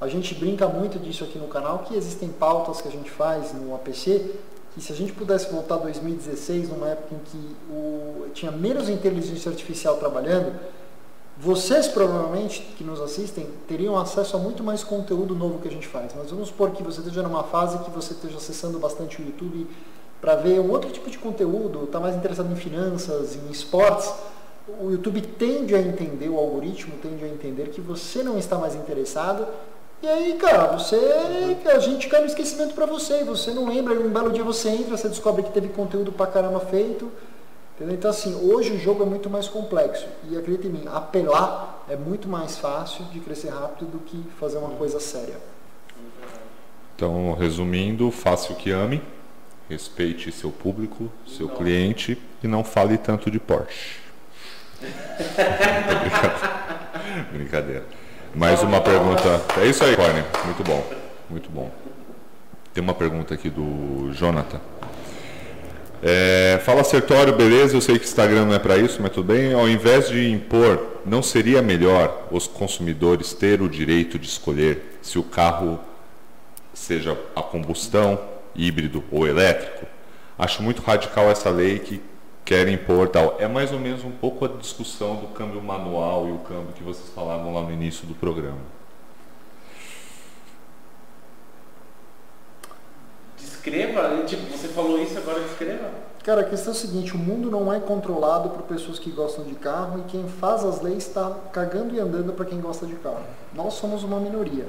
[0.00, 3.52] A gente brinca muito disso aqui no canal, que existem pautas que a gente faz
[3.52, 4.32] no APC,
[4.74, 8.88] que se a gente pudesse voltar a 2016, numa época em que o, tinha menos
[8.88, 10.52] inteligência artificial trabalhando,
[11.40, 15.86] vocês provavelmente que nos assistem teriam acesso a muito mais conteúdo novo que a gente
[15.86, 16.12] faz.
[16.16, 19.66] Mas vamos supor que você esteja numa fase que você esteja acessando bastante o YouTube
[20.20, 24.12] para ver um outro tipo de conteúdo, está mais interessado em finanças, em esportes.
[24.80, 28.74] O YouTube tende a entender, o algoritmo tende a entender que você não está mais
[28.74, 29.46] interessado.
[30.00, 30.96] E aí, cara, você,
[31.74, 33.24] a gente cai no esquecimento para você.
[33.24, 36.60] Você não lembra, um belo dia você entra, você descobre que teve conteúdo pra caramba
[36.60, 37.10] feito.
[37.74, 37.94] Entendeu?
[37.94, 40.06] Então, assim, hoje o jogo é muito mais complexo.
[40.30, 44.58] E acredita em mim, apelar é muito mais fácil de crescer rápido do que fazer
[44.58, 45.36] uma coisa séria.
[46.94, 49.02] Então, resumindo, faça o que ame,
[49.68, 54.00] respeite seu público, seu cliente e não fale tanto de Porsche.
[57.32, 57.97] Brincadeira.
[58.38, 59.42] Mais uma pergunta.
[59.60, 60.22] É isso aí, Corne.
[60.44, 60.86] Muito bom.
[61.28, 61.72] Muito bom.
[62.72, 64.60] Tem uma pergunta aqui do Jonathan.
[66.00, 69.52] É, fala Sertório, beleza, eu sei que Instagram não é para isso, mas tudo bem.
[69.52, 75.18] Ao invés de impor, não seria melhor os consumidores ter o direito de escolher se
[75.18, 75.80] o carro
[76.72, 78.20] seja a combustão,
[78.54, 79.84] híbrido ou elétrico?
[80.38, 82.00] Acho muito radical essa lei que
[82.48, 83.36] quer impor tal.
[83.38, 86.82] É mais ou menos um pouco a discussão do câmbio manual e o câmbio que
[86.82, 88.56] vocês falavam lá no início do programa.
[93.36, 95.90] Descreva, tipo, você falou isso, agora descreva.
[96.24, 99.44] Cara, a questão é a seguinte, o mundo não é controlado por pessoas que gostam
[99.44, 102.94] de carro e quem faz as leis está cagando e andando para quem gosta de
[102.94, 103.24] carro.
[103.52, 104.66] Nós somos uma minoria.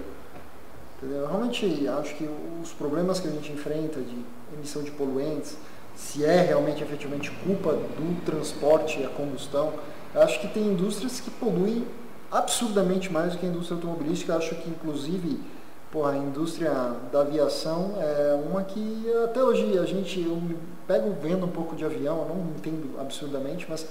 [0.97, 1.21] Entendeu?
[1.21, 2.29] Eu realmente acho que
[2.61, 4.17] os problemas que a gente enfrenta de
[4.53, 5.55] emissão de poluentes,
[5.99, 9.73] se é realmente efetivamente culpa do transporte e a combustão,
[10.15, 11.85] eu acho que tem indústrias que poluem
[12.31, 14.33] absurdamente mais do que a indústria automobilística.
[14.33, 15.39] Acho que, inclusive,
[15.91, 16.71] porra, a indústria
[17.11, 20.57] da aviação é uma que até hoje a gente, eu me
[20.87, 23.85] pego vendo um pouco de avião, eu não entendo absurdamente, mas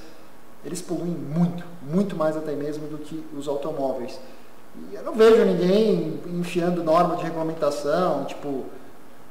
[0.64, 4.18] eles poluem muito, muito mais até mesmo do que os automóveis.
[4.90, 8.64] E eu não vejo ninguém enfiando norma de regulamentação, tipo,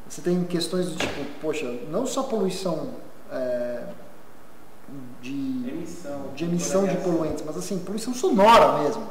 [0.07, 2.87] você tem questões do tipo, poxa, não só poluição
[3.31, 3.81] é,
[5.21, 6.21] de Emissão.
[6.35, 9.03] de emissão de poluentes, mas assim, poluição sonora mesmo.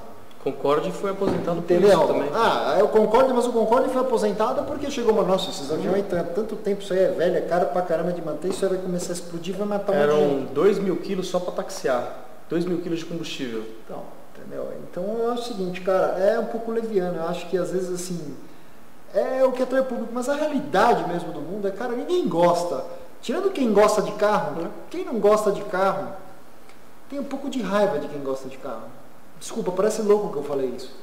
[0.43, 1.99] Concorde foi aposentado por Entendeu?
[1.99, 2.31] isso também.
[2.33, 6.23] Ah, eu concordo, mas o Concorde foi aposentado porque chegou uma, nossa, esses aviões têm
[6.35, 8.81] tanto tempo, isso aí é velho, é caro pra caramba de manter, isso aí vai
[8.81, 10.53] começar a explodir, vai matar um monte de Eram gente.
[10.53, 12.27] 2 mil quilos só para taxiar.
[12.49, 13.65] 2 mil quilos de combustível.
[13.85, 14.05] Então,
[14.39, 14.69] entendeu?
[14.89, 18.37] Então acho o seguinte, cara, é um pouco leviano, eu acho que às vezes assim,
[19.19, 22.29] é o que atrai o público, mas a realidade mesmo do mundo é, cara, ninguém
[22.29, 22.85] gosta.
[23.23, 26.13] Tirando quem gosta de carro, quem não gosta de carro,
[27.09, 28.85] tem um pouco de raiva de quem gosta de carro.
[29.39, 30.95] Desculpa, parece louco que eu falei isso.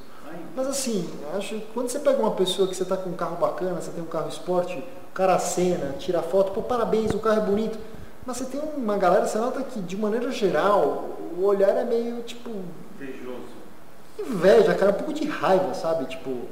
[0.56, 3.36] Mas assim, acho que quando você pega uma pessoa que você está com um carro
[3.36, 7.38] bacana, você tem um carro esporte, o cara acena, tira foto, pô, parabéns, o carro
[7.42, 7.78] é bonito.
[8.26, 11.04] Mas você tem uma galera, você nota que de maneira geral,
[11.36, 12.50] o olhar é meio tipo
[13.00, 13.38] Invejoso.
[14.18, 16.06] inveja, cara, um pouco de raiva, sabe?
[16.06, 16.48] Tipo,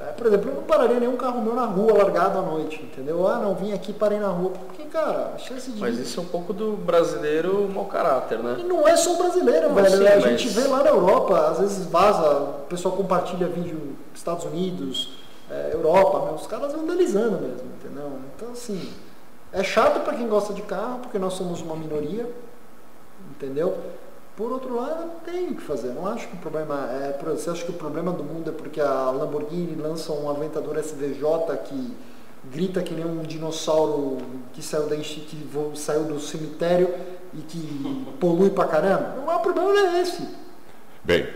[0.00, 3.26] é, por exemplo, eu não pararia nenhum carro meu na rua largado à noite, entendeu?
[3.28, 4.50] Ah, não, vim aqui, parei na rua.
[4.50, 5.78] Porque, cara, a chance de.
[5.80, 8.64] Mas isso é um pouco do brasileiro mau caráter, E né?
[8.66, 9.90] não é só o brasileiro, Não, velho.
[9.90, 13.96] sim, a mas- gente vê lá na Europa, às vezes vaza, o pessoal compartilha vídeo
[14.14, 15.12] Estados Unidos,
[15.50, 18.12] é, Europa, meu, os caras vandalizando mesmo, entendeu?
[18.36, 18.90] Então, assim,
[19.52, 22.26] é chato pra quem gosta de carro, porque nós somos uma minoria,
[23.30, 23.76] entendeu?
[24.40, 25.88] Por outro lado, não tem o que fazer.
[25.88, 27.12] Não acho que o problema é.
[27.12, 30.78] por- Você acha que o problema do mundo é porque a Lamborghini lança um Aventador
[30.78, 31.94] SVJ que
[32.50, 34.16] grita que nem um dinossauro
[34.54, 36.88] que saiu, da, que saiu do cemitério
[37.34, 39.16] e que polui pra caramba?
[39.26, 40.26] Não, o problema não é esse.
[41.04, 41.28] Bem,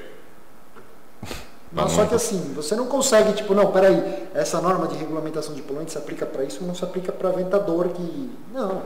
[1.70, 5.54] Mas Tá só que assim, você não consegue, tipo, não, peraí, essa norma de regulamentação
[5.54, 8.30] de poluentes se aplica para isso, não se aplica para Aventador que.
[8.50, 8.80] Não.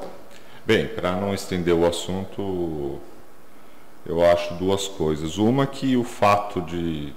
[0.67, 2.99] Bem, para não estender o assunto,
[4.09, 5.37] eu acho duas coisas.
[5.37, 7.13] Uma que o fato de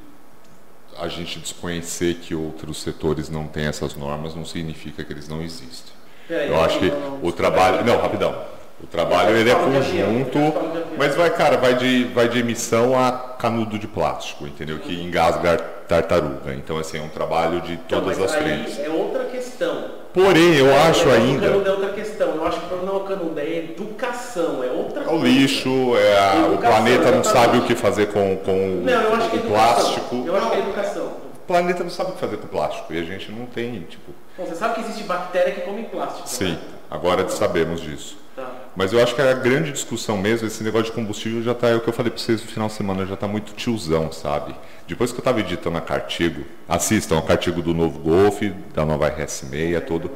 [0.99, 5.41] a gente desconhecer que outros setores não têm essas normas não significa que eles não
[5.41, 5.93] existem.
[6.27, 8.35] Peraí, Eu acho que não, o trabalho, não, rapidão.
[8.83, 10.83] O trabalho ele é avião, conjunto, avião.
[10.97, 14.79] mas vai, cara, vai de vai de emissão a canudo de plástico, entendeu?
[14.79, 15.57] Que engasga
[15.87, 16.53] tartaruga.
[16.55, 18.79] Então assim, é um trabalho de Então, todas as frentes.
[18.79, 20.01] É outra questão.
[20.13, 22.35] Porém, eu acho ainda canudo é outra questão.
[22.35, 25.23] Eu acho que o problema não é o canudo, é educação, é outra É o
[25.23, 29.15] lixo, é a- o Educação, planeta não sabe o que fazer com, com Não, eu
[29.15, 30.23] acho que é o plástico.
[30.25, 31.03] Eu acho que é educação.
[31.35, 34.11] O planeta não sabe o que fazer com plástico e a gente não tem, tipo.
[34.37, 36.57] Bom, você sabe que existe bactéria que come plástico, Sim, né?
[36.89, 38.17] agora sabemos disso.
[38.35, 38.49] Tá.
[38.75, 41.75] Mas eu acho que a grande discussão mesmo, esse negócio de combustível já tá, é
[41.75, 44.55] o que eu falei pra vocês no final de semana, já tá muito tiozão, sabe?
[44.87, 48.41] Depois que eu tava editando a Cartigo, assistam a Cartigo do novo Golf,
[48.73, 50.09] da nova RS6, todo.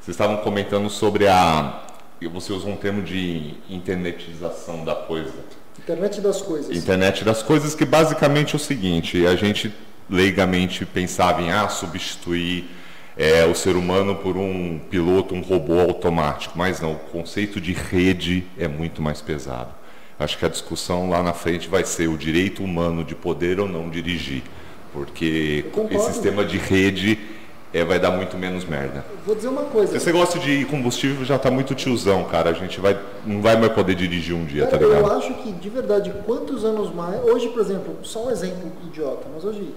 [0.00, 1.82] Vocês estavam comentando sobre a.
[2.20, 5.34] e Você usou um termo de internetização da coisa.
[5.78, 6.76] Internet das coisas.
[6.76, 9.72] Internet das coisas, que basicamente é o seguinte, a gente
[10.08, 12.70] leigamente pensava em ah, substituir
[13.16, 17.72] é, o ser humano por um piloto, um robô automático, mas não, o conceito de
[17.72, 19.70] rede é muito mais pesado.
[20.18, 23.68] Acho que a discussão lá na frente vai ser o direito humano de poder ou
[23.68, 24.42] não dirigir,
[24.92, 25.94] porque concordo.
[25.96, 27.18] esse sistema de rede
[27.76, 29.04] é, vai dar muito menos merda.
[29.26, 29.92] Vou dizer uma coisa.
[29.92, 32.50] Se você gosta de combustível, já tá muito tiozão, cara.
[32.50, 35.12] A gente vai, não vai mais poder dirigir um dia, tá Cara, eu ligado?
[35.12, 37.22] acho que, de verdade, quantos anos mais.
[37.24, 39.74] Hoje, por exemplo, só um exemplo idiota, mas hoje,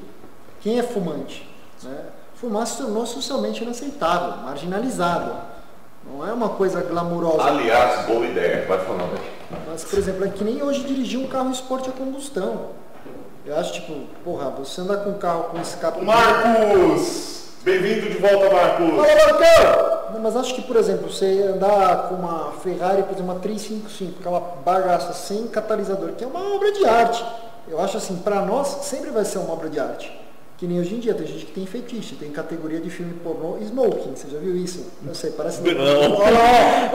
[0.61, 1.47] quem é fumante?
[1.83, 1.97] Né?
[2.35, 5.33] Fumar se tornou socialmente inaceitável, marginalizado.
[6.09, 7.43] Não é uma coisa glamurosa.
[7.43, 9.19] Aliás, boa ideia, vai falando.
[9.69, 12.67] Mas, por exemplo, é que nem hoje dirigir um carro esporte a combustão.
[13.45, 13.93] Eu acho, tipo,
[14.23, 16.01] porra, você andar com um carro com escape.
[16.05, 17.38] Marcos!
[17.61, 18.89] Bem-vindo de volta, Marcos!
[18.89, 20.21] Fala, Marcão!
[20.21, 24.39] Mas acho que, por exemplo, você andar com uma Ferrari, por exemplo, uma 355, aquela
[24.63, 27.23] bagaça sem catalisador, que é uma obra de arte.
[27.67, 30.18] Eu acho assim, pra nós sempre vai ser uma obra de arte.
[30.59, 33.57] Que nem hoje em dia, tem gente que tem fetiche, tem categoria de filme pornô
[33.61, 34.87] smoking, você já viu isso?
[35.01, 35.61] Não sei, parece...
[35.61, 36.15] Não.
[36.15, 36.89] Olha lá,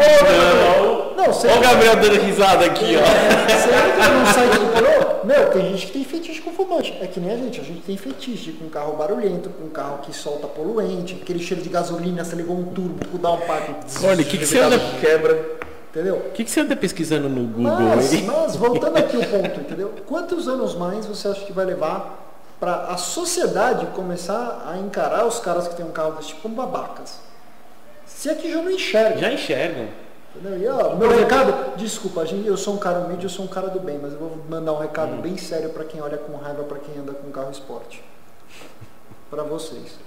[0.83, 1.17] ó.
[1.17, 1.49] Não, você...
[1.49, 3.01] Olha o Gabriel dando risada aqui, ó.
[3.01, 6.95] Você entra num site de pornô, meu, tem gente que tem fetiche com fumante.
[7.01, 10.15] É que nem a gente, a gente tem fetiche com carro barulhento, com carro que
[10.15, 14.25] solta poluente, aquele cheiro de gasolina, você ligou um turbo com o downpipe, Olha, o
[14.27, 15.43] que, que você anda, Quebra.
[15.91, 16.17] entendeu?
[16.17, 18.23] o que, que você anda pesquisando no Google Mas, aí?
[18.25, 19.91] mas, voltando aqui ao ponto, entendeu?
[20.07, 22.24] Quantos anos mais você acha que vai levar
[22.65, 26.55] para a sociedade começar a encarar os caras que têm um carro desse tipo como
[26.55, 27.21] babacas?
[28.07, 29.19] Se é que já não enxerga.
[29.19, 29.89] Já enxergam.
[30.35, 30.59] Entendeu?
[30.59, 33.69] E, ó, meu recado, desculpa, gente, eu sou um cara humilde, eu sou um cara
[33.69, 36.63] do bem, mas eu vou mandar um recado bem sério pra quem olha com raiva
[36.63, 38.03] pra quem anda com carro esporte.
[39.29, 39.99] Pra vocês.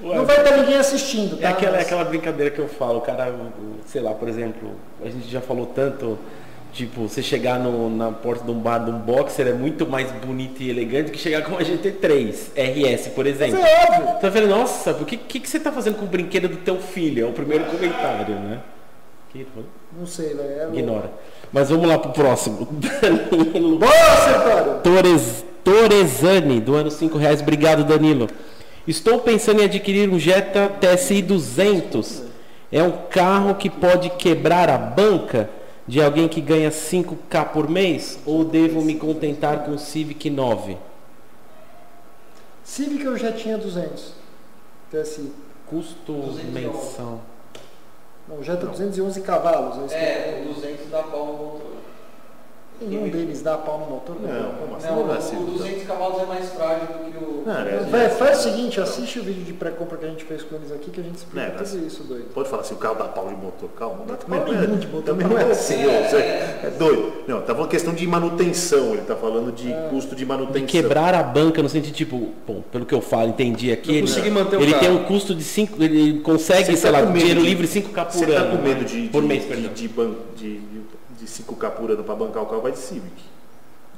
[0.00, 1.48] Não vai ter ninguém assistindo, tá?
[1.48, 3.30] É aquela, é aquela brincadeira que eu falo, o cara,
[3.84, 4.72] sei lá, por exemplo,
[5.02, 6.18] a gente já falou tanto,
[6.72, 10.10] tipo, você chegar no- na porta de um bar de um boxer é muito mais
[10.12, 13.58] bonito e elegante que chegar com uma GT3 RS, por Mas exemplo.
[13.64, 14.14] é óbvio.
[14.14, 16.56] Você vai falar, nossa, o que, que, que você tá fazendo com o brinquedo do
[16.56, 17.26] teu filho?
[17.26, 18.60] É o primeiro comentário, né?
[19.30, 19.46] Que?
[19.96, 20.48] Não sei, velho.
[20.48, 20.68] É.
[20.78, 21.10] Ignora.
[21.52, 22.66] Mas vamos lá pro próximo.
[22.72, 24.80] Danilo Boa!
[24.82, 27.40] Torres, Torresani, do ano 5 reais.
[27.40, 28.28] Obrigado, Danilo.
[28.88, 32.24] Estou pensando em adquirir um Jetta TSI 200.
[32.72, 35.48] É um carro que pode quebrar a banca
[35.90, 38.20] de alguém que ganha 5K por mês?
[38.24, 40.76] Ou devo me contentar com o Civic 9?
[42.62, 44.12] Civic eu já tinha 200.
[44.92, 45.32] TSI.
[45.66, 46.44] Custo 211.
[46.52, 47.20] mensal.
[48.28, 49.90] Não, já tá 211 cavalos.
[49.92, 51.69] É, É, o 200 dá pau no motor.
[52.80, 54.16] Nenhum deles dá pau no motor.
[54.20, 54.86] Não, como assim?
[54.88, 57.42] Não, Não é o assim, o 200 cavalos é mais frágil do que o...
[57.46, 60.42] Não, é- Véi, faz o seguinte, assiste o vídeo de pré-compra que a gente fez
[60.42, 62.24] com eles aqui que a gente explica É, tudo mas- isso, doido.
[62.32, 64.04] Pode falar assim, o carro dá pau de motor, calma.
[64.06, 66.72] Dá também pau não é- nenhum de motor, Também tá não é assim, você é
[66.78, 67.12] doido.
[67.28, 70.60] Não, tá falando questão de manutenção, ele tá falando de custo de manutenção.
[70.66, 73.88] De quebrar a banca no sentido, tipo, bom, pelo que eu falo, entendi aqui.
[73.88, 76.90] Não Ele, consegui manter o ele tem um custo de 5, ele consegue, Você sei
[76.92, 78.34] tá lá, dinheiro de- livre 5K por Você ano.
[78.34, 78.84] tá com medo né?
[78.86, 79.72] de, por mês, de, perdão.
[79.74, 79.88] de,
[80.36, 80.60] de,
[81.20, 83.22] de, de 5K por ano pra bancar o carro, vai de Civic.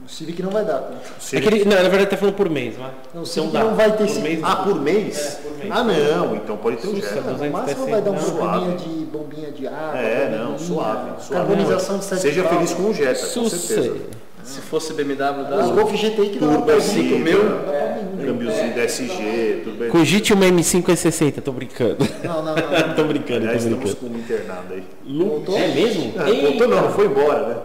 [0.05, 0.91] O Civic não vai dar.
[1.21, 2.75] Se É que ele, não, na verdade tá falando por mês.
[2.77, 4.23] Não, o Então Civic vai ter por Civic.
[4.29, 5.19] mês, Ah, por mês?
[5.19, 5.71] É, por mês.
[5.71, 7.21] Ah, não, então pode ter o Jetta.
[7.21, 8.21] 200 No máximo vai dar um não.
[8.25, 8.89] probleminha Suave.
[8.99, 9.99] de bombinha de água.
[9.99, 11.35] É, bombinha, não, suave, suave.
[11.47, 12.73] Carbonização de sete Seja válvulas.
[12.73, 13.97] feliz com o Jetta, com certeza.
[14.43, 15.67] Se fosse BMW, Os dá.
[15.73, 18.27] Golf GTI que meu, não dá pra nenhum.
[18.27, 19.89] câmbiozinho DSG, tudo bem.
[19.89, 21.99] Cogite uma M5 E60, tô brincando.
[22.25, 22.89] Não, não, não.
[22.89, 22.95] não.
[22.97, 23.97] tô brincando, tô Aliás, estamos brincando.
[23.97, 24.83] com um internado aí.
[25.19, 25.57] Voltou?
[25.57, 26.15] É mesmo?
[26.19, 27.57] Ah, voltou não, foi embora, né?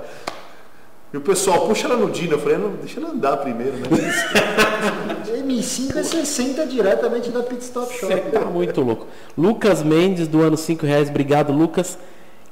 [1.14, 2.34] E o pessoal, puxa ela no Dino.
[2.34, 3.86] Eu falei, não, deixa ela andar primeiro, né?
[5.48, 8.14] M5 é 60 diretamente da Pit Stop Shop.
[8.14, 9.08] Você tá muito louco.
[9.38, 11.10] Lucas Mendes, do ano 5 reais.
[11.10, 11.98] Obrigado, Lucas.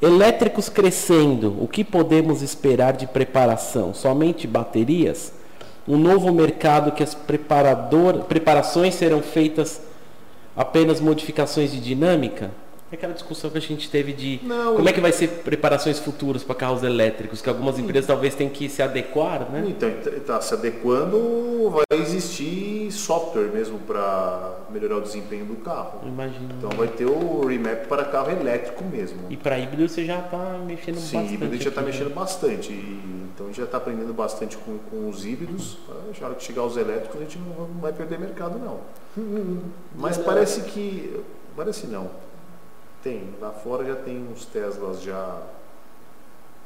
[0.02, 1.56] Elétricos crescendo.
[1.62, 3.94] O que podemos esperar de preparação?
[3.94, 5.34] Somente baterias?
[5.88, 9.82] Um novo mercado que as preparador, preparações serão feitas
[10.56, 12.52] apenas modificações de dinâmica?
[12.96, 16.44] Aquela discussão que a gente teve de Não, como é que vai ser preparações futuras
[16.44, 19.66] para carros elétricos, que algumas empresas talvez tenham que se adequar, né?
[19.68, 26.00] Então, está se adequando, vai existir software mesmo para melhorar o desempenho do carro.
[26.08, 26.50] Imagino.
[26.58, 29.20] Então vai ter o remap para carro elétrico mesmo.
[29.30, 31.34] E para híbrido você já está mexendo Sim, bastante.
[31.34, 31.88] híbrido a gente já está né?
[31.88, 32.72] mexendo bastante.
[32.72, 35.78] E, então a gente já está aprendendo bastante com, com os híbridos.
[36.20, 38.80] Na hora que chegar os elétricos a gente não não vai perder mercado não.
[39.96, 41.22] Mas parece que.
[41.56, 42.10] Parece não.
[43.06, 43.36] Tem.
[43.40, 45.38] Lá fora já tem uns Teslas já.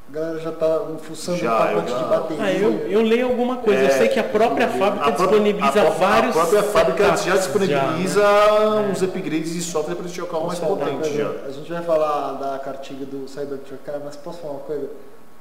[0.08, 2.44] A galera já tá fuçando Já, um pacote eu já- de bateria.
[2.46, 3.82] Ah, eu, eu leio alguma coisa.
[3.82, 6.38] eu É, sei que a própria fábrica A disponibiliza a própria- vários.
[6.38, 8.90] A própria fábrica já disponibiliza já, né?
[8.90, 11.30] uns upgrades de software para deixar o carro mais potente já.
[11.46, 14.90] A gente vai falar da cartilha do Cybertruck, cara, mas posso falar uma coisa?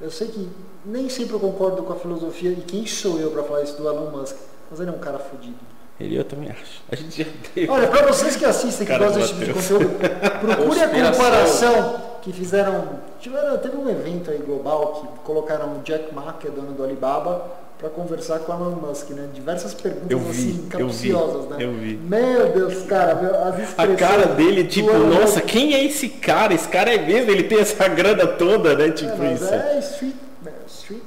[0.01, 0.49] Eu sei que
[0.85, 3.87] nem sempre eu concordo com a filosofia, e quem sou eu para falar isso do
[3.87, 4.35] Elon Musk?
[4.69, 5.55] Mas ele é um cara fodido.
[5.99, 6.81] Ele eu também acho.
[6.91, 7.69] A gente já teve.
[7.69, 9.99] Olha, para vocês que assistem, que Cara, gostam desse tipo de conteúdo,
[10.39, 12.99] procure a comparação que fizeram.
[13.19, 16.83] Tiveram, teve um evento aí global que colocaram o Jack Ma, que é dono do
[16.83, 17.45] Alibaba,
[17.77, 19.27] para conversar com o Elon Musk, né?
[19.33, 21.57] Diversas perguntas Eu vi, assim, eu vi, capciosas, né?
[21.59, 21.95] eu vi.
[21.95, 23.35] Meu Deus, cara, meu,
[23.77, 26.53] A cara dele, tipo, nossa, quem é esse cara?
[26.53, 27.31] Esse cara é mesmo?
[27.31, 28.87] Ele tem essa grana toda, né?
[28.87, 29.53] É, Tipo mas isso.
[29.53, 31.01] é street, né, street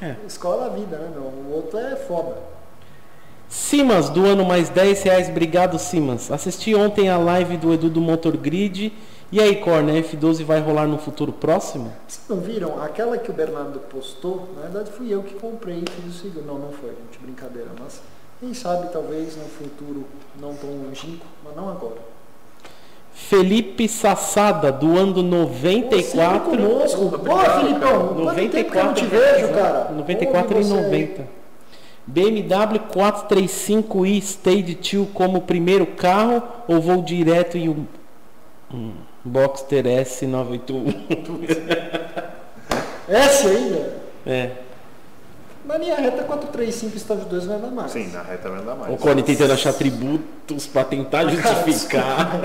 [0.00, 0.14] É.
[0.26, 1.22] escola da vida, né, meu?
[1.22, 2.36] O outro é foda.
[3.48, 5.28] Simas, do ano mais 10 reais.
[5.28, 6.30] Obrigado, Simas.
[6.30, 8.92] Assisti ontem a live do Edu do Motor Grid.
[9.30, 11.92] E aí, Corne, a F12 vai rolar no futuro próximo?
[12.06, 12.82] Vocês não viram?
[12.82, 16.46] Aquela que o Bernardo postou, na verdade fui eu que comprei e fiz o segundo.
[16.46, 17.68] Não, não foi, gente, brincadeira.
[17.78, 18.00] Mas
[18.40, 20.04] quem sabe, talvez no futuro
[20.40, 21.98] não tão longínquo, mas não agora.
[23.12, 25.20] Felipe Sassada, do ano Pô,
[25.60, 26.50] sempre 94.
[26.50, 27.18] conosco.
[27.18, 28.14] Boa, Filipão.
[28.14, 29.90] Quanto tempo que eu não te vejo, cara?
[29.90, 30.82] 94 Ouve e você aí.
[30.84, 31.37] 90.
[32.08, 37.84] BMW 435i Stage 2 como primeiro carro ou vou direto em um,
[38.72, 40.94] um Boxster S981?
[43.06, 43.92] Essa ainda?
[44.26, 44.50] é.
[45.66, 47.90] Na linha reta 435 estágio 2 vai dar mais.
[47.90, 48.94] Sim, na reta vai dar mais.
[48.94, 52.40] O Cone tentando achar tributos para tentar justificar.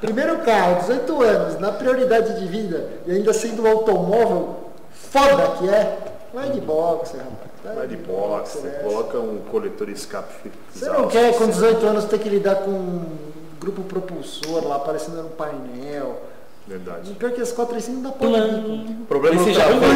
[0.00, 5.68] Primeiro carro, 18 anos, na prioridade de vida e ainda sendo um automóvel foda que
[5.68, 5.98] é,
[6.32, 7.76] vai de boxer, rapaz.
[7.76, 8.70] Vai de boxe, é.
[8.82, 13.18] coloca um coletor escape Você não quer com 18 anos ter que lidar com um
[13.60, 16.20] grupo propulsor lá aparecendo no painel,
[16.68, 17.10] Verdade.
[17.10, 18.94] E pior que esse 435 não dá pra ouvir.
[19.08, 19.88] Problema Esse no já, travão.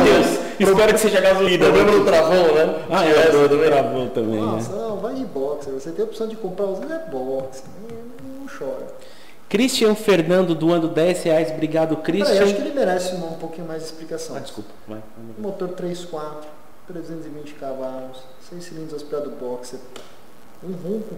[0.58, 1.64] espero que seja gasolina.
[1.66, 2.84] Problema no travão, né?
[2.90, 3.70] Ah, é, do, do também.
[3.70, 4.46] travão também, né?
[4.46, 5.74] Nossa, não, vai de boxer.
[5.74, 7.64] Você tem a opção de comprar os é boxer.
[7.82, 8.86] Não, não chora.
[9.52, 11.50] Christian Fernando doando 10 reais.
[11.50, 12.42] Obrigado, Peraí, Christian.
[12.42, 14.34] acho que ele merece um, um pouquinho mais de explicação.
[14.34, 14.70] Ah, desculpa.
[14.88, 15.02] Vai.
[15.38, 16.44] Motor 3.4,
[16.86, 18.16] 320 cavalos,
[18.48, 19.78] 6 cilindros aspirado boxer,
[20.64, 21.16] um ronco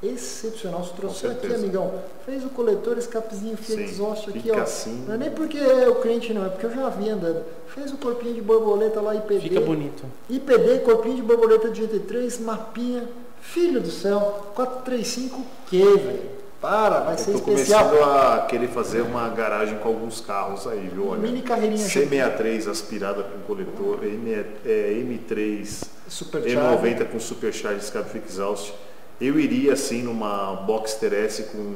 [0.00, 0.84] excepcional.
[0.84, 1.92] Você trouxe aqui, amigão.
[2.24, 4.62] Fez o coletor, escapezinho Fiat Sim, exhaust aqui, fica ó.
[4.62, 5.04] assim.
[5.08, 7.44] Não é nem porque é o cliente não, é porque eu já vi andando.
[7.66, 9.40] Fez o corpinho de borboleta lá, IPD.
[9.40, 10.04] Fica bonito.
[10.30, 13.08] IPD, corpinho de borboleta de GT3, mapinha.
[13.40, 16.43] Filho do céu, 435 que, velho?
[16.64, 17.90] Para, vai ser especial.
[17.90, 21.08] começando a querer fazer uma garagem com alguns carros aí, viu?
[21.08, 26.96] Olha, Mini carreirinha C63 aspirada com coletor, M, é, M3, Supercharger.
[27.02, 28.72] M90 com supercharge escape exhaust.
[29.20, 31.74] Eu iria assim numa Boxster S com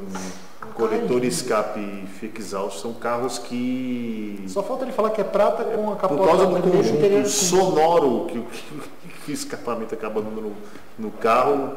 [0.73, 2.05] coletor escape
[2.37, 2.81] exhaust.
[2.81, 6.45] São carros que Só falta ele falar que é prata com a por capota causa
[6.47, 8.45] do conjunto sonoro que, o-
[9.25, 10.53] que o escapamento acaba dando no,
[10.97, 11.73] no carro,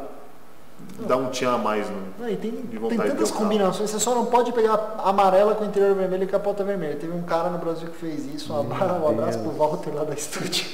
[1.01, 3.99] dá um tchan a mais no, Não, e tem, de tem tantas o combinações, você
[3.99, 6.97] só não pode pegar amarela com interior vermelho e capota vermelha.
[6.97, 10.05] Teve um cara no Brasil que fez isso, um abraço, um abraço pro Walter lá
[10.05, 10.67] da estúdio.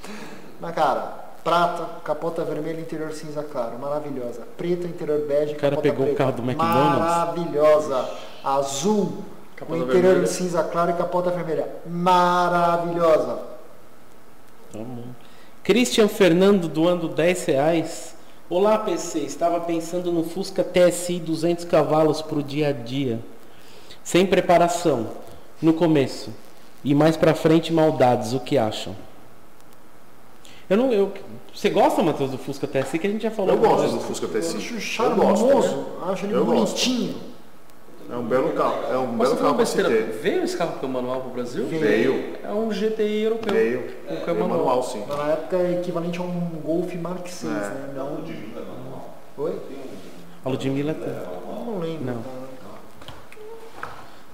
[0.60, 4.42] Mas cara, prata, capota vermelha, interior cinza claro, maravilhosa.
[4.56, 6.18] Preta, interior bege, O cara capota pegou o preta.
[6.24, 6.98] carro do McDonald's?
[6.98, 8.08] Maravilhosa.
[8.42, 9.24] Azul, com
[9.56, 10.26] Capota interior vermelha.
[10.26, 11.68] cinza claro e capota vermelha.
[11.86, 13.38] Maravilhosa.
[14.72, 15.04] Tá bom.
[15.62, 18.15] Christian Fernando doando 10 reais.
[18.48, 19.20] Olá, PC.
[19.20, 23.18] Estava pensando no Fusca TSI 200 cavalos para o dia a dia.
[24.04, 25.08] Sem preparação.
[25.60, 26.30] No começo.
[26.84, 28.32] E mais pra frente, maldades.
[28.32, 28.94] O que acham?
[30.68, 31.12] Eu não, eu,
[31.54, 32.98] você gosta, Matheus, do Fusca TSI?
[32.98, 33.52] Que a gente já falou.
[33.52, 34.00] Eu gosto do.
[34.00, 34.56] Fusca Eu TSI.
[34.56, 35.84] acho Eu charmoso, gosto, né?
[36.02, 37.14] acho ele Eu gosto.
[38.10, 38.76] É um belo carro.
[38.92, 39.88] É um Mas belo carro besteira.
[39.88, 41.66] Veio esse carro com manual pro Brasil?
[41.66, 42.36] Veio.
[42.44, 43.52] É um GTI europeu.
[43.52, 43.82] Veio.
[44.06, 44.58] Com É câmbio manual.
[44.66, 45.04] manual, sim.
[45.06, 47.56] Na época é equivalente a um Golf Mark 6, É.
[47.56, 47.92] né?
[47.96, 49.44] Não...
[49.44, 49.60] Oi?
[50.44, 51.08] A Ludmilla tem.
[51.08, 52.04] Eu não lembro.
[52.04, 52.14] Não.
[52.22, 53.90] cara.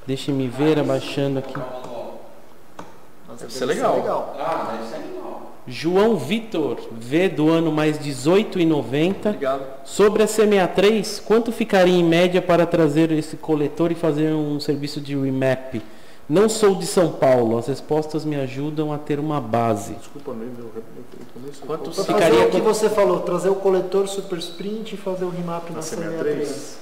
[0.06, 1.54] Deixe-me ver, abaixando aqui.
[1.56, 4.36] Mas Deve deve ser legal.
[4.38, 5.11] Ah, deve ser animal.
[5.66, 9.26] João Vitor, V do ano mais 18,90.
[9.26, 9.64] Obrigado.
[9.84, 15.00] Sobre a C63, quanto ficaria em média para trazer esse coletor e fazer um serviço
[15.00, 15.80] de remap?
[16.28, 19.94] Não sou de São Paulo, as respostas me ajudam a ter uma base.
[19.94, 20.82] Desculpa mesmo, eu.
[21.66, 25.24] Quantos Pra Ficaria fazer o que você falou, trazer o coletor Super Sprint e fazer
[25.24, 26.42] o remap na Na C63.
[26.42, 26.74] C63,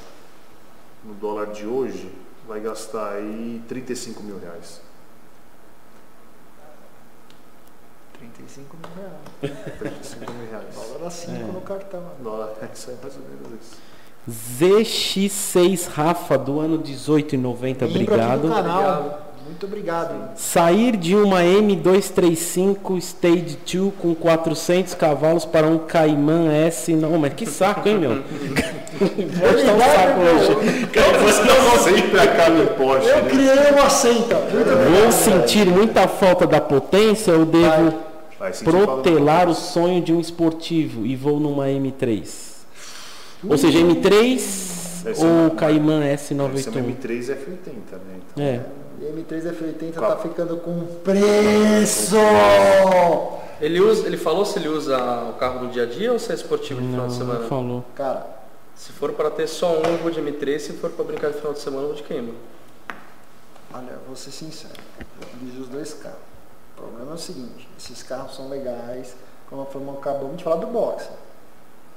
[1.05, 2.11] no dólar de hoje,
[2.47, 4.81] vai gastar aí 35 mil reais.
[8.21, 9.59] 35 mil reais.
[9.79, 10.65] 35 mil reais.
[10.75, 11.53] Dólar a 5 É.
[11.53, 12.03] no cartão.
[12.23, 13.81] Dólar, é isso aí, mais ou menos isso.
[14.31, 18.43] ZX6 Rafa do ano 18,90, Membro aqui obrigado.
[18.43, 19.27] do canal.
[19.47, 20.37] Muito obrigado.
[20.37, 26.95] Sair de uma M235 Stage 2 com 400 cavalos para um Cayman S.
[26.95, 28.11] Não, mas que saco, hein, meu?
[29.01, 31.83] Hoje tá um saco hoje.
[31.83, 33.31] Sempre acaba em Porsche, Eu né?
[33.31, 34.37] criei uma obrigado.
[34.37, 38.10] Vou sentir muita falta da potência ou devo Vai
[38.65, 42.51] protelar o sonho de um esportivo e vou numa M3?
[43.49, 46.73] Ou seja, M3 Deve ser ou Cayman Esse é um S98?
[46.73, 48.21] M3 F80, né?
[48.35, 48.61] Então, É.
[49.01, 50.11] E M3 F80 Qual?
[50.11, 52.17] tá ficando com preço!
[53.61, 54.97] Ele, usa, ele falou se ele usa
[55.31, 57.27] o carro no dia a dia ou se é esportivo de final Não, de não
[57.27, 57.49] semana?
[57.49, 57.85] falou.
[57.95, 58.27] Cara,
[58.75, 60.59] Se for para ter só um, eu vou de M3.
[60.59, 62.33] Se for para brincar de final de semana, eu vou de queima.
[63.73, 64.75] olha, vou ser sincero.
[64.99, 66.19] Eu os dois carros.
[66.81, 69.15] O problema é o seguinte, esses carros são legais,
[69.49, 71.13] como a acabamos de falar do boxer.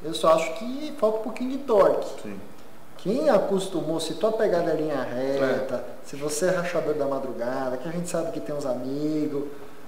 [0.03, 2.21] Eu só acho que falta um pouquinho de torque.
[2.21, 2.39] Sim.
[2.97, 7.87] Quem acostumou, se tua pegada é linha reta, se você é rachador da madrugada, que
[7.87, 9.45] a gente sabe que tem uns amigos,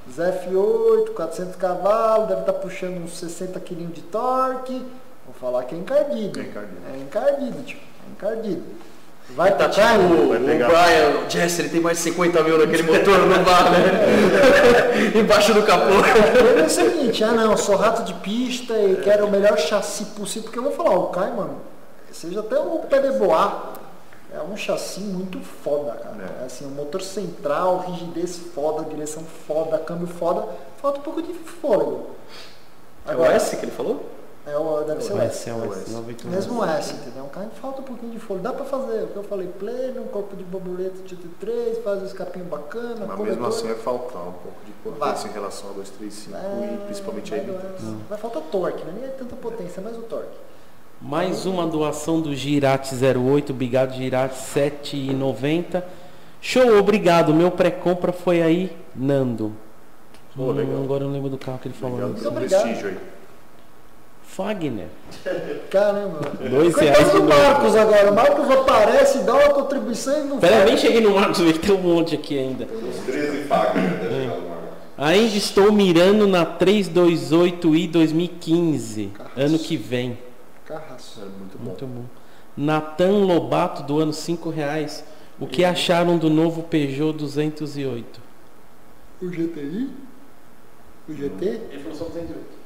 [0.08, 4.86] os F8, 400 cavalos, deve estar puxando uns 60 kg de torque,
[5.26, 6.40] vou falar que é encardido.
[6.40, 6.82] É encardido.
[6.94, 8.64] É encardido, tio, é encardido.
[9.30, 10.68] Vai Tá tocar, tipo o, vai o pegar.
[10.68, 15.12] Brian, o Jesse, ele tem mais de 50 mil naquele motor, não dá, né?
[15.20, 15.94] Embaixo do capô.
[16.50, 20.06] Ele é o seguinte, ah não, sou rato de pista e quero o melhor chassi
[20.06, 21.58] possível, porque eu vou falar, o Kai, mano,
[22.12, 23.74] seja até o pé de boar,
[24.34, 26.16] é um chassi muito foda, cara.
[26.40, 26.44] É.
[26.44, 26.46] É.
[26.46, 30.46] Assim, um motor central, rigidez foda, direção foda, câmbio foda,
[30.82, 32.12] falta um pouco de fôlego.
[33.08, 34.04] É o S que ele falou?
[34.48, 35.44] É o, deve ser o Vai S.
[35.44, 35.92] ser o o S.
[35.92, 36.26] S98.
[36.26, 37.24] Mesmo o S, entendeu?
[37.24, 38.44] Um carro que falta um pouquinho de fôlego.
[38.44, 42.04] Dá pra fazer, o que eu falei, pleno, um corpo de borboleta de 3, faz
[42.04, 43.26] um escapinho bacana, Mas corredor.
[43.26, 45.30] mesmo assim vai faltar um pouco de potência Vai.
[45.32, 47.96] em relação a 235 É, e principalmente a vai, M3.
[48.08, 48.94] vai, faltar torque, né?
[48.96, 50.38] Nem é tanta potência, mas o torque.
[51.02, 55.84] Mais uma doação do Girate 08, obrigado Girate 7,90.
[56.40, 57.34] Show, obrigado.
[57.34, 59.52] Meu pré-compra foi aí, Nando.
[60.36, 60.52] Pô.
[60.52, 61.96] Hum, agora eu não lembro do carro que ele falou.
[61.98, 62.98] Obrigado pelo obrigado.
[64.36, 64.88] Fagner.
[65.72, 66.20] Caramba.
[66.50, 67.30] Dois reais do novo.
[67.30, 68.12] Marcos agora.
[68.12, 71.74] O Marcos aparece, dá uma contribuição e não Pera, nem cheguei no Marcos, que tem
[71.74, 72.66] um monte aqui ainda.
[72.66, 74.56] Os 13 Fagner Marcos.
[74.98, 80.18] Ainda estou mirando na 328i 2015, ano que vem.
[80.66, 81.22] Carraço.
[81.22, 81.66] É muito bom.
[81.68, 82.04] Muito bom.
[82.58, 85.06] Natan Lobato do ano 5 reais.
[85.40, 88.22] O que acharam do novo Peugeot 208?
[89.22, 89.90] O GTI?
[91.08, 91.46] O GT?
[91.46, 92.65] Ele falou só 208.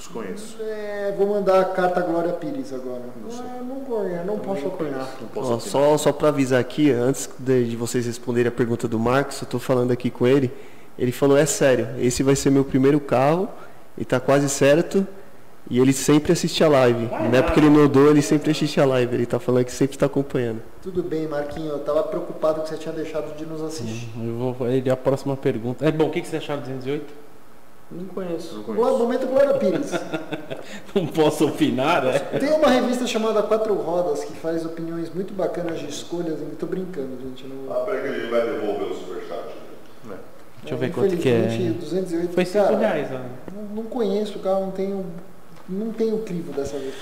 [0.00, 0.56] Desconheço.
[0.62, 3.02] É, vou mandar a carta Glória Pires agora.
[3.30, 5.14] Ah, não conheço, não posso opinar.
[5.20, 8.88] Não posso Ó, só só para avisar aqui, antes de, de vocês responderem a pergunta
[8.88, 10.50] do Marcos, eu tô falando aqui com ele.
[10.98, 13.46] Ele falou, é sério, esse vai ser meu primeiro carro,
[13.96, 15.06] e tá quase certo.
[15.68, 17.04] E ele sempre assiste a live.
[17.04, 19.14] Não é porque ele mudou, ele sempre assiste a live.
[19.14, 20.62] Ele tá falando que sempre está acompanhando.
[20.82, 21.68] Tudo bem, Marquinho.
[21.68, 24.08] Eu tava preocupado que você tinha deixado de nos assistir.
[24.18, 25.84] Eu vou, ele, a próxima pergunta.
[25.86, 27.29] É bom, o que que vocês acharam do 208?
[27.90, 28.54] Não conheço.
[28.56, 28.98] Não Glória- conheço.
[28.98, 29.90] Momento Glória Pires.
[30.94, 32.18] Não posso opinar, né?
[32.18, 36.40] Tem uma revista chamada Quatro Rodas que faz opiniões muito bacanas de escolhas.
[36.40, 37.46] Eu tô brincando, gente.
[37.46, 37.72] Não...
[37.72, 39.44] Ah, peraí que ele vai devolver o superchat.
[40.04, 40.16] né?
[40.62, 41.38] Deixa eu ver quanto que é.
[41.46, 42.32] Infelizmente, 208.
[42.34, 43.08] Foi 5 cara, reais.
[43.12, 43.52] Ó.
[43.54, 45.04] Não, não conheço o carro, não tenho,
[45.68, 46.94] não tenho crivo dessa vez.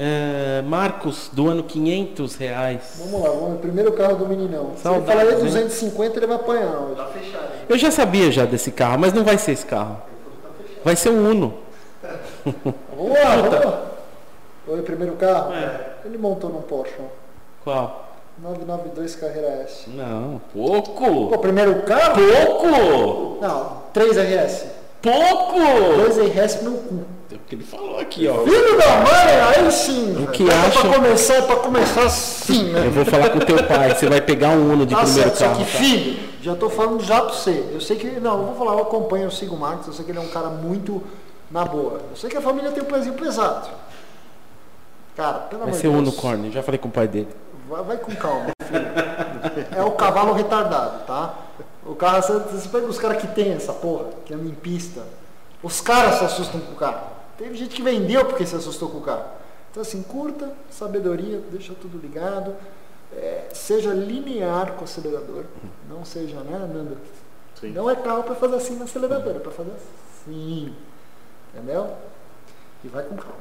[0.00, 3.00] É, Marcos, do ano 500 reais.
[3.00, 3.60] Vamos lá, vamos.
[3.60, 4.70] Primeiro carro do meninão.
[4.76, 5.44] Se Saudades, ele falar hein?
[5.46, 6.94] 250, ele vai apanhar hoje.
[6.94, 7.42] Tá fechado.
[7.44, 7.60] hein?
[7.68, 10.00] Eu já sabia já desse carro, mas não vai ser esse carro.
[10.84, 11.54] Vai ser um Uno.
[12.44, 13.82] Vamos lá, vamos lá.
[14.68, 15.52] Oi, primeiro carro?
[15.52, 15.80] É.
[16.04, 16.94] Ele montou num Porsche.
[17.64, 18.06] Qual?
[18.40, 19.90] 992 Carreira S.
[19.90, 21.28] Não, pouco.
[21.28, 22.14] Pô, primeiro carro?
[22.46, 23.38] Pouco!
[23.42, 24.64] Não, 3RS.
[25.02, 25.58] Pouco!
[25.58, 27.00] 2RS no cu.
[27.30, 28.42] É o que ele falou aqui, ó.
[28.44, 30.14] Filho da mãe, aí sim.
[30.14, 30.28] velho.
[30.28, 32.86] que Mas é acham- Pra começar, é pra começar assim, né?
[32.86, 35.28] Eu vou falar com o teu pai, você vai pegar um Uno de Tá primeiro
[35.28, 35.56] certo, só carro.
[35.64, 35.78] que tá?
[35.78, 37.68] filho, já tô falando já pra você.
[37.72, 38.06] Eu sei que.
[38.18, 40.22] Não, eu vou falar, eu acompanho, eu sigo o Marcos, eu sei que ele é
[40.22, 41.02] um cara muito
[41.50, 42.00] na boa.
[42.10, 43.68] Eu sei que a família tem um pezinho pesado.
[45.16, 46.08] Cara, pelo Vai amor ser de um Deus.
[46.14, 47.28] unicórnio, já falei com o pai dele.
[47.68, 48.86] Vai, vai com calma, filho.
[49.76, 51.34] É o cavalo retardado, tá?
[51.84, 55.02] O carro, você, você pega os caras que tem essa porra, que anda em pista.
[55.62, 57.17] Os caras se assustam com o carro.
[57.38, 59.24] Teve gente que vendeu porque se assustou com o carro.
[59.70, 62.52] Então assim, curta, sabedoria, deixa tudo ligado.
[63.16, 65.44] É, seja linear com o acelerador.
[65.88, 66.98] Não seja, né, Nando?
[67.60, 67.70] Sim.
[67.70, 70.72] Não é carro para fazer assim no acelerador, é para fazer assim.
[71.54, 71.88] Entendeu?
[72.84, 73.34] E vai com calma.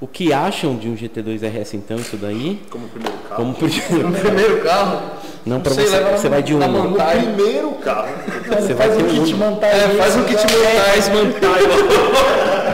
[0.00, 2.62] O que acham de um GT2 RS então, isso daí?
[2.70, 3.36] Como primeiro carro.
[3.36, 5.10] Como pri- No primeiro carro.
[5.46, 8.08] Não, pra sei, você, você vai de na No primeiro carro.
[8.46, 9.80] Você vai faz ter um um kit montagem.
[9.80, 12.73] É, faz um kit montais, montais.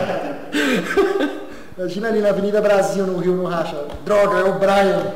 [1.77, 3.75] Imagina ali na Avenida Brasil, no Rio, no Racha.
[4.05, 5.13] Droga, é o Brian.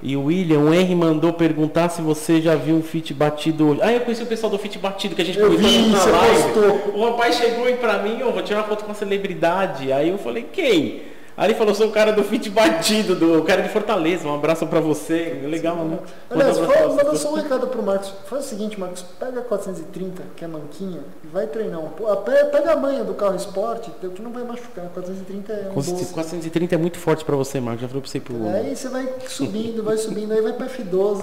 [0.00, 3.80] E o William R mandou perguntar se você já viu um fit batido hoje.
[3.82, 6.04] Ah, eu conheci o pessoal do fit batido que a gente Eu comentou vi, na
[6.04, 6.42] live.
[6.52, 6.94] postou.
[6.94, 9.90] O rapaz chegou aí pra mim, eu vou tirar uma foto com uma celebridade.
[9.92, 11.02] Aí eu falei, quem?
[11.38, 14.26] Aí ele falou, sou o cara do fit batido, do o cara de Fortaleza.
[14.26, 15.40] Um abraço pra você.
[15.44, 15.98] Legal, né?
[16.28, 18.12] Aliás, Manda um fala- abraço pra manda só um recado pro Marcos.
[18.26, 22.16] Faz o seguinte, Marcos, pega a 430, que é manquinha, e vai treinar um pouco.
[22.22, 24.86] Pe- Pega a manha do carro esporte, que não vai machucar.
[24.92, 26.04] 430 é um bom.
[26.12, 27.82] 430 é muito forte pra você, Marcos.
[27.82, 31.22] Já falei pra você pro Aí você vai subindo, vai subindo, aí vai pra F12.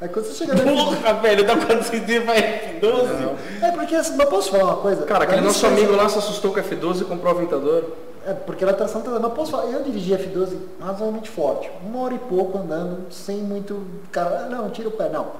[0.00, 0.74] Aí quando você chegar na F12.
[0.96, 3.28] Porra, velho, dá 430 vai F12.
[3.62, 5.04] É porque, assim, mas posso falar uma coisa?
[5.04, 7.84] Cara, aquele nosso amigo lá se assustou com a F12 e comprou o Aventador.
[8.26, 11.70] É, porque ela tração tá Mas posso falar, eu dirigi F12 razoavelmente forte.
[11.84, 13.84] Uma hora e pouco andando, sem muito.
[14.10, 15.32] Cara, não, tira o pé, não.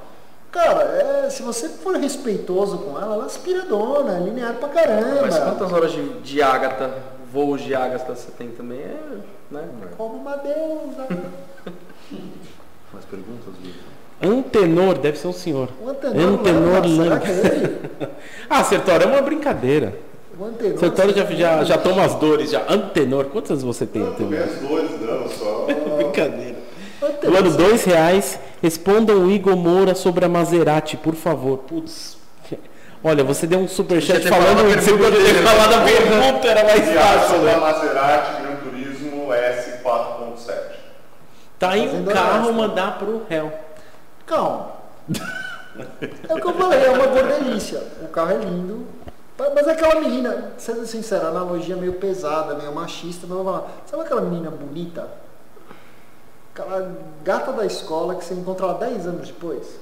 [0.51, 5.23] Cara, é, se você for respeitoso com ela, ela é aspiradona, é linear pra caramba.
[5.23, 6.93] Mas quantas horas de, de ágata,
[7.33, 8.81] voos de ágata você tem também?
[8.81, 9.19] É,
[9.51, 9.69] né?
[9.97, 11.07] Como uma deusa.
[12.93, 13.55] Mais perguntas?
[14.23, 15.69] Antenor, deve ser um senhor.
[15.83, 16.35] O antenor.
[16.35, 17.21] Antenor é, será Lang.
[17.21, 17.83] que ele?
[18.51, 19.95] Ah, Sertório, é uma brincadeira.
[20.43, 20.79] O antenor.
[20.79, 22.65] Sertório já, já, já toma as dores, já.
[22.69, 24.55] Antenor, quantas você tem, Eu tomei Antenor?
[24.55, 25.67] as dores dando só.
[25.97, 26.57] Brincadeira.
[27.01, 27.43] Antenor.
[27.43, 31.59] Doando dois reais, respondam o Igor Moura sobre a Maserati, por favor.
[31.59, 32.17] Putz.
[33.05, 36.47] Olha, você deu um superchat Podia falando isso, você pergunta poderia ter falado a pergunta,
[36.49, 37.57] era mais fácil, né?
[37.57, 40.53] Maserati Gran Turismo S 4.7.
[41.59, 43.53] Tá aí um carro mandar pro réu.
[44.27, 44.73] Calma.
[46.29, 47.81] É o que eu falei, é uma gordelícia.
[48.03, 48.87] O carro é lindo.
[49.39, 53.71] Mas é aquela menina, sendo sincero, analogia meio pesada, meio machista, mas eu vou falar.
[53.87, 55.09] Sabe aquela menina bonita?
[56.55, 56.95] Aquela
[57.25, 59.81] gata da escola que você encontra ela 10 anos depois?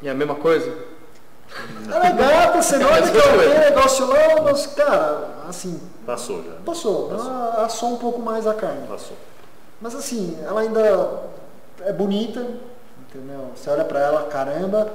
[0.00, 0.72] E a mesma coisa?
[1.92, 6.52] Ela é gata, você não olha que tem negócio lá, mas, cara, assim, Passou já.
[6.64, 7.10] passou.
[7.10, 8.86] Ela assou um pouco mais a carne.
[8.86, 9.16] Passou.
[9.80, 10.80] Mas assim, ela ainda
[11.80, 12.46] é bonita,
[13.14, 13.52] Entendeu?
[13.54, 14.90] Você olha pra ela, caramba,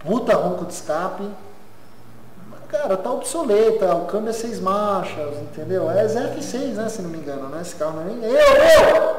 [0.00, 1.26] puta ronco de escape.
[2.72, 5.90] Cara, tá obsoleta, o câmbio é seis marchas, entendeu?
[5.90, 7.60] É ZF6, né, se não me engano, né?
[7.60, 8.24] Esse carro não é nem.
[8.24, 9.16] Eu, eu!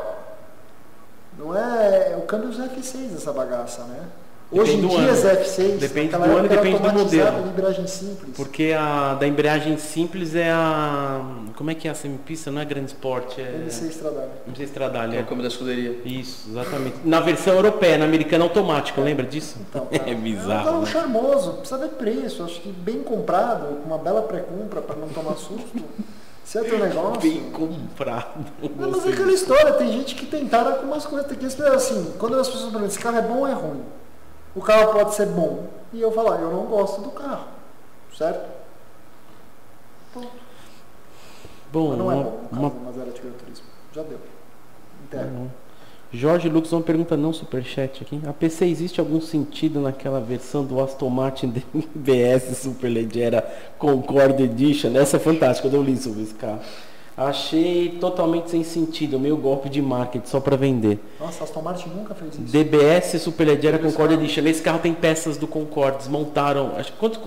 [1.37, 2.15] Não é.
[2.17, 4.07] O câmbio é ZF6 essa bagaça, né?
[4.53, 5.41] Hoje em Depende do dia ano.
[5.43, 7.47] ZF6, Depende do ano e depende do modelo.
[7.49, 8.35] Embreagem simples.
[8.37, 11.21] Porque a da embreagem simples é a.
[11.55, 12.51] Como é que é a semipista?
[12.51, 13.55] Não é grande esporte, é.
[13.63, 14.29] MC Stradale.
[14.47, 15.17] Não sei estradalha.
[15.17, 15.99] É o câmbio da escuderia.
[16.05, 16.95] Isso, exatamente.
[17.03, 19.57] Na versão europeia, na americana automática, lembra disso?
[19.69, 20.65] Então, é É um bizarro.
[20.65, 20.85] carro né?
[20.85, 22.43] charmoso, precisa ver preço.
[22.43, 25.83] Acho que bem comprado, com uma bela pré-compra para não tomar susto.
[26.43, 27.21] Se é teu negócio.
[27.21, 28.45] Bem comprado.
[28.77, 31.27] Não, mas é aquela história, tem gente que tentaram com umas coisas.
[31.27, 33.81] Tem que esperar assim, quando as pessoas perguntam, esse carro é bom ou é ruim?
[34.55, 35.67] O carro pode ser bom.
[35.91, 37.47] E eu falar, eu não gosto do carro.
[38.17, 38.45] Certo?
[41.71, 43.65] Bom, Mas não é uma- bom no uma- caso do Mazera de Gran Turismo.
[43.93, 44.19] Já deu.
[46.11, 48.21] Jorge Lucas, uma pergunta não superchat aqui.
[48.27, 51.47] A PC existe algum sentido naquela versão do Aston Martin
[51.93, 53.41] DBS Superleggera
[53.79, 54.95] Concorde Edition?
[54.95, 56.59] Essa é fantástica, eu não li sobre esse carro.
[57.15, 60.97] Achei totalmente sem sentido, meio golpe de marketing só para vender.
[61.19, 62.41] Nossa, Aston Martin nunca fez isso.
[62.51, 64.41] DBS Superleggera Concorde Edition.
[64.41, 66.71] Nesse carro tem peças do Concorde, desmontaram.
[66.75, 67.19] Acho quanto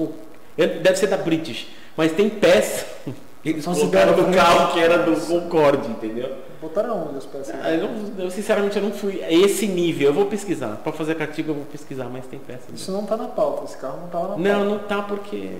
[0.56, 2.84] deve ser da British, mas tem peças
[3.44, 6.32] que eles Considera colocaram como carro que era do Concorde, entendeu?
[6.60, 7.54] Botaram onde as peças?
[7.62, 10.08] Ah, Eu, não- eu, sinceramente eu não fui a esse nível.
[10.08, 10.80] Eu vou pesquisar.
[10.82, 12.64] Para fazer cartigo eu vou pesquisar, mas tem peça.
[12.74, 14.42] Isso não tá na pauta, esse carro não tava na pauta.
[14.48, 15.50] Não, não tá porque.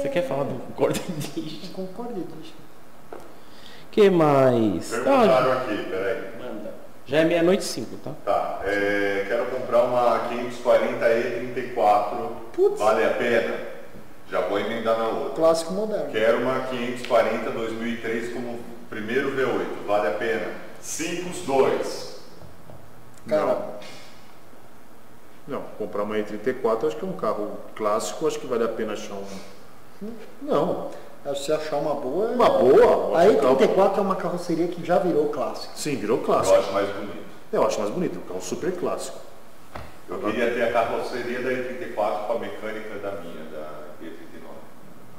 [0.00, 1.00] Você quer falar do Concorde
[1.36, 1.72] Edition?
[1.72, 2.63] Concorde Edition.
[3.94, 4.88] Que mais?
[4.90, 6.24] Perguntaram Ah, aqui, peraí.
[7.06, 8.10] já é meia-noite e cinco, tá?
[8.24, 12.28] Tá, é, quero comprar uma 540 E34.
[12.52, 12.80] Putz.
[12.80, 13.54] Vale a pena?
[14.30, 15.34] Já vou emendar na outra.
[15.34, 16.10] Clássico moderno.
[16.10, 18.58] Quero uma 540 2003 como
[18.90, 19.86] primeiro V8.
[19.86, 20.46] Vale a pena?
[20.80, 22.14] Simples 2.
[23.28, 23.58] Cara,
[25.46, 28.94] Não, comprar uma E34 acho que é um carro clássico, acho que vale a pena
[28.94, 30.10] achar um.
[30.42, 30.90] Não,
[31.32, 32.30] se achar uma boa.
[32.30, 33.16] é- uma boa.
[33.16, 35.72] A acho que é um carro- E34 é uma carroceria que já virou clássico.
[35.78, 36.56] Sim, virou Eu clássico.
[36.58, 37.24] acho mais bonito.
[37.52, 39.18] Eu acho mais bonito, é um carro super clássico.
[40.08, 43.70] Eu queria ter a carroceria da E34 com a mecânica da minha, da
[44.02, 44.54] E39.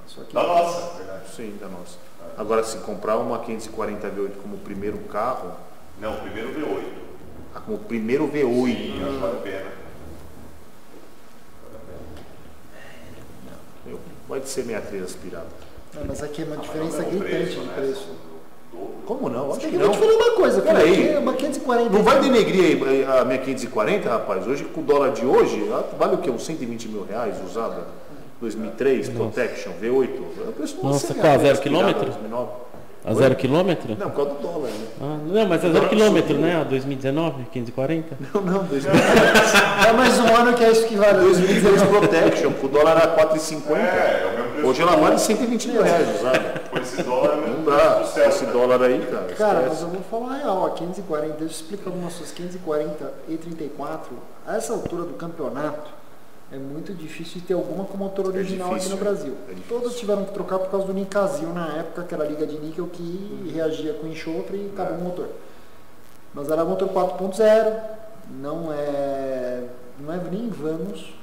[0.05, 1.35] Só que Da nossa, verdade.
[1.35, 1.97] Sim, da nossa.
[2.37, 5.53] Agora, se comprar uma 540 V8 como primeiro carro,
[5.99, 6.83] Não, primeiro V8.
[7.55, 9.85] ah, como primeiro V8, Sim, eu acho que vale a pena.
[14.27, 15.45] pode ser 63 aspirado.
[15.95, 17.73] Não, mas aqui é uma Ah, diferença não o gritante preço, de né?
[17.75, 18.07] preço.
[19.05, 19.51] Como não?
[19.51, 20.07] Acho que que eu vou te não.
[20.07, 20.79] falar uma coisa, cara.
[20.79, 20.93] Peraí.
[20.93, 21.89] aqui é Uma 540.
[21.91, 24.47] Não vai denegrir aí a minha 540, rapaz.
[24.47, 26.29] Hoje, com o dólar de hoje, ela vale o quê?
[26.29, 27.87] Uns 120 mil reais usada?
[28.41, 30.09] 2003, Protection, V8.
[30.09, 32.05] É Nossa, Senna qual, zero quilômetro?
[32.05, 32.49] 2009.
[33.05, 33.95] A zero quilômetro?
[33.99, 34.87] Não, por causa do dólar, né?
[34.99, 36.45] Ah, não, mas a zero Agora quilômetro, subiu.
[36.47, 36.59] né?
[36.59, 38.17] A 2019, 540?
[38.33, 38.91] Não, não, 2000
[39.87, 41.19] É mais um ano que é isso que vale.
[41.19, 43.75] 2003 Protection, o dólar era 4,50.
[43.75, 44.65] É, é.
[44.65, 46.61] Hoje ela vale 120 mil reais usada.
[46.71, 48.03] Com esse dólar é Não dá.
[48.05, 48.27] céu.
[48.29, 48.51] Esse né?
[48.51, 49.23] dólar aí, cara.
[49.37, 49.83] Cara, mas esquece.
[49.83, 52.33] eu vou falar real, a 540, deixa eu explicar algumas coisas.
[52.33, 54.11] 540 e 34,
[54.47, 55.91] a essa altura do campeonato,
[56.55, 59.33] é muito difícil de ter alguma com motor original difícil, aqui no Brasil.
[59.49, 59.55] é.
[59.67, 62.57] Todas tiveram que trocar por causa do Nicasil na época, que era a liga de
[62.57, 65.27] níquel que reagia com enxofre e acabou o motor.
[66.33, 67.79] Mas era motor 4.0,
[68.39, 69.63] não é,
[69.99, 71.13] não é nem Vamos,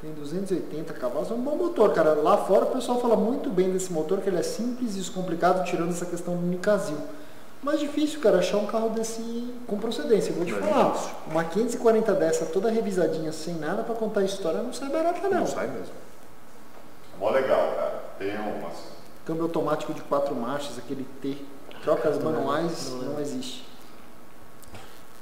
[0.00, 2.14] tem 280 cavalos, é um bom motor, cara.
[2.14, 5.64] Lá fora o pessoal fala muito bem desse motor, que ele é simples e descomplicado,
[5.64, 6.98] tirando essa questão do Nicasil.
[7.64, 9.22] Mais difícil, cara, achar um carro desse
[9.66, 10.30] com procedência.
[10.32, 11.10] Eu vou te É falar, difícil.
[11.30, 15.40] uma 540 dessa, toda revisadinha, sem nada pra contar a história, não sai barata não.
[15.40, 15.94] Não sai mesmo.
[17.18, 18.04] Mó legal, cara.
[18.18, 18.68] Tem uma.
[18.68, 18.84] assim.
[19.24, 21.38] Câmbio automático de quatro marchas, aquele T.
[21.82, 23.64] Trocas manuais, não existe.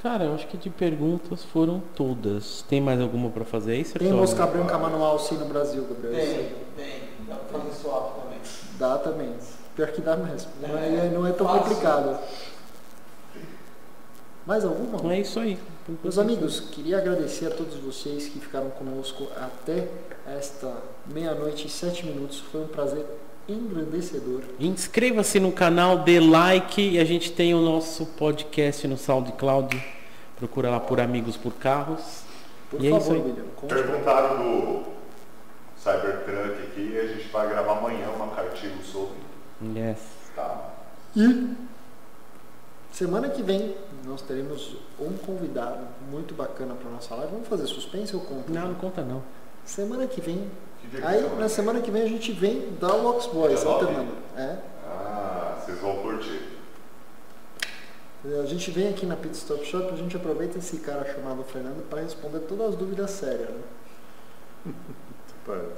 [0.03, 2.63] Cara, eu acho que de perguntas foram todas.
[2.69, 4.17] Tem mais alguma pra fazer aí, Tem Sertão?
[4.17, 6.13] mosca branca manual sim no Brasil, Gabriel?
[6.15, 7.03] Tem, tem.
[7.29, 8.39] Dá pra fazer swap também.
[8.81, 9.33] Dá também.
[9.77, 10.51] Pior que dá mesmo.
[10.61, 11.63] Não é, É, não é tão fácil.
[11.63, 12.19] complicado.
[14.47, 15.13] Mais alguma?
[15.15, 15.59] É isso aí.
[16.03, 19.89] Meus amigos, queria agradecer a todos vocês que ficaram conosco até
[20.27, 20.73] esta
[21.07, 22.41] meia-noite e sete minutos.
[22.41, 23.05] Foi um prazer
[23.49, 24.43] engrandecedor.
[24.61, 29.83] Inscreva-se no canal, dê like e a gente tem o nosso podcast no SoundCloud.
[30.37, 32.23] Procura lá por Amigos por Carros.
[32.71, 33.23] Por E é isso favor, aí.
[33.23, 33.45] William.
[33.69, 34.83] Perguntaram do
[35.79, 39.15] Cybertruck aqui e a gente vai gravar amanhã uma artigo sobre.
[39.63, 39.99] Yes.
[40.35, 40.71] Tá?
[41.15, 41.55] E
[42.91, 43.75] semana que vem
[44.05, 47.33] nós teremos um convidado muito bacana para nossa live.
[47.33, 48.53] Vamos fazer suspense ou conta?
[48.53, 49.23] Não, não conta não.
[49.65, 50.51] Semana que vem.
[50.91, 54.13] Que Aí na semana que vem a gente vem da Lux Boys alternando.
[54.37, 54.57] É.
[54.87, 56.53] Ah, vocês vão curtir.
[58.25, 61.89] A gente vem aqui na Pit Stop Shop, a gente aproveita esse cara chamado Fernando
[61.89, 63.49] para responder todas as dúvidas sérias.
[63.49, 64.73] Né?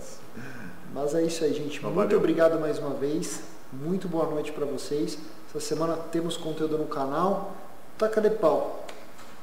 [0.93, 1.83] Mas é isso aí, gente.
[1.83, 2.19] Muito valeu.
[2.19, 3.43] obrigado mais uma vez.
[3.83, 5.19] Muito boa noite para vocês.
[5.51, 7.53] Essa semana temos conteúdo no canal.
[7.99, 8.85] Taca de pau.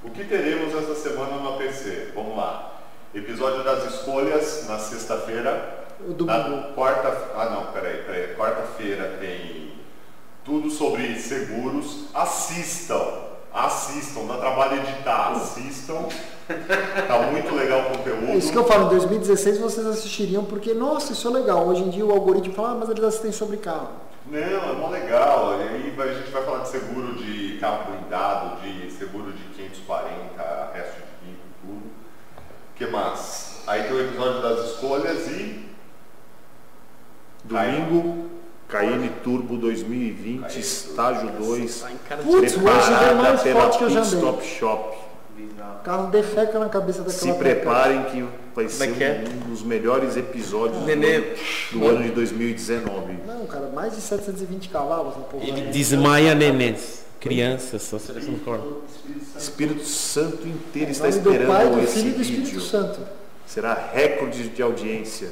[0.04, 2.14] O que teremos essa semana no APC?
[2.16, 2.80] Vamos lá.
[3.14, 5.86] Episódio das escolhas na sexta-feira.
[6.08, 6.50] O domingo.
[6.50, 7.10] Na quarta.
[7.36, 8.36] Ah não, peraí, peraí.
[8.36, 9.74] Quarta-feira tem
[10.46, 12.06] tudo sobre seguros.
[12.14, 13.04] Assistam.
[13.54, 15.34] Assistam, dá trabalho editar.
[15.34, 16.06] Assistam.
[17.08, 18.38] Tá muito legal o conteúdo.
[18.38, 21.66] Isso que eu falo, em 2016 vocês assistiriam porque, nossa, isso é legal.
[21.66, 23.88] Hoje em dia o algoritmo fala, ah, mas eles assistem sobre carro.
[24.32, 25.60] Não, é mó legal.
[25.60, 30.72] E aí a gente vai falar de seguro de carro blindado, de seguro de 540,
[30.74, 31.84] resto de rico, tudo.
[31.84, 33.62] O que mais?
[33.68, 35.70] Aí tem o episódio das escolhas e.
[37.44, 38.30] Domingo,
[38.70, 41.82] Caine Turbo 2020, estágio 2.
[42.08, 44.18] Tá Putz, hoje veio mais forte que eu já andei.
[44.18, 44.98] Stop Shop.
[45.80, 49.24] O carro defeca na cabeça daquela Se preparem que vai ser que é?
[49.28, 53.18] um dos melhores episódios do do ano de 2019.
[53.26, 55.44] Não, cara, mais de 720 cavalos na porra.
[55.44, 57.06] Ele desmaia nenês.
[57.20, 58.82] Crianças, só do corpo.
[59.38, 62.46] Espírito Santo inteiro Em está nome do Pai, esperando do esse Filho e do Espírito
[62.46, 62.62] vídeo.
[62.62, 63.00] Santo.
[63.46, 65.30] Será recorde de audiência.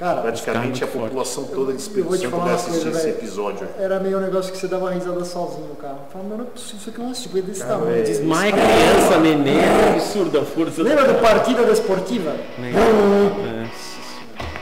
[0.00, 1.54] Cara, Praticamente a população forte.
[1.54, 3.68] toda de Espírito Santo vai assistir coisa, esse véio, episódio.
[3.78, 5.98] Era meio um negócio que você dava risada sozinho, cara.
[6.10, 8.02] Fala, meu, não é possível, isso aqui é uma estupidez desse cara, tamanho.
[8.02, 10.82] Desmaia criança, é neném, é absurda a força.
[10.82, 12.34] Lembra do Partida Desportiva?
[12.60, 13.66] É.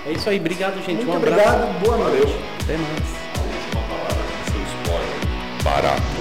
[0.09, 1.05] é isso aí, obrigado, gente.
[1.05, 1.39] Muito um abraço.
[1.39, 2.17] Obrigado, boa noite.
[2.17, 2.35] Valeu.
[2.65, 3.07] Até mais.
[5.63, 6.18] Uma